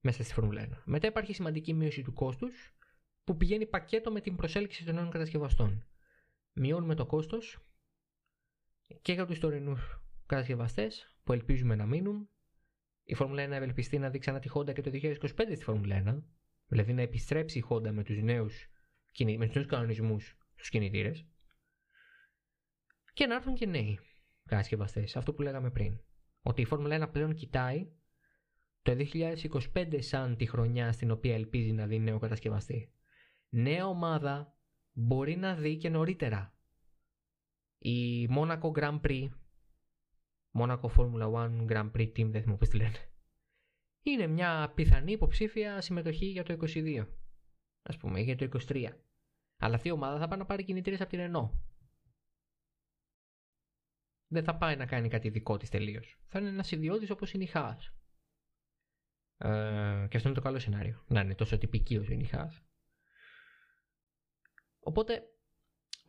μέσα 0.01 0.23
στη 0.23 0.33
Φόρμουλα 0.33 0.69
1. 0.69 0.83
Μετά 0.85 1.07
υπάρχει 1.07 1.35
σημαντική 1.35 1.75
μείωση 1.75 2.03
του 2.03 2.13
κόστους 2.13 2.75
που 3.25 3.37
πηγαίνει 3.37 3.67
πακέτο 3.67 4.13
με 4.13 4.21
την 4.21 4.37
προσέλκυση 4.37 4.85
των 4.85 4.95
νέων 4.95 5.11
κατασκευαστών. 5.11 5.87
Μειώνουμε 6.53 6.95
το 6.95 7.07
κόστος 7.07 7.59
και 9.03 9.13
για 9.13 9.27
τους 9.27 9.39
τωρινούς 9.39 10.01
κατασκευαστές 10.27 11.17
που 11.25 11.33
ελπίζουμε 11.33 11.75
να 11.75 11.87
μείνουν. 11.87 12.29
Η 13.09 13.15
Φόρμουλα 13.15 13.47
1 13.47 13.51
ευελπιστεί 13.51 13.99
να 13.99 14.11
δει 14.11 14.19
ξανά 14.19 14.39
τη 14.39 14.49
Honda 14.55 14.73
και 14.73 14.83
το 14.83 14.91
2025 14.93 15.17
στη 15.55 15.65
Φόρμουλα 15.65 16.03
1, 16.07 16.23
δηλαδή 16.67 16.93
να 16.93 17.03
επιστρέψει 17.03 17.59
η 17.59 17.65
Honda 17.69 17.91
με 17.91 18.03
τους 18.03 18.23
νέους 18.23 18.69
με 19.37 19.47
τους 19.47 19.55
νέους 19.55 19.67
κανονισμούς 19.67 20.37
στους 20.55 20.69
κινητήρες 20.69 21.27
και 23.13 23.27
να 23.27 23.35
έρθουν 23.35 23.55
και 23.55 23.67
νέοι 23.67 23.99
κατασκευαστές. 24.45 25.17
Αυτό 25.17 25.35
που 25.35 25.43
λέγαμε 25.43 25.71
πριν. 25.71 26.01
Ότι 26.43 26.61
η 26.61 26.65
Φόρμουλα 26.65 27.09
1 27.09 27.13
πλέον 27.13 27.35
κοιτάει 27.35 27.91
το 28.83 28.97
2025 29.73 29.99
σαν 29.99 30.37
τη 30.37 30.47
χρονιά 30.47 30.93
στην 30.93 31.11
οποία 31.11 31.35
ελπίζει 31.35 31.73
να 31.73 31.87
δει 31.87 31.99
νέο 31.99 32.19
κατασκευαστή. 32.19 32.93
Νέα 33.49 33.87
ομάδα 33.87 34.55
μπορεί 34.93 35.37
να 35.37 35.55
δει 35.55 35.77
και 35.77 35.89
νωρίτερα. 35.89 36.59
Η 37.79 38.29
Monaco 38.37 38.71
Grand 38.73 39.01
Prix, 39.01 39.29
Monaco 40.59 40.89
Formula 40.97 41.27
1 41.31 41.67
Grand 41.67 41.91
Prix 41.93 42.13
Team, 42.17 42.31
δεν 42.31 42.41
θυμάμαι 42.41 42.59
πώς 42.59 42.69
τη 42.69 42.77
λένε, 42.77 42.99
είναι 44.03 44.27
μια 44.27 44.73
πιθανή 44.75 45.13
υποψήφια 45.13 45.81
συμμετοχή 45.81 46.27
για 46.27 46.43
το 46.43 46.59
22, 46.61 47.07
ας 47.83 47.97
πούμε, 47.97 48.21
για 48.21 48.37
το 48.37 48.49
23. 48.69 48.89
Αλλά 49.57 49.75
αυτή 49.75 49.89
η 49.89 49.91
ομάδα 49.91 50.19
θα 50.19 50.29
πάει 50.29 50.39
να 50.39 50.45
πάρει 50.45 50.65
κινητήρες 50.65 51.01
από 51.01 51.11
την 51.11 51.21
Renault. 51.23 51.51
Δεν 54.29 54.45
θα 54.45 54.57
πάει 54.57 54.77
να 54.77 54.87
κάνει 54.87 55.09
κάτι 55.09 55.29
δικό 55.29 55.57
της 55.57 55.71
τελείως. 55.71 56.19
Θα 56.27 56.39
είναι 56.39 56.49
ένας 56.49 56.71
ιδιώτης 56.71 57.11
όπως 57.11 57.33
είναι 57.33 57.45
η 57.45 57.51
Haas. 57.55 57.79
Ε, 59.37 60.07
και 60.09 60.17
αυτό 60.17 60.29
είναι 60.29 60.39
το 60.39 60.41
καλό 60.41 60.59
σενάριο. 60.59 61.05
Να 61.09 61.21
είναι 61.21 61.35
τόσο 61.35 61.59
τυπική 61.59 61.97
όσο 61.97 62.13
είναι 62.13 62.23
η 62.23 62.31
Haas. 62.33 62.61
Οπότε 64.81 65.23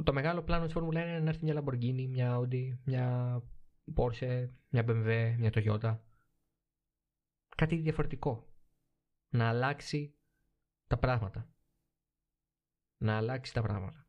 το 0.03 0.13
μεγάλο 0.13 0.43
πλάνο 0.43 0.63
της 0.63 0.73
Φόρμουλα 0.73 1.03
1 1.03 1.07
είναι 1.07 1.19
να 1.19 1.29
έρθει 1.29 1.43
μια 1.43 1.63
Lamborghini, 1.63 2.07
μια 2.07 2.37
Audi, 2.37 2.77
μια 2.83 3.41
Porsche, 3.95 4.49
μια 4.69 4.85
BMW, 4.87 5.35
μια 5.37 5.51
Toyota. 5.53 5.99
Κάτι 7.55 7.75
διαφορετικό. 7.75 8.53
Να 9.29 9.47
αλλάξει 9.47 10.15
τα 10.87 10.97
πράγματα 10.97 11.51
να 12.97 13.17
αλλάξει 13.17 13.53
τα 13.53 13.61
πράγματα. 13.61 14.07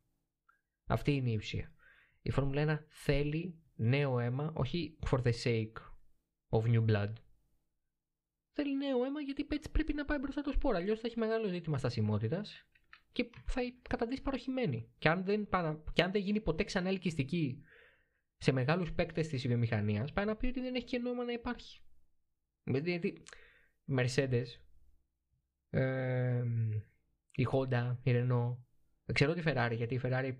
Αυτή 0.87 1.13
είναι 1.13 1.31
η 1.31 1.37
ουσία. 1.37 1.73
Η 2.23 2.31
Φόρμουλα 2.31 2.81
1 2.81 2.85
θέλει 2.89 3.59
νέο 3.75 4.19
αίμα, 4.19 4.53
όχι 4.55 4.99
for 5.11 5.23
the 5.23 5.33
sake 5.45 5.73
of 6.49 6.63
new 6.63 6.85
blood. 6.87 7.13
Θέλει 8.53 8.77
νέο 8.77 9.05
αίμα 9.05 9.21
γιατί 9.21 9.47
έτσι 9.51 9.71
πρέπει 9.71 9.93
να 9.93 10.05
πάει 10.05 10.19
μπροστά 10.19 10.43
το 10.43 10.53
σπόρο. 10.53 10.77
Αλλιώς 10.77 11.01
θα 11.01 11.07
έχει 11.07 11.19
μεγάλο 11.19 11.49
ζήτημα 11.49 11.79
στασιμότητας 11.79 12.67
και 13.13 13.31
θα 13.45 13.61
καταντήσει 13.89 14.23
παροχημένη. 14.23 14.93
Και 14.99 15.09
αν 15.09 15.25
δεν, 15.25 15.49
και 15.93 16.03
αν 16.03 16.11
δεν 16.11 16.23
γίνει 16.23 16.41
ποτέ 16.41 16.65
ξανά 16.65 16.89
ελκυστική 16.89 17.63
σε 18.39 18.53
μεγάλους 18.53 18.93
παίκτες 18.93 19.29
της 19.29 19.47
βιομηχανίας, 19.47 20.13
πάει 20.13 20.25
να 20.25 20.37
πει 20.37 20.47
ότι 20.47 20.61
δεν 20.61 20.75
έχει 20.75 20.85
και 20.85 20.99
νόημα 20.99 21.25
να 21.25 21.33
υπάρχει. 21.33 21.81
Γιατί 22.65 22.93
η 23.85 23.95
Mercedes, 23.97 24.47
ε, 25.71 26.45
η 27.31 27.47
Honda, 27.53 27.97
η 28.03 28.11
Renault, 28.15 28.57
δεν 29.05 29.15
ξέρω 29.15 29.35
τη 29.35 29.43
Ferrari, 29.45 29.73
γιατί 29.75 29.95
η 29.95 30.01
Ferrari 30.03 30.37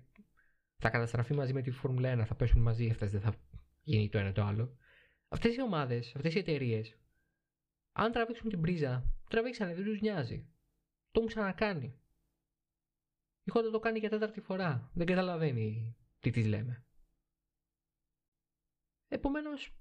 θα 0.77 0.89
καταστραφεί 0.89 1.33
μαζί 1.33 1.53
με 1.53 1.61
τη 1.61 1.71
Φόρμουλα 1.71 2.21
1, 2.21 2.25
θα 2.25 2.35
πέσουν 2.35 2.61
μαζί 2.61 2.89
αυτές, 2.89 3.11
δεν 3.11 3.21
θα 3.21 3.35
γίνει 3.81 4.09
το 4.09 4.17
ένα 4.17 4.31
το 4.31 4.43
άλλο. 4.43 4.77
Αυτές 5.27 5.55
οι 5.55 5.61
ομάδες, 5.61 6.15
αυτές 6.15 6.35
οι 6.35 6.37
εταιρείες, 6.37 6.97
αν 7.91 8.11
τραβήξουν 8.11 8.49
την 8.49 8.61
πρίζα, 8.61 9.13
τραβήξανε, 9.29 9.73
δεν 9.73 9.83
τους 9.83 10.01
νοιάζει. 10.01 10.47
Το 11.11 11.19
έχουν 11.19 11.27
ξανακάνει. 11.27 11.99
Η 13.43 13.51
Honda 13.53 13.69
το 13.71 13.79
κάνει 13.79 13.99
για 13.99 14.09
τέταρτη 14.09 14.41
φορά. 14.41 14.91
Δεν 14.93 15.05
καταλαβαίνει 15.05 15.95
τι 16.19 16.29
τις 16.29 16.45
λέμε. 16.45 16.83
Επομένως, 19.09 19.73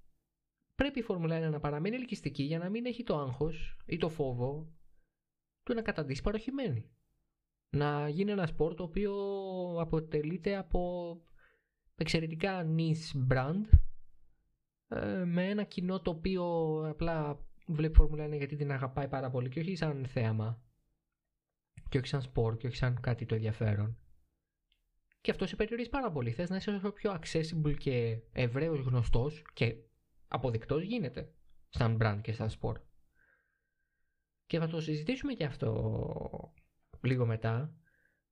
πρέπει 0.74 0.98
η 0.98 1.02
Φόρμουλα 1.02 1.48
1 1.48 1.50
να 1.50 1.60
παραμείνει 1.60 1.96
ελκυστική 1.96 2.42
για 2.42 2.58
να 2.58 2.68
μην 2.68 2.86
έχει 2.86 3.02
το 3.02 3.18
άγχος 3.18 3.76
ή 3.86 3.96
το 3.96 4.08
φόβο 4.08 4.72
του 5.62 5.74
να 5.74 5.82
καταντήσει 5.82 6.22
παροχημένη. 6.22 6.90
Να 7.70 8.08
γίνει 8.08 8.30
ένα 8.30 8.46
σπορ 8.46 8.74
το 8.74 8.82
οποίο 8.82 9.14
αποτελείται 9.80 10.56
από 10.56 11.22
εξαιρετικά 11.94 12.74
niche 12.76 13.32
brand 13.32 13.64
ε, 14.88 15.24
με 15.24 15.48
ένα 15.48 15.64
κοινό 15.64 16.00
το 16.00 16.10
οποίο 16.10 16.44
απλά 16.88 17.44
βλέπει 17.66 17.96
Φόρμουλα 17.96 18.26
1 18.26 18.36
γιατί 18.36 18.56
την 18.56 18.72
αγαπάει 18.72 19.08
πάρα 19.08 19.30
πολύ 19.30 19.48
και 19.48 19.60
όχι 19.60 19.76
σαν 19.76 20.06
θέαμα 20.06 20.62
και 21.88 21.98
όχι 21.98 22.06
σαν 22.06 22.22
σπορ 22.22 22.56
και 22.56 22.66
όχι 22.66 22.76
σαν 22.76 23.00
κάτι 23.00 23.26
το 23.26 23.34
ενδιαφέρον. 23.34 23.98
Και 25.20 25.30
αυτός 25.30 25.48
σε 25.48 25.56
περιορίζει 25.56 25.88
πάρα 25.88 26.12
πολύ. 26.12 26.30
Θες 26.30 26.50
να 26.50 26.56
είσαι 26.56 26.70
όσο 26.70 26.92
πιο 26.92 27.20
accessible 27.20 27.76
και 27.76 28.20
ευρέω 28.32 28.74
γνωστός 28.74 29.44
και 29.52 29.76
αποδεικτό 30.28 30.78
γίνεται 30.78 31.32
σαν 31.68 31.98
brand 32.00 32.18
και 32.22 32.32
σαν 32.32 32.50
sport. 32.60 32.82
Και 34.46 34.58
θα 34.58 34.68
το 34.68 34.80
συζητήσουμε 34.80 35.32
και 35.32 35.44
αυτό 35.44 36.54
λίγο 37.00 37.26
μετά. 37.26 37.72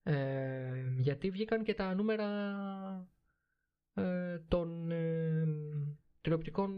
Ε, 0.02 0.94
γιατί 0.98 1.30
βγήκαν 1.30 1.64
και 1.64 1.74
τα 1.74 1.94
νούμερα 1.94 2.28
ε, 3.94 4.38
των 4.48 4.90
ε, 4.90 5.44
τηλεοπτικών 6.20 6.72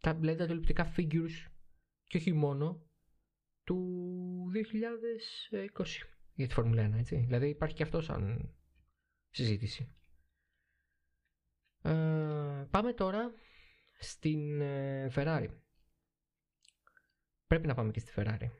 τα, 0.00 0.14
δηλαδή 0.14 0.38
τα 0.38 0.46
τηλεοπτικά 0.46 0.94
figures 0.96 1.50
και 2.06 2.16
όχι 2.16 2.32
μόνο 2.32 2.82
του 3.64 4.50
2020 5.76 5.84
για 6.34 6.46
τη 6.46 6.54
Φόρμουλα 6.54 6.90
1 6.90 6.98
έτσι. 6.98 7.16
Δηλαδή 7.16 7.48
υπάρχει 7.48 7.74
και 7.74 7.82
αυτός 7.82 8.04
σαν 8.04 8.54
συζήτηση. 9.30 9.94
Ε, 11.82 12.66
πάμε 12.70 12.92
τώρα 12.92 13.32
στην 13.98 14.60
ε, 14.60 15.10
Ferrari. 15.14 15.48
Πρέπει 17.46 17.66
να 17.66 17.74
πάμε 17.74 17.90
και 17.90 18.00
στη 18.00 18.12
Ferrari. 18.16 18.50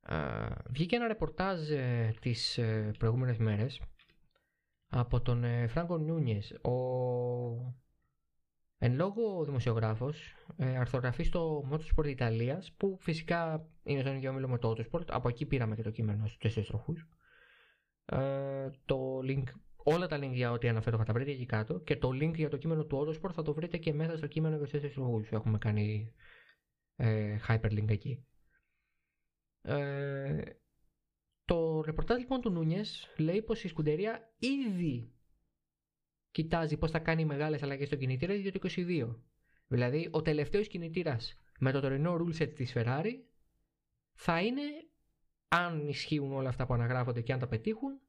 Ε, 0.00 0.48
βγήκε 0.66 0.96
ένα 0.96 1.06
ρεπορτάζ 1.06 1.70
ε, 1.70 2.14
τις 2.20 2.58
ε, 2.58 2.90
προηγούμενες 2.98 3.36
μέρες 3.38 3.80
από 4.88 5.20
τον 5.20 5.44
ε, 5.44 5.66
Φράγκο 5.66 5.98
Νούνιες. 5.98 6.52
Ο 6.62 6.72
εν 8.78 8.94
λόγω 8.94 9.44
δημοσιογράφος 9.44 10.34
ε, 10.56 10.76
αρθογραφεί 10.76 11.22
στο 11.22 11.68
Motorsport 11.70 12.06
Ιταλίας 12.06 12.72
που 12.76 12.98
φυσικά 13.00 13.68
είναι 13.82 14.00
στον 14.00 14.14
ίδιο 14.16 14.30
όμιλο 14.30 14.48
με 14.48 14.58
το 14.58 14.70
Autosport. 14.70 15.06
Από 15.08 15.28
εκεί 15.28 15.46
πήραμε 15.46 15.74
και 15.74 15.82
το 15.82 15.90
κείμενο 15.90 16.26
στους 16.26 16.38
τέσσερις 16.38 16.68
τροχούς. 16.68 17.06
Ε, 18.06 18.70
το 18.84 19.18
link, 19.18 19.44
όλα 19.76 20.06
τα 20.06 20.18
link 20.18 20.32
για 20.32 20.50
ό,τι 20.52 20.68
αναφέρω 20.68 20.96
θα 20.96 21.04
τα 21.04 21.12
βρείτε 21.12 21.30
εκεί 21.30 21.46
κάτω 21.46 21.78
και 21.78 21.96
το 21.96 22.08
link 22.08 22.34
για 22.34 22.48
το 22.48 22.56
κείμενο 22.56 22.84
του 22.84 22.98
Autosport 22.98 23.32
θα 23.32 23.42
το 23.42 23.54
βρείτε 23.54 23.76
και 23.76 23.92
μέσα 23.92 24.16
στο 24.16 24.26
κείμενο 24.26 24.56
για 24.56 24.80
τους 24.80 24.96
λόγους 24.96 25.30
έχουμε 25.30 25.58
κάνει 25.58 26.14
ε, 26.96 27.38
hyperlink 27.48 27.88
εκεί. 27.88 28.26
Ε, 29.62 30.42
το 31.44 31.82
ρεπορτάζ 31.82 32.18
λοιπόν 32.18 32.40
του 32.40 32.50
Νούνιες 32.50 33.14
λέει 33.16 33.42
πως 33.42 33.64
η 33.64 33.68
σκουντερία 33.68 34.34
ήδη 34.38 35.12
κοιτάζει 36.30 36.76
πως 36.76 36.90
θα 36.90 36.98
κάνει 36.98 37.24
μεγάλες 37.24 37.62
αλλαγές 37.62 37.86
στο 37.86 37.96
κινητήρα 37.96 38.34
για 38.34 38.52
το 38.52 38.58
22. 38.62 39.16
Δηλαδή 39.66 40.08
ο 40.10 40.22
τελευταίος 40.22 40.68
κινητήρας 40.68 41.38
με 41.58 41.72
το 41.72 41.80
τωρινό 41.80 42.16
rule 42.16 42.42
set 42.42 42.54
της 42.54 42.72
Ferrari 42.76 43.12
θα 44.14 44.42
είναι 44.42 44.62
αν 45.54 45.88
ισχύουν 45.88 46.32
όλα 46.32 46.48
αυτά 46.48 46.66
που 46.66 46.74
αναγράφονται 46.74 47.20
και 47.20 47.32
αν 47.32 47.38
τα 47.38 47.46
πετύχουν, 47.46 48.00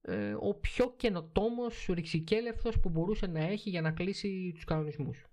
ε, 0.00 0.34
ο 0.40 0.54
πιο 0.54 0.94
καινοτόμος 0.96 1.86
ρηξικέλευθος 1.86 2.80
που 2.80 2.88
μπορούσε 2.88 3.26
να 3.26 3.40
έχει 3.40 3.70
για 3.70 3.80
να 3.80 3.92
κλείσει 3.92 4.52
τους 4.54 4.64
κανονισμούς. 4.64 5.26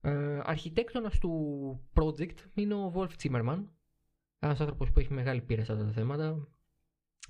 Ε, 0.00 0.40
αρχιτέκτονας 0.42 1.18
του 1.18 1.30
project 1.94 2.36
είναι 2.54 2.74
ο 2.74 2.92
Wolf 2.96 3.10
Zimmerman, 3.22 3.64
ένας 4.38 4.60
άνθρωπος 4.60 4.92
που 4.92 4.98
έχει 4.98 5.12
μεγάλη 5.12 5.40
πείρα 5.40 5.64
σε 5.64 5.72
αυτά 5.72 5.84
τα 5.84 5.92
θέματα 5.92 6.48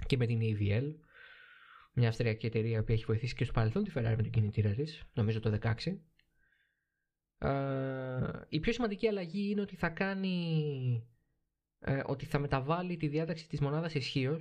και 0.06 0.16
με 0.16 0.26
την 0.26 0.40
EVL, 0.42 0.94
μια 1.92 2.08
αυστριακή 2.08 2.46
εταιρεία 2.46 2.84
που 2.84 2.92
έχει 2.92 3.04
βοηθήσει 3.04 3.34
και 3.34 3.44
στο 3.44 3.52
παρελθόν 3.52 3.84
τη 3.84 3.90
Ferrari 3.94 4.14
με 4.16 4.22
την 4.22 4.30
κινητήρα 4.30 4.70
της, 4.70 5.02
νομίζω 5.14 5.40
το 5.40 5.58
2016. 5.62 5.98
Ε, 7.38 8.40
η 8.48 8.60
πιο 8.60 8.72
σημαντική 8.72 9.08
αλλαγή 9.08 9.50
είναι 9.50 9.60
ότι 9.60 9.76
θα 9.76 9.88
κάνει 9.88 11.15
ε, 11.86 12.02
ότι 12.06 12.26
θα 12.26 12.38
μεταβάλει 12.38 12.96
τη 12.96 13.08
διάταξη 13.08 13.48
της 13.48 13.60
μονάδας 13.60 13.94
ισχύω 13.94 14.40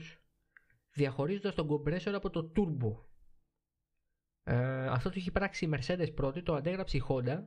διαχωρίζοντας 0.91 1.55
τον 1.55 1.67
compressor 1.69 2.11
από 2.13 2.29
το 2.29 2.51
turbo. 2.55 3.03
Ε, 4.43 4.87
αυτό 4.87 5.09
το 5.09 5.15
έχει 5.17 5.31
πράξει 5.31 5.65
η 5.65 5.69
Mercedes 5.73 6.11
πρώτη, 6.15 6.43
το 6.43 6.53
αντέγραψε 6.53 6.97
η 6.97 7.03
Honda, 7.07 7.43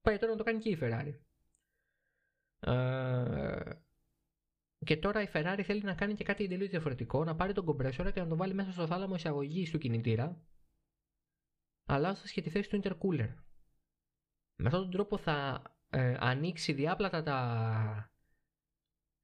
πάει 0.00 0.18
τώρα 0.18 0.32
να 0.32 0.38
το 0.38 0.44
κάνει 0.44 0.58
και 0.58 0.68
η 0.68 0.78
Ferrari. 0.80 1.14
Ε, 2.60 3.72
και 4.78 4.96
τώρα 4.96 5.22
η 5.22 5.28
Ferrari 5.32 5.62
θέλει 5.64 5.82
να 5.82 5.94
κάνει 5.94 6.14
και 6.14 6.24
κάτι 6.24 6.44
εντελώς 6.44 6.68
διαφορετικό, 6.68 7.24
να 7.24 7.36
πάρει 7.36 7.52
τον 7.52 7.66
compressor 7.66 8.10
και 8.12 8.20
να 8.20 8.28
τον 8.28 8.36
βάλει 8.36 8.54
μέσα 8.54 8.72
στο 8.72 8.86
θάλαμο 8.86 9.14
εισαγωγής 9.14 9.70
του 9.70 9.78
κινητήρα, 9.78 10.42
αλλάζοντας 11.84 12.32
και 12.32 12.42
τη 12.42 12.50
θέση 12.50 12.70
του 12.70 12.80
intercooler. 12.82 13.34
Με 14.56 14.66
αυτόν 14.66 14.80
τον 14.80 14.90
τρόπο 14.90 15.18
θα 15.18 15.62
ε, 15.90 16.16
ανοίξει 16.18 16.72
διάπλατα 16.72 17.22
τα 17.22 18.13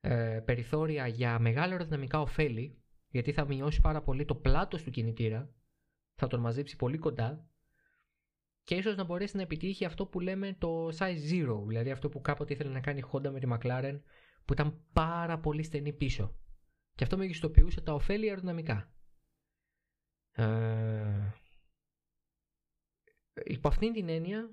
ε, 0.01 0.41
περιθώρια 0.45 1.07
για 1.07 1.39
μεγάλα 1.39 1.73
αεροδυναμικά 1.73 2.21
ωφέλη, 2.21 2.83
γιατί 3.09 3.33
θα 3.33 3.45
μειώσει 3.45 3.81
πάρα 3.81 4.03
πολύ 4.03 4.25
το 4.25 4.35
πλάτος 4.35 4.83
του 4.83 4.91
κινητήρα, 4.91 5.55
θα 6.15 6.27
τον 6.27 6.41
μαζέψει 6.41 6.77
πολύ 6.77 6.99
κοντά 6.99 7.51
και 8.65 8.75
ίσως 8.75 8.97
να 8.97 9.05
μπορέσει 9.05 9.37
να 9.37 9.43
επιτύχει 9.43 9.85
αυτό 9.85 10.07
που 10.07 10.21
λέμε 10.21 10.57
το 10.59 10.89
size 10.89 11.31
zero, 11.31 11.63
δηλαδή 11.67 11.91
αυτό 11.91 12.09
που 12.09 12.21
κάποτε 12.21 12.53
ήθελε 12.53 12.71
να 12.71 12.81
κάνει 12.81 12.99
η 12.99 13.05
Honda 13.13 13.31
με 13.31 13.41
τη 13.41 13.47
McLaren, 13.51 14.01
που 14.45 14.53
ήταν 14.53 14.85
πάρα 14.93 15.39
πολύ 15.39 15.63
στενή 15.63 15.93
πίσω. 15.93 16.35
Και 16.95 17.05
αυτό 17.05 17.17
μεγιστοποιούσε 17.17 17.81
τα 17.81 17.95
ωφέλη 17.95 18.29
αεροδυναμικά. 18.29 18.93
Ε, 20.33 21.33
υπό 23.45 23.69
αυτήν 23.69 23.93
την 23.93 24.09
έννοια, 24.09 24.51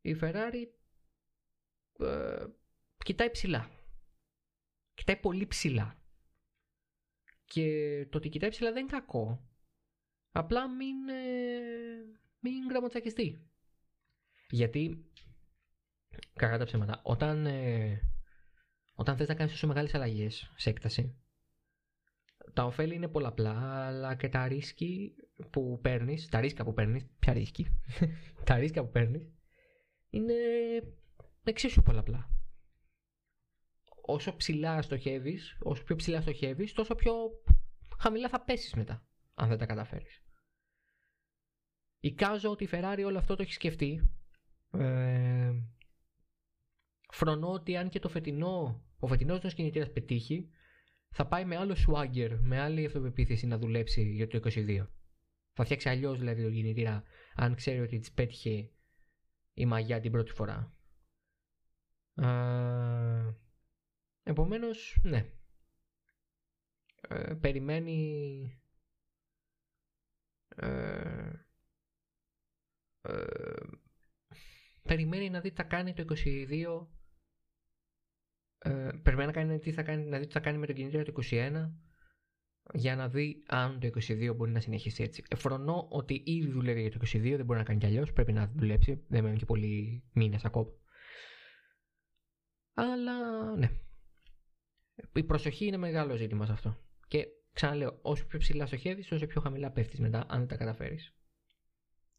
η 0.00 0.16
Ferrari 0.20 0.66
ε, 1.98 2.46
κοιτάει 2.96 3.30
ψηλά 3.30 3.70
κοιτάει 5.04 5.20
πολύ 5.20 5.46
ψηλά. 5.46 5.96
Και 7.44 7.66
το 8.10 8.18
ότι 8.18 8.28
κοιτάει 8.28 8.50
ψηλά 8.50 8.72
δεν 8.72 8.80
είναι 8.82 8.90
κακό. 8.90 9.48
Απλά 10.32 10.68
μην, 10.68 11.08
ε, 11.08 11.20
μην 12.40 12.68
γραμματσακιστεί. 12.70 13.46
Γιατί, 14.48 15.10
κακά 16.34 16.58
τα 16.58 16.64
ψέματα, 16.64 17.00
όταν, 17.02 17.46
ε, 17.46 18.00
όταν 18.94 19.16
θες 19.16 19.28
να 19.28 19.34
κάνεις 19.34 19.52
τόσο 19.52 19.66
μεγάλες 19.66 19.94
αλλαγές 19.94 20.52
σε 20.56 20.70
έκταση, 20.70 21.16
τα 22.52 22.64
ωφέλη 22.64 22.94
είναι 22.94 23.08
πολλαπλά, 23.08 23.86
αλλά 23.86 24.14
και 24.14 24.28
τα 24.28 24.48
ρίσκη 24.48 25.14
που 25.50 25.78
παίρνεις, 25.82 26.28
τα 26.28 26.40
ρίσκα 26.40 26.64
που 26.64 26.72
παίρνεις, 26.72 27.06
ποια 27.18 27.32
ρίσκη, 27.32 27.80
τα 28.46 28.56
ρίσκα 28.56 28.84
που 28.84 28.90
παίρνεις, 28.90 29.32
είναι 30.10 30.34
εξίσου 31.44 31.82
πολλαπλά 31.82 32.41
όσο 34.02 34.36
ψηλά 34.36 34.82
στοχεύεις, 34.82 35.56
όσο 35.62 35.82
πιο 35.82 35.96
ψηλά 35.96 36.20
στοχεύεις, 36.20 36.72
τόσο 36.72 36.94
πιο 36.94 37.14
χαμηλά 37.98 38.28
θα 38.28 38.44
πέσεις 38.44 38.74
μετά, 38.74 39.06
αν 39.34 39.48
δεν 39.48 39.58
τα 39.58 39.66
καταφέρεις. 39.66 40.22
Εικάζω 42.00 42.50
ότι 42.50 42.64
η 42.64 42.68
Ferrari 42.72 43.02
όλο 43.06 43.18
αυτό 43.18 43.36
το 43.36 43.42
έχει 43.42 43.52
σκεφτεί. 43.52 44.10
Ε, 44.72 45.52
φρονώ 47.12 47.52
ότι 47.52 47.76
αν 47.76 47.88
και 47.88 47.98
το 47.98 48.08
φετινό, 48.08 48.84
ο 48.98 49.06
φετινός 49.06 49.42
νέος 49.42 49.54
κινητήρας 49.54 49.92
πετύχει, 49.92 50.50
θα 51.10 51.26
πάει 51.26 51.44
με 51.44 51.56
άλλο 51.56 51.76
swagger, 51.86 52.38
με 52.40 52.60
άλλη 52.60 52.86
αυτοπεποίθηση 52.86 53.46
να 53.46 53.58
δουλέψει 53.58 54.02
για 54.02 54.26
το 54.26 54.40
22. 54.44 54.86
Θα 55.52 55.64
φτιάξει 55.64 55.88
αλλιώς 55.88 56.18
δηλαδή 56.18 56.42
το 56.42 56.50
κινητήρα, 56.50 57.02
αν 57.34 57.54
ξέρει 57.54 57.80
ότι 57.80 57.98
της 57.98 58.12
πέτυχε 58.12 58.70
η 59.54 59.66
μαγιά 59.66 60.00
την 60.00 60.10
πρώτη 60.10 60.32
φορά. 60.32 60.76
Ε, 62.14 63.34
Επομένως, 64.22 64.98
ναι. 65.02 65.32
Ε, 67.08 67.34
περιμένει... 67.34 68.62
Ε, 70.56 71.30
ε, 73.02 73.24
περιμένει 74.82 75.30
να 75.30 75.40
δει 75.40 75.48
τι 75.48 75.56
θα 75.56 75.62
κάνει 75.62 75.92
το 75.92 76.04
22 76.08 76.86
ε, 78.58 78.90
περιμένει 79.02 79.26
να, 79.26 79.32
κάνει, 79.32 79.58
τι 79.58 79.72
θα 79.72 79.82
κάνει, 79.82 80.04
να 80.04 80.18
δει 80.18 80.26
τι 80.26 80.32
θα 80.32 80.40
κάνει 80.40 80.58
με 80.58 80.66
το 80.66 80.72
κινητήρα 80.72 81.02
το 81.02 81.12
21 81.30 81.70
για 82.74 82.96
να 82.96 83.08
δει 83.08 83.42
αν 83.46 83.80
το 83.80 83.86
22 83.86 84.32
μπορεί 84.36 84.50
να 84.50 84.60
συνεχίσει 84.60 85.02
έτσι. 85.02 85.24
Εφρονώ 85.28 85.86
ότι 85.90 86.22
ήδη 86.24 86.50
δουλεύει 86.50 86.80
για 86.80 86.90
το 86.90 86.98
22, 87.02 87.34
δεν 87.36 87.44
μπορεί 87.44 87.58
να 87.58 87.64
κάνει 87.64 87.78
κι 87.78 87.86
αλλιώς. 87.86 88.12
Πρέπει 88.12 88.32
να 88.32 88.52
δουλέψει. 88.54 89.04
Δεν 89.08 89.22
μένουν 89.22 89.38
και 89.38 89.44
πολλοί 89.44 90.04
μήνες 90.12 90.44
ακόμα. 90.44 90.70
Αλλά 92.74 93.16
ναι, 93.56 93.70
η 95.12 95.22
προσοχή 95.22 95.66
είναι 95.66 95.76
μεγάλο 95.76 96.16
ζήτημα 96.16 96.46
σε 96.46 96.52
αυτό. 96.52 96.76
Και 97.08 97.26
Ξαναλέω, 97.52 97.98
όσο 98.02 98.26
πιο 98.26 98.38
ψηλά 98.38 98.66
στοχεύεις, 98.66 99.12
όσο 99.12 99.26
πιο 99.26 99.40
χαμηλά 99.40 99.70
πέφτεις 99.70 100.00
μετά, 100.00 100.26
αν 100.28 100.38
δεν 100.38 100.48
τα 100.48 100.56
καταφέρεις. 100.56 101.14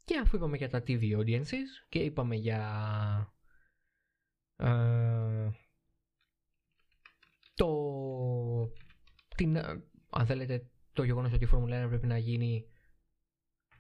Και 0.06 0.18
αφού 0.18 0.36
είπαμε 0.36 0.58
για 0.58 0.70
τα 0.70 0.84
TV 0.88 1.18
audiences 1.18 1.70
και 1.90 2.00
είπαμε 2.00 2.36
για. 2.36 3.34
Ε, 4.56 5.50
το. 7.54 7.68
Την, 9.36 9.58
αν 10.10 10.26
θέλετε, 10.26 10.70
το 10.94 11.04
γεγονός 11.04 11.34
ότι 11.34 11.44
η 11.44 11.48
Φόρμουλα 11.48 11.86
1 11.86 11.88
πρέπει 11.88 12.08
να 12.08 12.18
γίνει 12.18 12.66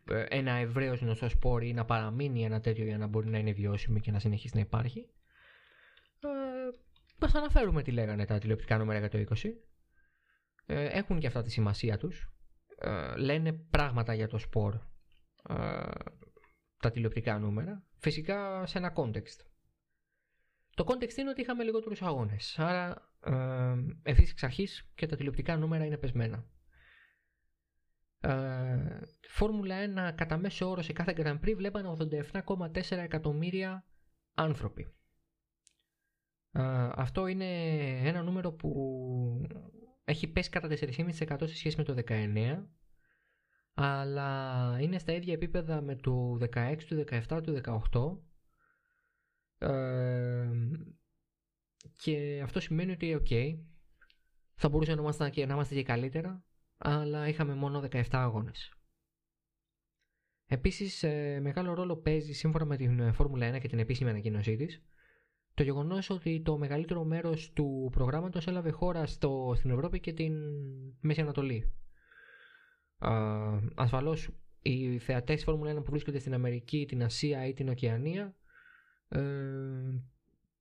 ε, 0.09 0.25
ένα 0.29 0.51
ευρέως 0.51 0.99
γνωστό 0.99 1.29
σπόρ 1.29 1.63
ή 1.63 1.73
να 1.73 1.85
παραμείνει 1.85 2.43
ένα 2.43 2.59
τέτοιο 2.59 2.83
για 2.83 2.97
να 2.97 3.07
μπορεί 3.07 3.29
να 3.29 3.37
είναι 3.37 3.51
βιώσιμο 3.51 3.99
και 3.99 4.11
να 4.11 4.19
συνεχίσει 4.19 4.55
να 4.55 4.61
υπάρχει. 4.61 5.09
Ε, 7.23 7.25
Μας 7.25 7.35
αναφέρουμε 7.35 7.83
τι 7.83 7.91
λέγανε 7.91 8.25
τα 8.25 8.39
τηλεοπτικά 8.39 8.77
νούμερα 8.77 8.99
για 8.99 9.09
το 9.09 9.17
20. 9.17 9.49
Ε, 10.65 10.85
έχουν 10.85 11.19
και 11.19 11.27
αυτά 11.27 11.41
τη 11.41 11.51
σημασία 11.51 11.97
τους. 11.97 12.31
Ε, 12.77 13.15
λένε 13.17 13.53
πράγματα 13.53 14.13
για 14.13 14.27
το 14.27 14.37
σπορ 14.37 14.73
ε, 15.49 15.83
τα 16.77 16.91
τηλεοπτικά 16.91 17.39
νούμερα. 17.39 17.83
Φυσικά 17.97 18.65
σε 18.65 18.77
ένα 18.77 18.93
context. 18.95 19.45
Το 20.75 20.85
context 20.87 21.17
είναι 21.17 21.29
ότι 21.29 21.41
είχαμε 21.41 21.63
λιγότερους 21.63 22.01
αγώνες. 22.01 22.59
Άρα 22.59 23.11
ε, 23.19 23.75
ευθύς 24.03 24.31
εξ 24.31 24.43
αρχής 24.43 24.91
και 24.95 25.05
τα 25.05 25.15
τηλεοπτικά 25.15 25.57
νούμερα 25.57 25.85
είναι 25.85 25.97
πεσμένα. 25.97 26.45
Ε, 28.19 28.99
Φόρμουλα 29.27 30.11
1 30.11 30.15
κατά 30.15 30.37
μέσο 30.37 30.69
όρο 30.69 30.81
σε 30.81 30.93
κάθε 30.93 31.13
Grand 31.17 31.39
Prix 31.39 31.53
βλέπανε 31.55 31.95
87,4 32.49 32.91
εκατομμύρια 32.91 33.85
άνθρωποι. 34.33 34.93
Αυτό 36.95 37.27
είναι 37.27 37.77
ένα 38.07 38.23
νούμερο 38.23 38.51
που 38.51 39.47
έχει 40.03 40.27
πέσει 40.27 40.49
κατά 40.49 40.67
4,5% 40.67 41.37
σε 41.39 41.55
σχέση 41.55 41.77
με 41.77 41.83
το 41.83 41.95
19 42.07 42.63
αλλά 43.73 44.77
είναι 44.81 44.99
στα 44.99 45.13
ίδια 45.13 45.33
επίπεδα 45.33 45.81
με 45.81 45.95
το 45.95 46.37
16, 46.53 46.77
το 46.87 47.03
17, 47.29 47.43
το 47.43 48.21
18 49.59 49.67
ε, 49.67 50.49
και 51.95 52.41
αυτό 52.43 52.59
σημαίνει 52.59 52.91
ότι 52.91 53.21
ok 53.21 53.59
θα 54.55 54.69
μπορούσε 54.69 54.95
να 54.95 55.01
είμαστε, 55.01 55.29
και, 55.29 55.45
να 55.45 55.53
είμαστε 55.53 55.75
και 55.75 55.83
καλύτερα 55.83 56.43
αλλά 56.77 57.27
είχαμε 57.27 57.53
μόνο 57.55 57.87
17 57.91 58.03
αγώνες. 58.11 58.73
Επίσης 60.47 61.03
ε, 61.03 61.39
μεγάλο 61.41 61.73
ρόλο 61.73 61.97
παίζει 61.97 62.33
σύμφωνα 62.33 62.65
με 62.65 62.77
την 62.77 63.13
Φόρμουλα 63.13 63.55
1 63.55 63.59
και 63.59 63.67
την 63.67 63.79
επίσημη 63.79 64.09
ανακοίνωσή 64.09 64.55
της 64.55 64.81
το 65.53 65.63
γεγονός 65.63 66.09
ότι 66.09 66.41
το 66.41 66.57
μεγαλύτερο 66.57 67.03
μέρος 67.03 67.51
του 67.53 67.89
προγράμματος 67.91 68.47
έλαβε 68.47 68.71
χώρα 68.71 69.05
στο, 69.05 69.53
στην 69.55 69.69
Ευρώπη 69.71 69.99
και 69.99 70.13
την 70.13 70.33
Μέση 70.99 71.21
Ανατολή. 71.21 71.73
Ασφαλώς 73.75 74.29
οι 74.61 74.97
θεατές 74.97 75.35
της 75.35 75.43
Φόρμουλα 75.43 75.73
1 75.73 75.75
που 75.75 75.91
βρίσκονται 75.91 76.19
στην 76.19 76.33
Αμερική, 76.33 76.85
την 76.87 77.03
Ασία 77.03 77.47
ή 77.47 77.53
την 77.53 77.69
Οκεανία 77.69 78.35
ε, 79.09 79.21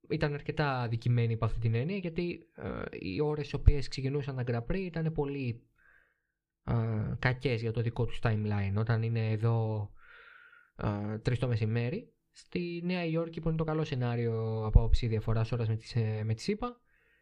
ήταν 0.08 0.34
αρκετά 0.34 0.80
αδικημένοι 0.80 1.34
από 1.34 1.44
αυτή 1.44 1.58
την 1.58 1.74
έννοια 1.74 1.96
γιατί 1.96 2.48
ε, 2.54 2.82
οι 2.90 3.20
ώρες 3.20 3.50
οι 3.50 3.54
οποίες 3.54 3.88
ξεκινούσαν 3.88 4.36
τα 4.36 4.44
Grand 4.46 4.72
Prix 4.72 4.78
ήταν 4.78 5.12
πολύ 5.12 5.62
ε, 6.64 6.74
κακές 7.18 7.60
για 7.60 7.72
το 7.72 7.80
δικό 7.80 8.04
τους 8.04 8.18
timeline 8.22 8.74
όταν 8.76 9.02
είναι 9.02 9.30
εδώ 9.30 9.90
ε, 10.76 11.18
τρεις 11.18 11.38
το 11.38 11.48
μεσημέρι 11.48 12.12
Στη 12.32 12.80
Νέα 12.84 13.04
Υόρκη 13.04 13.40
που 13.40 13.48
είναι 13.48 13.56
το 13.56 13.64
καλό 13.64 13.84
σενάριο 13.84 14.64
από 14.64 14.78
άποψη 14.78 15.06
διαφοράς 15.06 15.52
ώρα 15.52 15.66
με 15.68 15.76
τη 15.76 16.00
ε, 16.00 16.24
με 16.24 16.34
ΣΥΠΑ 16.36 16.80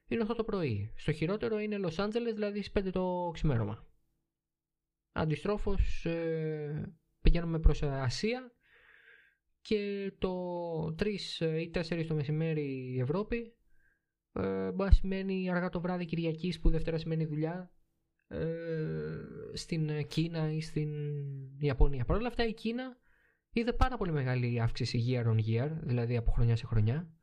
είναι 0.08 0.26
8 0.30 0.36
το 0.36 0.44
πρωί. 0.44 0.92
Στο 0.96 1.12
χειρότερο 1.12 1.58
είναι 1.58 1.78
Λος 1.78 1.98
Άντζελες 1.98 2.34
δηλαδή 2.34 2.62
στις 2.62 2.84
5 2.84 2.90
το 2.92 3.30
ξημέρωμα. 3.32 3.86
Αντιστρόφως 5.12 6.04
ε, 6.04 6.94
πηγαίνουμε 7.20 7.58
προς 7.58 7.82
Ασία 7.82 8.52
και 9.60 10.12
το 10.18 10.94
3 10.98 11.06
ή 11.40 11.70
4 11.74 12.04
το 12.08 12.14
μεσημέρι 12.14 12.92
η 12.94 13.00
Ευρώπη 13.00 13.54
ε, 14.32 14.70
μπορεί 14.70 14.88
να 14.88 14.90
σημαίνει 14.90 15.50
αργά 15.50 15.68
το 15.68 15.80
βράδυ 15.80 16.04
Κυριακής 16.04 16.60
που 16.60 16.70
Δευτέρα 16.70 16.98
σημαίνει 16.98 17.26
δουλειά 17.26 17.72
ε, 18.28 18.46
στην 19.52 20.06
Κίνα 20.06 20.52
ή 20.52 20.60
στην 20.60 20.92
Ιαπωνία. 21.58 22.04
Παρ' 22.04 22.16
όλα 22.16 22.28
αυτά 22.28 22.46
η 22.46 22.54
Κίνα 22.54 22.98
είδε 23.52 23.72
πάρα 23.72 23.96
πολύ 23.96 24.12
μεγάλη 24.12 24.60
αύξηση 24.60 25.04
year 25.08 25.26
on 25.26 25.38
year, 25.38 25.70
δηλαδή 25.82 26.16
από 26.16 26.30
χρονιά 26.30 26.56
σε 26.56 26.66
χρονιά. 26.66 27.14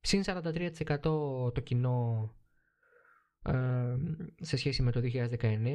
Συν 0.00 0.22
43% 0.24 0.98
το 1.52 1.60
κοινό 1.62 2.30
ε, 3.42 3.96
σε 4.40 4.56
σχέση 4.56 4.82
με 4.82 4.90
το 4.92 5.00
2019. 5.40 5.74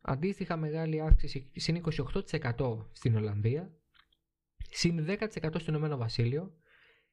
Αντίστοιχα 0.00 0.56
μεγάλη 0.56 1.00
αύξηση 1.00 1.50
συν 1.54 1.82
28% 2.12 2.86
στην 2.92 3.16
Ολλανδία. 3.16 3.74
Συν 4.70 5.06
10% 5.08 5.26
στο 5.58 5.64
Ηνωμένο 5.68 5.96
Βασίλειο. 5.96 6.56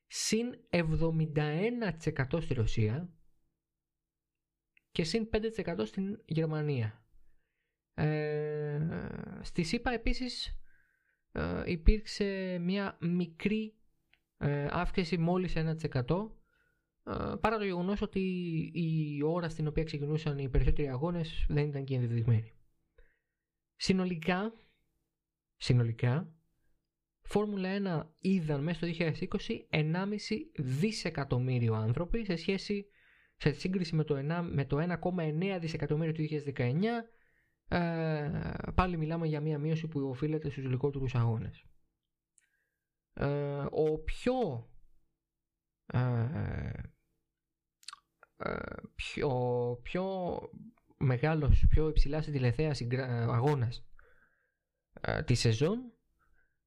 Συν 0.08 0.48
71% 0.70 2.42
στη 2.42 2.54
Ρωσία. 2.54 3.14
Και 4.92 5.04
συν 5.04 5.30
5% 5.66 5.86
στην 5.86 6.22
Γερμανία. 6.26 7.04
Ε, 7.94 8.80
στη 9.42 9.64
ΣΥΠΑ 9.64 9.92
επίσης 9.92 10.60
ε, 11.32 11.64
υπήρξε 11.66 12.58
μια 12.62 12.98
μικρή 13.00 13.74
ε, 14.38 14.68
αύξηση 14.70 15.18
μόλις 15.18 15.54
1% 15.56 15.68
ε, 17.04 17.36
παρά 17.42 17.58
το 17.58 17.64
γεγονός 17.64 18.02
ότι 18.02 18.20
η 18.74 19.22
ώρα 19.24 19.50
στην 19.50 19.68
οποία 19.68 19.84
ξεκινούσαν 19.84 20.38
οι 20.38 20.50
περισσότεροι 20.50 20.90
αγώνες 20.90 21.46
δεν 21.50 21.68
ήταν 21.68 21.84
και 21.84 21.96
ενδεδειγμένη. 21.96 22.54
Συνολικά, 23.76 24.54
συνολικά, 25.58 26.34
Φόρμουλα 27.22 27.70
1 28.04 28.10
είδαν 28.20 28.64
μέσα 28.64 28.86
στο 28.86 29.06
2020 29.06 29.14
1,5 29.70 30.06
δισεκατομμύριο 30.56 31.74
άνθρωποι 31.74 32.26
σε 32.26 32.36
σχέση 32.36 32.86
σε 33.36 33.52
σύγκριση 33.52 33.96
με 33.96 34.04
το, 34.04 34.16
1, 34.18 34.48
με 34.52 34.66
το 34.66 34.98
1,9 35.02 35.58
δισεκατομμύριο 35.60 36.14
του 36.14 36.28
2019 36.56 36.72
ε, 37.70 38.72
πάλι 38.76 38.98
μιλάμε 38.98 39.28
για 39.28 39.42
μια 39.42 39.58
μείωση 39.58 39.88
που 39.88 40.10
οφείλεται 40.10 40.50
στους 40.50 40.66
λιγότερους 40.66 41.16
αγώνες. 41.16 41.66
Ε, 43.14 43.66
ο 43.72 43.98
πιο, 43.98 44.70
ε, 45.86 46.72
ε 48.38 48.58
πιο, 48.96 49.30
πιο 49.84 50.06
μεγάλος, 50.98 51.66
πιο 51.70 51.90
υψηλάς 51.90 52.22
στην 52.22 52.34
τηλεθέαση 52.34 52.88
αγώνας 53.30 53.90
ε, 55.02 55.24
τη 55.24 55.34
σεζόν 55.34 55.94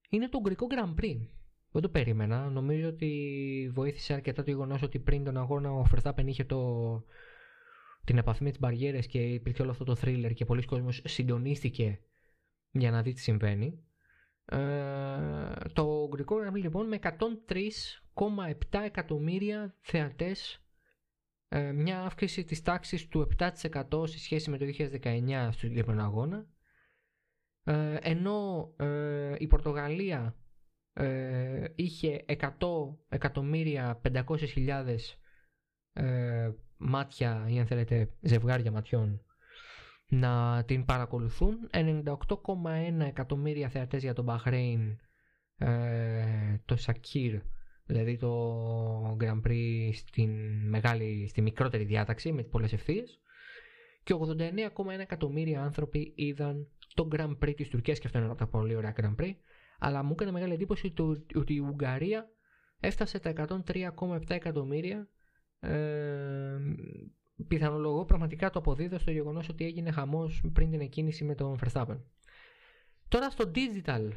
είναι 0.08 0.28
το 0.28 0.40
Γκρικό 0.40 0.66
Grand 0.70 1.00
Prix. 1.00 1.28
Δεν 1.70 1.82
το 1.82 1.88
περίμενα. 1.88 2.50
Νομίζω 2.50 2.88
ότι 2.88 3.70
βοήθησε 3.74 4.12
αρκετά 4.12 4.42
το 4.42 4.50
γεγονός 4.50 4.82
ότι 4.82 4.98
πριν 4.98 5.24
τον 5.24 5.36
αγώνα 5.36 5.72
ο 5.72 5.84
Verstappen 5.90 6.24
είχε 6.26 6.44
το, 6.44 7.04
την 8.04 8.18
επαφή 8.18 8.42
με 8.42 8.50
τις 8.50 8.58
μπαριέρες 8.58 9.06
και 9.06 9.18
υπήρχε 9.22 9.62
όλο 9.62 9.70
αυτό 9.70 9.84
το 9.84 9.96
thriller 10.02 10.32
και 10.34 10.44
πολλοί 10.44 10.64
κόσμος 10.64 11.02
συντονίστηκε 11.04 12.00
για 12.70 12.90
να 12.90 13.02
δει 13.02 13.12
τι 13.12 13.20
συμβαίνει. 13.20 13.84
Ε, 14.44 14.58
το 15.72 16.08
Γκρικό 16.10 16.34
Γραμμή 16.36 16.60
λοιπόν 16.60 16.88
με 16.88 16.98
103,7 17.02 18.80
εκατομμύρια 18.84 19.76
θεατές 19.80 20.66
ε, 21.48 21.72
μια 21.72 22.00
αύξηση 22.00 22.44
της 22.44 22.62
τάξης 22.62 23.08
του 23.08 23.28
7% 23.38 24.08
σε 24.08 24.18
σχέση 24.18 24.50
με 24.50 24.58
το 24.58 24.64
2019 24.78 25.48
στο 25.50 25.58
συγκεκριμένο 25.58 26.02
αγώνα 26.02 26.46
ε, 27.64 27.96
ενώ 28.00 28.72
ε, 28.76 29.34
η 29.38 29.46
Πορτογαλία 29.46 30.36
ε, 30.92 31.64
είχε 31.74 32.24
100 32.26 32.36
εκατομμύρια 33.08 34.00
500.000 34.12 34.96
μάτια 36.82 37.44
ή 37.48 37.58
αν 37.58 37.66
θέλετε 37.66 38.10
ζευγάρια 38.20 38.70
ματιών 38.70 39.22
να 40.08 40.64
την 40.66 40.84
παρακολουθούν. 40.84 41.56
98,1 41.72 43.06
εκατομμύρια 43.06 43.68
θεατές 43.68 44.02
για 44.02 44.12
τον 44.14 44.24
Μπαχρέιν 44.24 44.98
ε, 45.58 46.60
το 46.64 46.76
Σακύρ 46.76 47.40
δηλαδή 47.86 48.16
το 48.16 49.16
Grand 49.20 49.40
Prix 49.46 49.90
στην 49.92 50.30
μεγάλη, 50.68 51.26
στη 51.28 51.42
μικρότερη 51.42 51.84
διάταξη 51.84 52.32
με 52.32 52.42
πολλές 52.42 52.72
ευθείες. 52.72 53.20
Και 54.02 54.14
89,1 54.14 54.98
εκατομμύρια 54.98 55.62
άνθρωποι 55.62 56.12
είδαν 56.16 56.68
το 56.94 57.08
Grand 57.12 57.36
Prix 57.44 57.54
της 57.56 57.68
Τουρκίας 57.68 57.98
και 57.98 58.06
αυτό 58.06 58.18
είναι 58.18 58.28
από 58.28 58.38
τα 58.38 58.46
πολύ 58.46 58.74
ωραία 58.74 58.94
Grand 58.96 59.14
Prix. 59.22 59.34
Αλλά 59.78 60.02
μου 60.02 60.12
έκανε 60.12 60.30
μεγάλη 60.30 60.52
εντύπωση 60.52 60.92
ότι 61.34 61.54
η 61.54 61.58
Ουγγαρία 61.58 62.28
έφτασε 62.80 63.18
τα 63.18 63.32
103,7 63.66 64.20
εκατομμύρια 64.28 65.08
ε, 65.62 66.58
πιθανολογώ 67.48 68.04
πραγματικά 68.04 68.50
το 68.50 68.58
αποδίδω 68.58 68.98
στο 68.98 69.10
γεγονός 69.10 69.48
ότι 69.48 69.64
έγινε 69.64 69.90
χαμός 69.90 70.44
πριν 70.52 70.70
την 70.70 70.80
εκκίνηση 70.80 71.24
με 71.24 71.34
τον 71.34 71.58
Verstappen. 71.62 72.00
Τώρα 73.08 73.30
στο 73.30 73.50
digital 73.54 74.08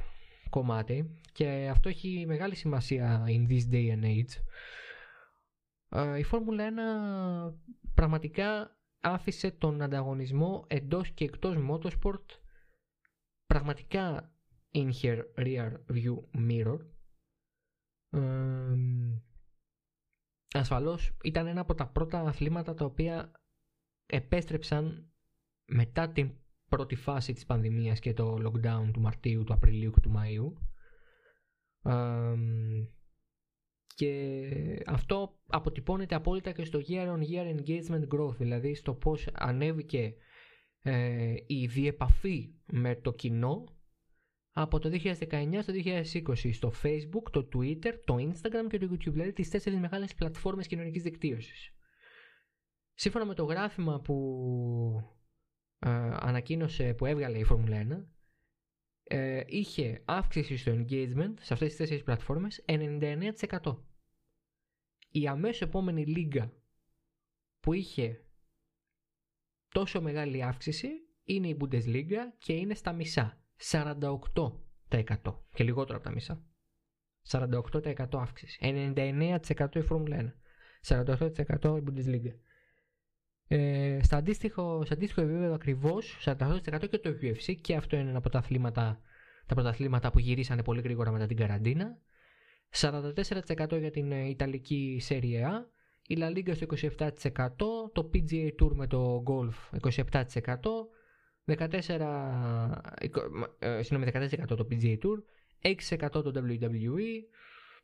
κομμάτι 0.49 1.19
και 1.31 1.67
αυτό 1.71 1.89
έχει 1.89 2.23
μεγάλη 2.27 2.55
σημασία 2.55 3.23
in 3.27 3.51
this 3.51 3.73
day 3.73 3.93
and 3.95 4.03
age 4.03 4.41
ε, 5.89 6.17
η 6.17 6.23
Φόρμουλα 6.23 6.69
1 6.69 7.53
πραγματικά 7.93 8.77
άφησε 8.99 9.51
τον 9.51 9.81
ανταγωνισμό 9.81 10.65
εντός 10.67 11.09
και 11.09 11.23
εκτός 11.23 11.55
motorsport 11.69 12.25
πραγματικά 13.45 14.33
in 14.71 14.89
her 15.01 15.23
rear 15.35 15.71
view 15.93 16.15
mirror. 16.49 16.79
Ε, 18.09 18.75
ασφαλώς 20.59 21.17
ήταν 21.23 21.47
ένα 21.47 21.61
από 21.61 21.73
τα 21.75 21.87
πρώτα 21.87 22.19
αθλήματα 22.19 22.73
τα 22.73 22.85
οποία 22.85 23.31
επέστρεψαν 24.05 25.11
μετά 25.65 26.09
την 26.09 26.31
πρώτη 26.69 26.95
φάση 26.95 27.33
της 27.33 27.45
πανδημίας 27.45 27.99
και 27.99 28.13
το 28.13 28.37
lockdown 28.45 28.89
του 28.93 29.01
Μαρτίου, 29.01 29.43
του 29.43 29.53
Απριλίου 29.53 29.91
και 29.91 29.99
του 29.99 30.13
Μαΐου. 30.15 30.53
και 33.95 34.49
αυτό 34.85 35.39
αποτυπώνεται 35.47 36.15
απόλυτα 36.15 36.51
και 36.51 36.65
στο 36.65 36.79
year 36.87 37.07
on 37.07 37.19
year 37.19 37.55
engagement 37.55 38.07
growth, 38.15 38.35
δηλαδή 38.37 38.75
στο 38.75 38.93
πώς 38.93 39.27
ανέβηκε 39.33 40.15
ε, 40.81 41.35
η 41.45 41.65
διεπαφή 41.65 42.53
με 42.65 42.95
το 42.95 43.13
κοινό 43.13 43.74
από 44.57 44.79
το 44.79 44.89
2019 44.89 45.59
στο 45.61 45.73
2020 46.33 46.53
στο 46.53 46.73
Facebook, 46.83 47.31
το 47.31 47.49
Twitter, 47.53 47.93
το 48.05 48.15
Instagram 48.15 48.67
και 48.69 48.77
το 48.77 48.87
YouTube, 48.91 49.11
δηλαδή 49.11 49.33
τις 49.33 49.49
τέσσερις 49.49 49.79
μεγάλες 49.79 50.13
πλατφόρμες 50.13 50.67
κοινωνικής 50.67 51.03
δικτύωσης. 51.03 51.73
Σύμφωνα 52.93 53.25
με 53.25 53.33
το 53.33 53.43
γράφημα 53.43 54.01
που 54.01 54.15
ε, 55.79 55.89
ανακοίνωσε, 56.19 56.93
που 56.93 57.05
έβγαλε 57.05 57.37
η 57.37 57.43
Φόρμουλα 57.43 57.87
1, 57.89 58.05
ε, 59.03 59.43
είχε 59.45 60.01
αύξηση 60.05 60.57
στο 60.57 60.71
engagement 60.71 61.33
σε 61.39 61.53
αυτές 61.53 61.67
τις 61.67 61.77
τέσσερις 61.77 62.03
πλατφόρμες 62.03 62.65
99%. 62.67 63.77
Η 65.09 65.27
αμέσως 65.27 65.61
επόμενη 65.61 66.05
λίγα 66.05 66.53
που 67.59 67.73
είχε 67.73 68.25
τόσο 69.67 70.01
μεγάλη 70.01 70.43
αύξηση 70.43 70.89
είναι 71.23 71.47
η 71.47 71.57
Bundesliga 71.59 72.19
και 72.37 72.53
είναι 72.53 72.73
στα 72.73 72.93
μισά. 72.93 73.44
48% 73.71 75.35
και 75.53 75.63
λιγότερο 75.63 75.97
από 75.97 76.07
τα 76.07 76.11
μισά. 76.11 76.43
48% 77.29 78.05
αύξηση. 78.11 78.59
99% 78.61 79.75
η 79.75 79.81
Φόρμουλα 79.81 80.17
1. 80.17 80.33
48% 80.87 81.77
η 81.77 81.83
Bundesliga. 81.87 82.33
Ε, 83.47 83.99
στα 84.03 84.17
αντίστοιχο, 84.17 84.85
σε 84.85 84.93
αντίστοιχο 84.93 85.21
επίπεδο 85.21 85.53
ακριβώς, 85.53 86.17
48% 86.25 86.89
και 86.89 86.97
το 86.97 87.09
UFC 87.21 87.55
και 87.61 87.75
αυτό 87.75 87.95
είναι 87.95 88.09
ένα 88.09 88.17
από 88.17 88.29
τα 88.29 88.37
αθλήματα, 88.37 88.99
τα 89.45 89.55
πρωταθλήματα 89.55 90.11
που 90.11 90.19
γυρίσανε 90.19 90.63
πολύ 90.63 90.81
γρήγορα 90.81 91.11
μετά 91.11 91.25
την 91.25 91.37
καραντίνα. 91.37 91.97
44% 92.75 93.79
για 93.79 93.91
την 93.91 94.11
ε, 94.11 94.29
Ιταλική 94.29 95.01
Serie 95.09 95.43
A, 95.43 95.65
η 96.07 96.17
La 96.19 96.37
Liga 96.37 96.55
στο 96.55 96.67
27%, 96.97 97.55
το 97.93 98.09
PGA 98.13 98.49
Tour 98.61 98.71
με 98.73 98.87
το 98.87 99.23
Golf 99.27 99.79
27%, 99.91 100.11
14, 101.45 102.81
ε, 103.59 103.81
14% 103.89 104.47
το 104.47 104.67
PGA 104.71 104.97
Tour, 104.97 105.17
6% 105.61 106.09
το 106.11 106.31
WWE, 106.35 107.23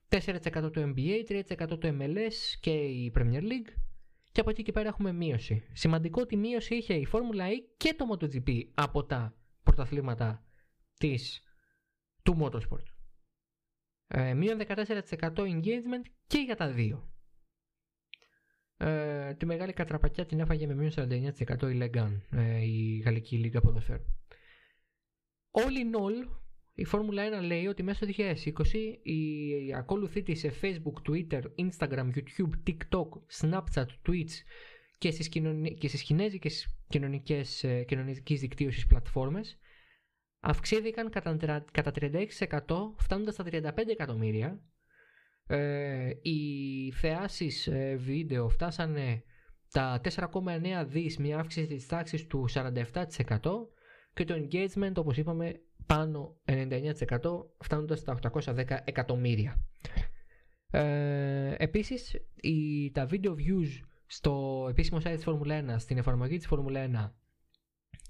4% 0.10 0.72
το 0.72 0.94
NBA, 0.96 1.24
3% 1.28 1.80
το 1.80 1.96
MLS 2.00 2.34
και 2.60 2.72
η 2.72 3.12
Premier 3.16 3.42
League 3.42 3.74
και 4.32 4.42
από 4.42 4.50
εκεί 4.50 4.64
και 4.64 4.72
πέρα 4.72 4.88
έχουμε 4.88 5.12
μείωση. 5.12 5.64
Σημαντικό 5.74 6.22
ότι 6.22 6.38
μείωση 6.38 6.76
είχε 6.76 6.94
η 6.94 7.08
Formula 7.12 7.42
E 7.42 7.56
και 7.78 7.94
το 7.94 8.06
MotoGP 8.12 8.62
από 8.74 9.06
τα 9.06 9.36
πρωταθλήματα 9.64 10.44
της, 10.98 11.44
του 12.24 12.38
Motorsport. 12.40 12.86
Ε, 14.08 14.34
μείον 14.34 14.60
14% 14.68 15.36
engagement 15.36 16.06
και 16.28 16.38
για 16.38 16.56
τα 16.56 16.72
δύο. 16.72 17.11
Ε, 18.84 19.34
τη 19.34 19.46
μεγάλη 19.46 19.74
κατραπακιά 19.74 20.26
την 20.26 20.40
έφαγε 20.40 20.68
με 20.68 20.76
μείον 20.76 20.92
49% 20.96 21.72
η 21.74 21.80
Legan, 21.82 22.20
ε, 22.32 22.62
η 22.66 23.02
Γαλλική 23.06 23.38
Λίγα 23.38 23.62
Ποδοσφαίρου. 23.62 24.04
All 25.52 25.62
in 25.62 26.00
all, 26.00 26.30
η 26.74 26.86
Φόρμουλα 26.86 27.40
1 27.42 27.46
λέει 27.46 27.68
ότι 27.68 27.84
μέσα 27.84 28.06
στο 28.06 28.14
2020 28.18 29.00
η 29.04 29.74
ακόλουθή 29.74 30.24
της 30.24 30.40
σε 30.40 30.54
Facebook, 30.62 31.10
Twitter, 31.10 31.42
Instagram, 31.56 32.10
YouTube, 32.16 32.50
TikTok, 32.68 33.10
Snapchat, 33.42 33.86
Twitch 34.08 34.34
και 34.98 35.12
στις, 35.12 35.30
κοινωνι... 35.30 35.74
και 35.74 35.88
στις 35.88 36.04
κινέζικες 36.04 36.78
κοινωνικές, 36.90 37.64
ε, 37.64 37.84
κοινωνικής 37.84 38.40
δικτύωσης 38.40 38.86
πλατφόρμες 38.86 39.60
αυξήθηκαν 40.40 41.10
κατά, 41.10 41.66
κατά 41.72 41.92
36% 41.96 42.94
φτάνοντας 42.98 43.34
στα 43.34 43.44
35 43.44 43.88
εκατομμύρια. 43.88 44.62
Ε, 45.48 46.10
οι 46.22 46.51
θεάσεις 47.02 47.68
ε, 47.68 47.96
βίντεο 47.96 48.50
φτάσανε 48.50 49.24
τα 49.72 50.02
4,9 50.04 50.86
δις, 50.88 51.18
μια 51.18 51.40
αύξηση 51.40 51.68
της 51.68 51.88
τάξης 51.88 52.28
του 52.28 52.46
47% 52.54 52.94
και 54.14 54.24
το 54.24 54.34
engagement 54.34 54.94
όπως 54.96 55.18
είπαμε 55.18 55.62
πάνω 55.86 56.38
99% 56.46 56.92
φτάνοντας 57.60 58.00
στα 58.00 58.20
810 58.34 58.78
εκατομμύρια. 58.84 59.66
Ε, 60.72 61.56
επίσης 61.58 62.16
η, 62.36 62.92
τα 62.92 63.08
video 63.12 63.30
views 63.30 63.80
στο 64.06 64.66
επίσημο 64.70 65.00
site 65.04 65.16
της 65.16 65.24
Formula 65.28 65.74
1, 65.74 65.76
στην 65.78 65.98
εφαρμογή 65.98 66.38
της 66.38 66.48
Formula 66.52 67.06
1 67.06 67.12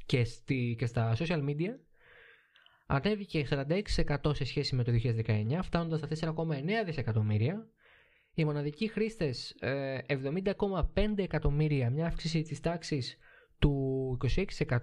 και, 0.06 0.24
στη, 0.24 0.76
και 0.78 0.86
στα 0.86 1.16
social 1.18 1.44
media 1.50 1.76
ανέβηκε 2.86 3.48
46% 3.50 4.36
σε 4.36 4.46
σχέση 4.46 4.76
με 4.76 4.84
το 4.84 4.92
2019 5.26 5.60
φτάνοντας 5.62 6.00
στα 6.00 6.34
4,9 6.36 6.36
δισεκατομμύρια 6.86 7.68
οι 8.34 8.46
μοναδικοί 8.46 8.88
χρήστες 8.88 9.56
70,5 9.60 10.84
ε, 10.94 11.24
εκατομμύρια 11.24 11.90
μια 11.90 12.06
αύξηση 12.06 12.42
της 12.42 12.60
τάξης 12.60 13.18
του 13.60 14.18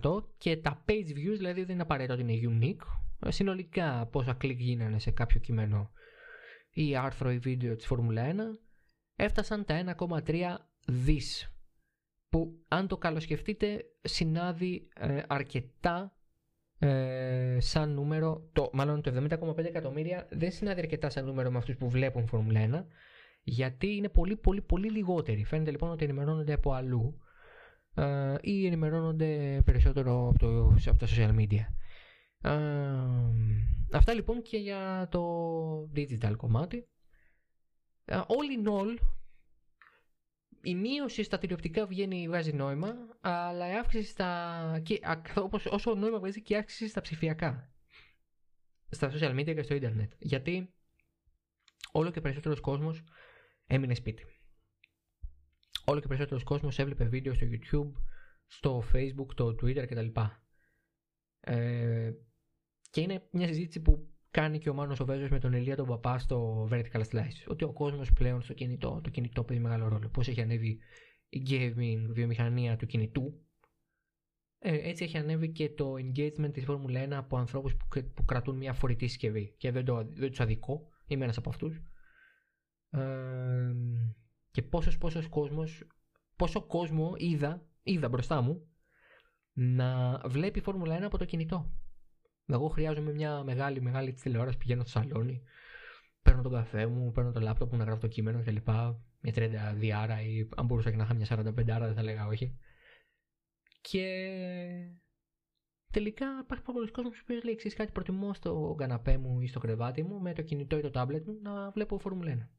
26% 0.01 0.25
και 0.39 0.57
τα 0.57 0.85
page 0.89 1.11
views, 1.17 1.37
δηλαδή 1.37 1.61
δεν 1.61 1.75
είναι 1.75 1.83
απαραίτητο 1.83 2.15
ότι 2.15 2.23
είναι 2.33 2.59
unique, 2.59 2.87
συνολικά 3.29 4.09
πόσα 4.13 4.35
κλικ 4.35 4.61
γίνανε 4.61 4.99
σε 4.99 5.11
κάποιο 5.11 5.41
κείμενο 5.41 5.91
ή 6.71 6.97
άρθρο 6.97 7.31
ή 7.31 7.39
βίντεο 7.39 7.77
της 7.77 7.87
Φόρμουλα 7.87 8.33
1, 8.33 8.37
έφτασαν 9.17 9.65
τα 9.65 9.97
1,3 9.99 10.55
δις 10.87 11.53
που 12.29 12.65
αν 12.69 12.89
το 12.89 12.97
καλοσκεφτείτε 12.97 13.85
συνάδει 14.03 14.89
ε, 14.95 15.23
αρκετά 15.27 16.13
ε, 16.79 17.57
σαν 17.61 17.95
νούμερο, 17.95 18.49
το, 18.53 18.71
μάλλον 18.73 19.03
το 19.03 19.27
70,5 19.31 19.59
εκατομμύρια 19.59 20.27
δεν 20.31 20.51
συνάδει 20.51 20.81
αρκετά 20.81 21.11
σαν 21.11 21.25
νούμερο 21.25 21.51
με 21.51 21.59
αυτούς 21.59 21.77
που 21.77 21.91
βλέπουν 21.91 22.27
Φόρμουλα 22.27 22.87
1 22.89 22.95
γιατί 23.49 23.97
είναι 23.97 24.09
πολύ 24.09 24.37
πολύ 24.37 24.61
πολύ 24.61 24.91
λιγότεροι. 24.91 25.45
Φαίνεται 25.45 25.71
λοιπόν 25.71 25.91
ότι 25.91 26.05
ενημερώνονται 26.05 26.53
από 26.53 26.73
αλλού 26.73 27.21
ε, 27.95 28.35
ή 28.41 28.67
ενημερώνονται 28.67 29.63
περισσότερο 29.65 30.29
από, 30.29 30.39
το, 30.39 30.91
από 30.91 30.99
τα 30.99 31.07
social 31.07 31.35
media. 31.35 31.65
Ε, 32.43 32.57
αυτά 33.93 34.15
λοιπόν 34.15 34.43
και 34.43 34.57
για 34.57 35.09
το 35.11 35.23
digital 35.97 36.37
κομμάτι. 36.37 36.89
Ε, 38.05 38.21
all 38.27 38.67
in 38.67 38.69
all, 38.69 38.97
η 40.63 40.75
μείωση 40.75 41.23
στα 41.23 41.39
τηλεοπτικά 41.39 41.87
βγαίνει, 41.87 42.29
βγάζει 42.29 42.53
νόημα, 42.53 42.95
αλλά 43.21 43.73
η 43.73 43.77
αύξηση 43.77 44.11
στα. 44.11 44.81
Και, 44.83 45.01
όπως, 45.35 45.67
όσο 45.67 45.95
νόημα 45.95 46.19
βγάζει 46.19 46.43
και 46.43 46.55
η 46.55 46.57
αύξηση 46.57 46.89
στα 46.89 47.01
ψηφιακά. 47.01 47.73
Στα 48.91 49.11
social 49.13 49.39
media 49.39 49.55
και 49.55 49.63
στο 49.63 49.75
ίντερνετ. 49.75 50.13
Γιατί 50.19 50.73
όλο 51.93 52.11
και 52.11 52.21
περισσότερος 52.21 52.61
κόσμος 52.61 53.05
έμεινε 53.69 53.95
σπίτι 53.95 54.25
όλο 55.89 56.01
και 56.01 56.07
περισσότερος 56.07 56.45
κόσμος 56.45 56.79
έβλεπε 56.79 57.05
βίντεο 57.05 57.35
στο 57.35 57.47
YouTube, 57.51 57.93
στο 58.47 58.83
Facebook, 58.93 59.35
το 59.35 59.47
Twitter 59.47 59.87
κτλ. 59.89 60.21
Ε, 61.41 62.13
και 62.91 63.01
είναι 63.01 63.29
μια 63.31 63.47
συζήτηση 63.47 63.81
που 63.81 64.09
κάνει 64.31 64.59
και 64.59 64.71
ο 64.71 64.75
Μάνος 64.75 65.01
ο 65.01 65.05
Βέζος 65.05 65.31
με 65.31 65.39
τον 65.39 65.55
Ελία 65.55 65.77
τον 65.77 65.87
Παπά 65.87 66.19
στο 66.19 66.69
Vertical 66.73 67.03
Slice. 67.11 67.47
Ότι 67.47 67.65
ο 67.65 67.73
κόσμος 67.73 68.13
πλέον 68.13 68.43
στο 68.43 68.55
κινητό, 68.55 69.01
το 69.03 69.11
κινητό 69.11 69.45
παίζει 69.45 69.63
μεγάλο 69.63 69.89
ρόλο. 69.89 70.09
Πώς 70.09 70.29
έχει 70.29 70.41
ανέβει 70.41 70.79
η 71.29 71.43
gaming 71.49 72.07
βιομηχανία 72.09 72.77
του 72.77 72.87
κινητού. 72.87 73.43
Ε, 74.59 74.89
έτσι 74.89 75.05
έχει 75.05 75.19
ανέβει 75.19 75.49
και 75.51 75.69
το 75.69 75.93
engagement 75.93 76.53
της 76.53 76.65
Formula 76.69 77.09
1 77.09 77.11
από 77.11 77.37
ανθρώπους 77.37 77.77
που, 77.77 77.87
που 78.15 78.25
κρατούν 78.25 78.57
μια 78.57 78.73
φορητή 78.73 79.07
συσκευή. 79.07 79.55
Και 79.57 79.71
δεν, 79.71 79.85
το, 79.85 80.09
δεν 80.15 80.29
τους 80.29 80.41
αδικό, 80.41 80.89
είμαι 81.07 81.25
ένας 81.25 81.37
από 81.37 81.49
αυτούς. 81.49 81.83
Ε, 82.91 83.73
και 84.51 84.63
πόσος 84.63 84.99
πόσος 84.99 85.29
κόσμος, 85.29 85.87
πόσο 86.37 86.67
κόσμο 86.67 87.15
είδα, 87.17 87.67
είδα 87.83 88.09
μπροστά 88.09 88.41
μου 88.41 88.69
να 89.53 90.19
βλέπει 90.19 90.61
Φόρμουλα 90.61 90.99
1 90.99 91.03
από 91.03 91.19
το 91.19 91.25
κινητό. 91.25 91.73
Εγώ 92.47 92.69
χρειάζομαι 92.69 93.13
μια 93.13 93.43
μεγάλη 93.43 93.81
μεγάλη 93.81 94.13
τηλεόραση, 94.13 94.59
πηγαίνω 94.59 94.83
στο 94.83 94.91
σαλόνι, 94.91 95.43
παίρνω 96.23 96.43
τον 96.43 96.53
καφέ 96.53 96.87
μου, 96.87 97.13
παίρνω 97.13 97.33
το 97.33 97.41
λάπτοπ 97.41 97.73
μου 97.73 97.79
να 97.79 97.85
γράφω 97.85 98.01
το 98.01 98.09
κείμενο 98.09 98.43
κλπ. 98.43 98.69
Μια 99.21 99.33
32 99.35 99.91
άρα 99.91 100.23
ή 100.23 100.49
αν 100.57 100.67
μπορούσα 100.67 100.91
και 100.91 100.97
να 100.97 101.03
είχα 101.03 101.15
μια 101.15 101.27
45 101.29 101.71
άρα 101.71 101.87
δεν 101.87 101.95
θα 101.95 102.03
λέγα 102.03 102.27
όχι. 102.27 102.59
Και 103.81 104.07
τελικά 105.91 106.27
υπάρχει 106.43 106.65
πολλοί 106.65 106.91
κόσμος 106.91 107.23
που 107.27 107.33
λέει: 107.33 107.55
Ξέρεις 107.57 107.77
κάτι, 107.77 107.93
προτιμώ 107.93 108.35
στο 108.35 108.75
καναπέ 108.79 109.19
μου 109.19 109.41
ή 109.41 109.47
στο 109.47 109.59
κρεβάτι 109.59 110.03
μου 110.03 110.21
με 110.21 110.33
το 110.33 110.43
κινητό 110.43 110.79
ή 110.79 110.81
το 110.81 110.91
τάμπλετ 110.91 111.27
μου 111.27 111.39
να 111.43 111.71
βλέπω 111.71 111.99
Φόρμουλα 111.99 112.49
1. 112.53 112.58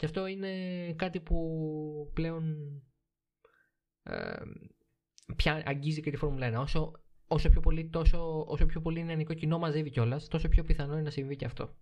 Και 0.00 0.06
αυτό 0.06 0.26
είναι 0.26 0.92
κάτι 0.92 1.20
που 1.20 2.10
πλέον 2.14 2.56
ε, 4.02 4.42
πια 5.36 5.62
αγγίζει 5.66 6.00
και 6.00 6.10
τη 6.10 6.16
Φόρμουλα 6.16 6.58
1. 6.58 6.62
Όσο, 6.62 6.92
όσο, 7.26 7.48
πιο 7.48 7.60
πολύ, 7.60 7.88
τόσο, 7.88 8.44
όσο 8.48 8.66
πιο 8.66 8.80
πολύ 8.80 9.04
νεανικό 9.04 9.34
κοινό 9.34 9.58
μαζεύει 9.58 9.90
κιόλας, 9.90 10.28
τόσο 10.28 10.48
πιο 10.48 10.64
πιθανό 10.64 10.92
είναι 10.92 11.02
να 11.02 11.10
συμβεί 11.10 11.36
και 11.36 11.44
αυτό. 11.44 11.76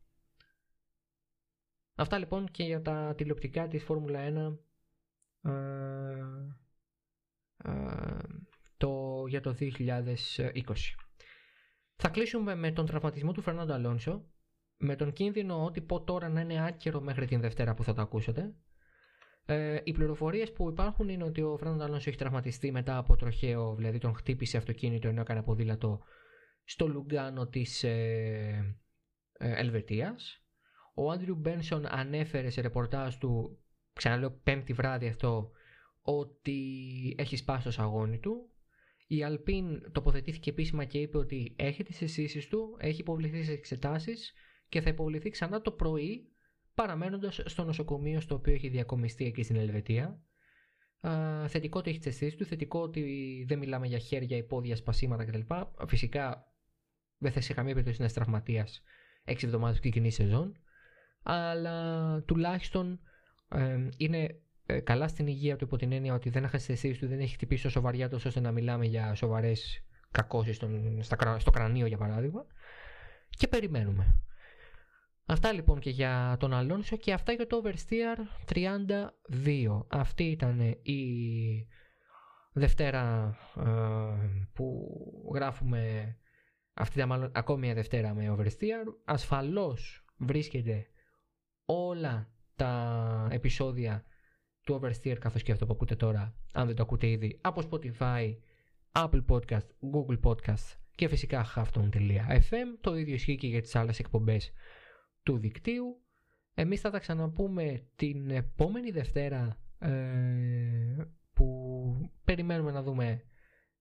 Αυτά 1.95 2.19
λοιπόν 2.19 2.51
και 2.51 2.63
για 2.65 2.83
τα 2.83 3.15
τηλεοπτικά 3.17 3.69
της 3.69 3.83
Φόρμουλα 3.85 4.59
1 5.43 5.51
ε, 5.51 6.19
ε, 7.57 8.17
το, 8.77 9.25
για 9.29 9.41
το 9.41 9.55
2020. 9.61 10.23
Θα 11.97 12.09
κλείσουμε 12.09 12.55
με 12.55 12.73
τον 12.73 12.87
τραυματισμό 12.87 13.33
του 13.33 13.43
Φερνάντο 13.43 13.73
Αλόνσο, 13.73 14.25
με 14.79 14.97
τον 14.97 15.13
κίνδυνο 15.13 15.65
ότι 15.65 15.81
πω 15.81 16.01
τώρα 16.01 16.29
να 16.29 16.41
είναι 16.41 16.67
άκυρο 16.67 17.01
μέχρι 17.01 17.27
την 17.27 17.41
Δευτέρα 17.41 17.75
που 17.75 17.85
θα 17.85 17.95
το 17.95 18.03
ακούσετε. 18.03 18.55
Ε, 19.47 19.81
οι 19.85 19.93
πληροφορίες 19.93 20.53
που 20.53 20.69
υπάρχουν 20.69 21.09
είναι 21.09 21.25
ότι 21.25 21.43
ο 21.43 21.57
Φερνάντο 21.57 21.85
Αλόνσο 21.85 22.09
έχει 22.09 22.19
τραυματιστεί 22.19 22.73
μετά 22.73 22.97
από 22.97 23.17
τροχαίο, 23.17 23.75
δηλαδή 23.75 23.99
τον 23.99 24.15
χτύπησε 24.15 24.57
αυτοκίνητο 24.57 25.09
ενώ 25.09 25.21
έκανε 25.21 25.43
ποδήλατο 25.43 26.01
στο 26.65 26.89
Λουγκάνο 26.89 27.47
της 27.47 27.85
ε, 27.85 28.77
ε, 29.33 29.61
Ελβετίας. 29.61 30.43
Ο 30.95 31.11
Άντριου 31.11 31.35
Μπένσον 31.35 31.87
ανέφερε 31.89 32.51
σε 32.51 32.61
ρεπορτάζ 32.61 33.15
του, 33.15 33.59
ξαναλέω 33.93 34.31
πέμπτη 34.31 34.73
βράδυ 34.73 35.07
αυτό, 35.07 35.51
ότι 36.03 36.61
έχει 37.19 37.37
σπάσει 37.37 37.65
το 37.65 37.71
σαγόνι 37.71 38.19
του. 38.19 38.51
Η 39.07 39.23
Αλπίν 39.23 39.93
τοποθετήθηκε 39.93 40.51
επίσημα 40.51 40.85
και 40.85 40.99
είπε 40.99 41.19
ότι 41.19 41.55
έχει 41.59 41.83
τις 41.83 42.03
αισθήσεις 42.03 42.49
του, 42.49 42.77
έχει 42.81 43.01
υποβληθεί 43.01 43.43
σε 43.43 43.53
εξετάσεις 43.53 44.33
και 44.69 44.81
θα 44.81 44.91
υποβληθεί 44.91 45.31
ξανά 45.31 45.61
το 45.61 45.71
πρωί 45.71 46.29
παραμένοντας 46.75 47.41
στο 47.45 47.65
νοσοκομείο 47.65 48.21
στο 48.21 48.35
οποίο 48.35 48.53
έχει 48.53 48.69
διακομιστεί 48.69 49.25
εκεί 49.25 49.43
στην 49.43 49.57
Ελβετία. 49.57 50.23
Α, 51.01 51.49
θετικό 51.49 51.79
ότι 51.79 51.91
έχει 51.91 51.99
τι 51.99 52.09
αισθήσει 52.09 52.37
του, 52.37 52.45
θετικό 52.45 52.81
ότι 52.81 53.45
δεν 53.49 53.59
μιλάμε 53.59 53.87
για 53.87 53.99
χέρια, 53.99 54.37
υπόδια, 54.37 54.77
σπασίματα 54.77 55.25
κτλ. 55.25 55.41
Φυσικά 55.87 56.53
δεν 57.19 57.33
θα 57.33 57.41
σε 57.41 57.55
καμία 57.55 57.73
περίπτωση 57.73 58.01
να 58.01 58.05
είναι 58.05 58.15
τραυματίας 58.15 58.83
6 59.25 59.43
εβδομάδες 59.43 59.81
και 59.81 59.89
κοινή 59.89 60.11
σεζόν 60.11 60.59
αλλά 61.23 62.23
τουλάχιστον 62.23 63.01
ε, 63.49 63.89
είναι 63.97 64.41
ε, 64.67 64.81
καλά 64.81 65.09
στην 65.09 65.27
υγεία 65.27 65.57
του 65.57 65.65
υπό 65.65 65.77
την 65.77 65.93
έννοια 65.93 66.15
ότι 66.15 66.31
δεν 66.31 66.45
έχασε 66.45 66.73
αισθήσει 66.73 67.01
του, 67.01 67.09
δεν 67.09 67.21
έχει 67.21 67.35
χτυπήσει 67.35 67.63
τόσο 67.63 67.81
βαριά 67.81 68.09
τόσο 68.09 68.29
ώστε 68.29 68.41
να 68.41 68.53
μιλάμε 68.53 68.87
για 68.87 69.15
σοβαρές 69.15 69.85
κακώσεις 70.11 70.61
στο 71.39 71.51
κρανίο 71.51 71.87
για 71.87 71.99
παράδειγμα. 71.99 72.47
Και 73.31 73.49
περιμένουμε. 73.49 74.28
Αυτά 75.31 75.53
λοιπόν 75.53 75.79
και 75.79 75.91
για 75.91 76.37
τον 76.41 76.53
Αλόνσο 76.53 76.97
και 76.97 77.13
αυτά 77.13 77.33
για 77.33 77.47
το 77.47 77.63
Oversteer 77.65 78.53
32. 78.53 79.85
Αυτή 79.89 80.25
ήταν 80.25 80.61
η 80.83 81.03
Δευτέρα 82.53 83.37
ε, 83.57 83.65
που 84.53 84.89
γράφουμε 85.35 86.17
αυτή 86.73 86.97
ήταν 86.97 87.09
μάλλον 87.09 87.31
ακόμη 87.35 87.61
μια 87.61 87.75
Δευτέρα 87.75 88.15
με 88.15 88.37
Oversteer. 88.37 88.95
Ασφαλώς 89.05 90.05
βρίσκεται 90.17 90.87
όλα 91.65 92.33
τα 92.57 93.29
επεισόδια 93.31 94.05
του 94.63 94.81
Oversteer 94.81 95.17
καθώς 95.19 95.43
και 95.43 95.53
αυτό 95.53 95.67
που 95.67 95.73
ακούτε 95.73 95.97
τώρα, 95.97 96.35
αν 96.53 96.67
δεν 96.67 96.77
το 96.77 96.83
ακούτε 96.83 97.07
ήδη, 97.07 97.39
από 97.43 97.63
Spotify, 97.71 98.35
Apple 98.93 99.25
Podcast, 99.29 99.67
Google 99.95 100.21
Podcast 100.23 100.77
και 100.95 101.09
φυσικά 101.09 101.47
hafton.fm. 101.57 102.67
Το 102.81 102.97
ίδιο 102.97 103.15
ισχύει 103.15 103.37
και 103.37 103.47
για 103.47 103.61
τις 103.61 103.77
άλλες 103.77 103.99
εκπομπές 103.99 104.53
του 105.29 105.39
δικτύου. 105.39 106.03
Εμείς 106.55 106.81
θα 106.81 106.91
τα 106.91 106.99
ξαναπούμε 106.99 107.87
την 107.97 108.31
επόμενη 108.31 108.91
Δευτέρα 108.91 109.59
ε, 109.79 109.89
που 111.33 112.11
περιμένουμε 112.25 112.71
να 112.71 112.83
δούμε 112.83 113.25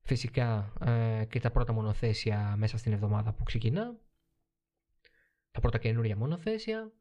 φυσικά 0.02 0.74
ε, 0.82 1.26
και 1.26 1.40
τα 1.40 1.52
πρώτα 1.52 1.74
μονοθέσια 1.74 2.56
μέσα 2.58 2.78
στην 2.78 2.92
εβδομάδα 2.94 3.34
που 3.34 3.44
ξεκινά. 3.44 3.96
Τα 5.52 5.60
πρώτα 5.60 5.78
καινούρια 5.78 6.18
μονοθέσια. 6.18 6.92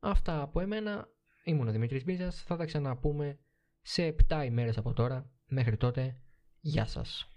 Αυτά 0.00 0.42
από 0.42 0.60
εμένα. 0.60 1.08
Ήμουν 1.44 1.68
ο 1.68 1.72
Δημήτρης 1.72 2.04
Μπίζας. 2.04 2.42
Θα 2.42 2.56
τα 2.56 2.64
ξαναπούμε 2.64 3.38
σε 3.80 4.14
7 4.28 4.42
ημέρες 4.44 4.78
από 4.78 4.92
τώρα. 4.92 5.30
Μέχρι 5.46 5.76
τότε, 5.76 6.22
γεια 6.60 6.86
σας. 6.86 7.28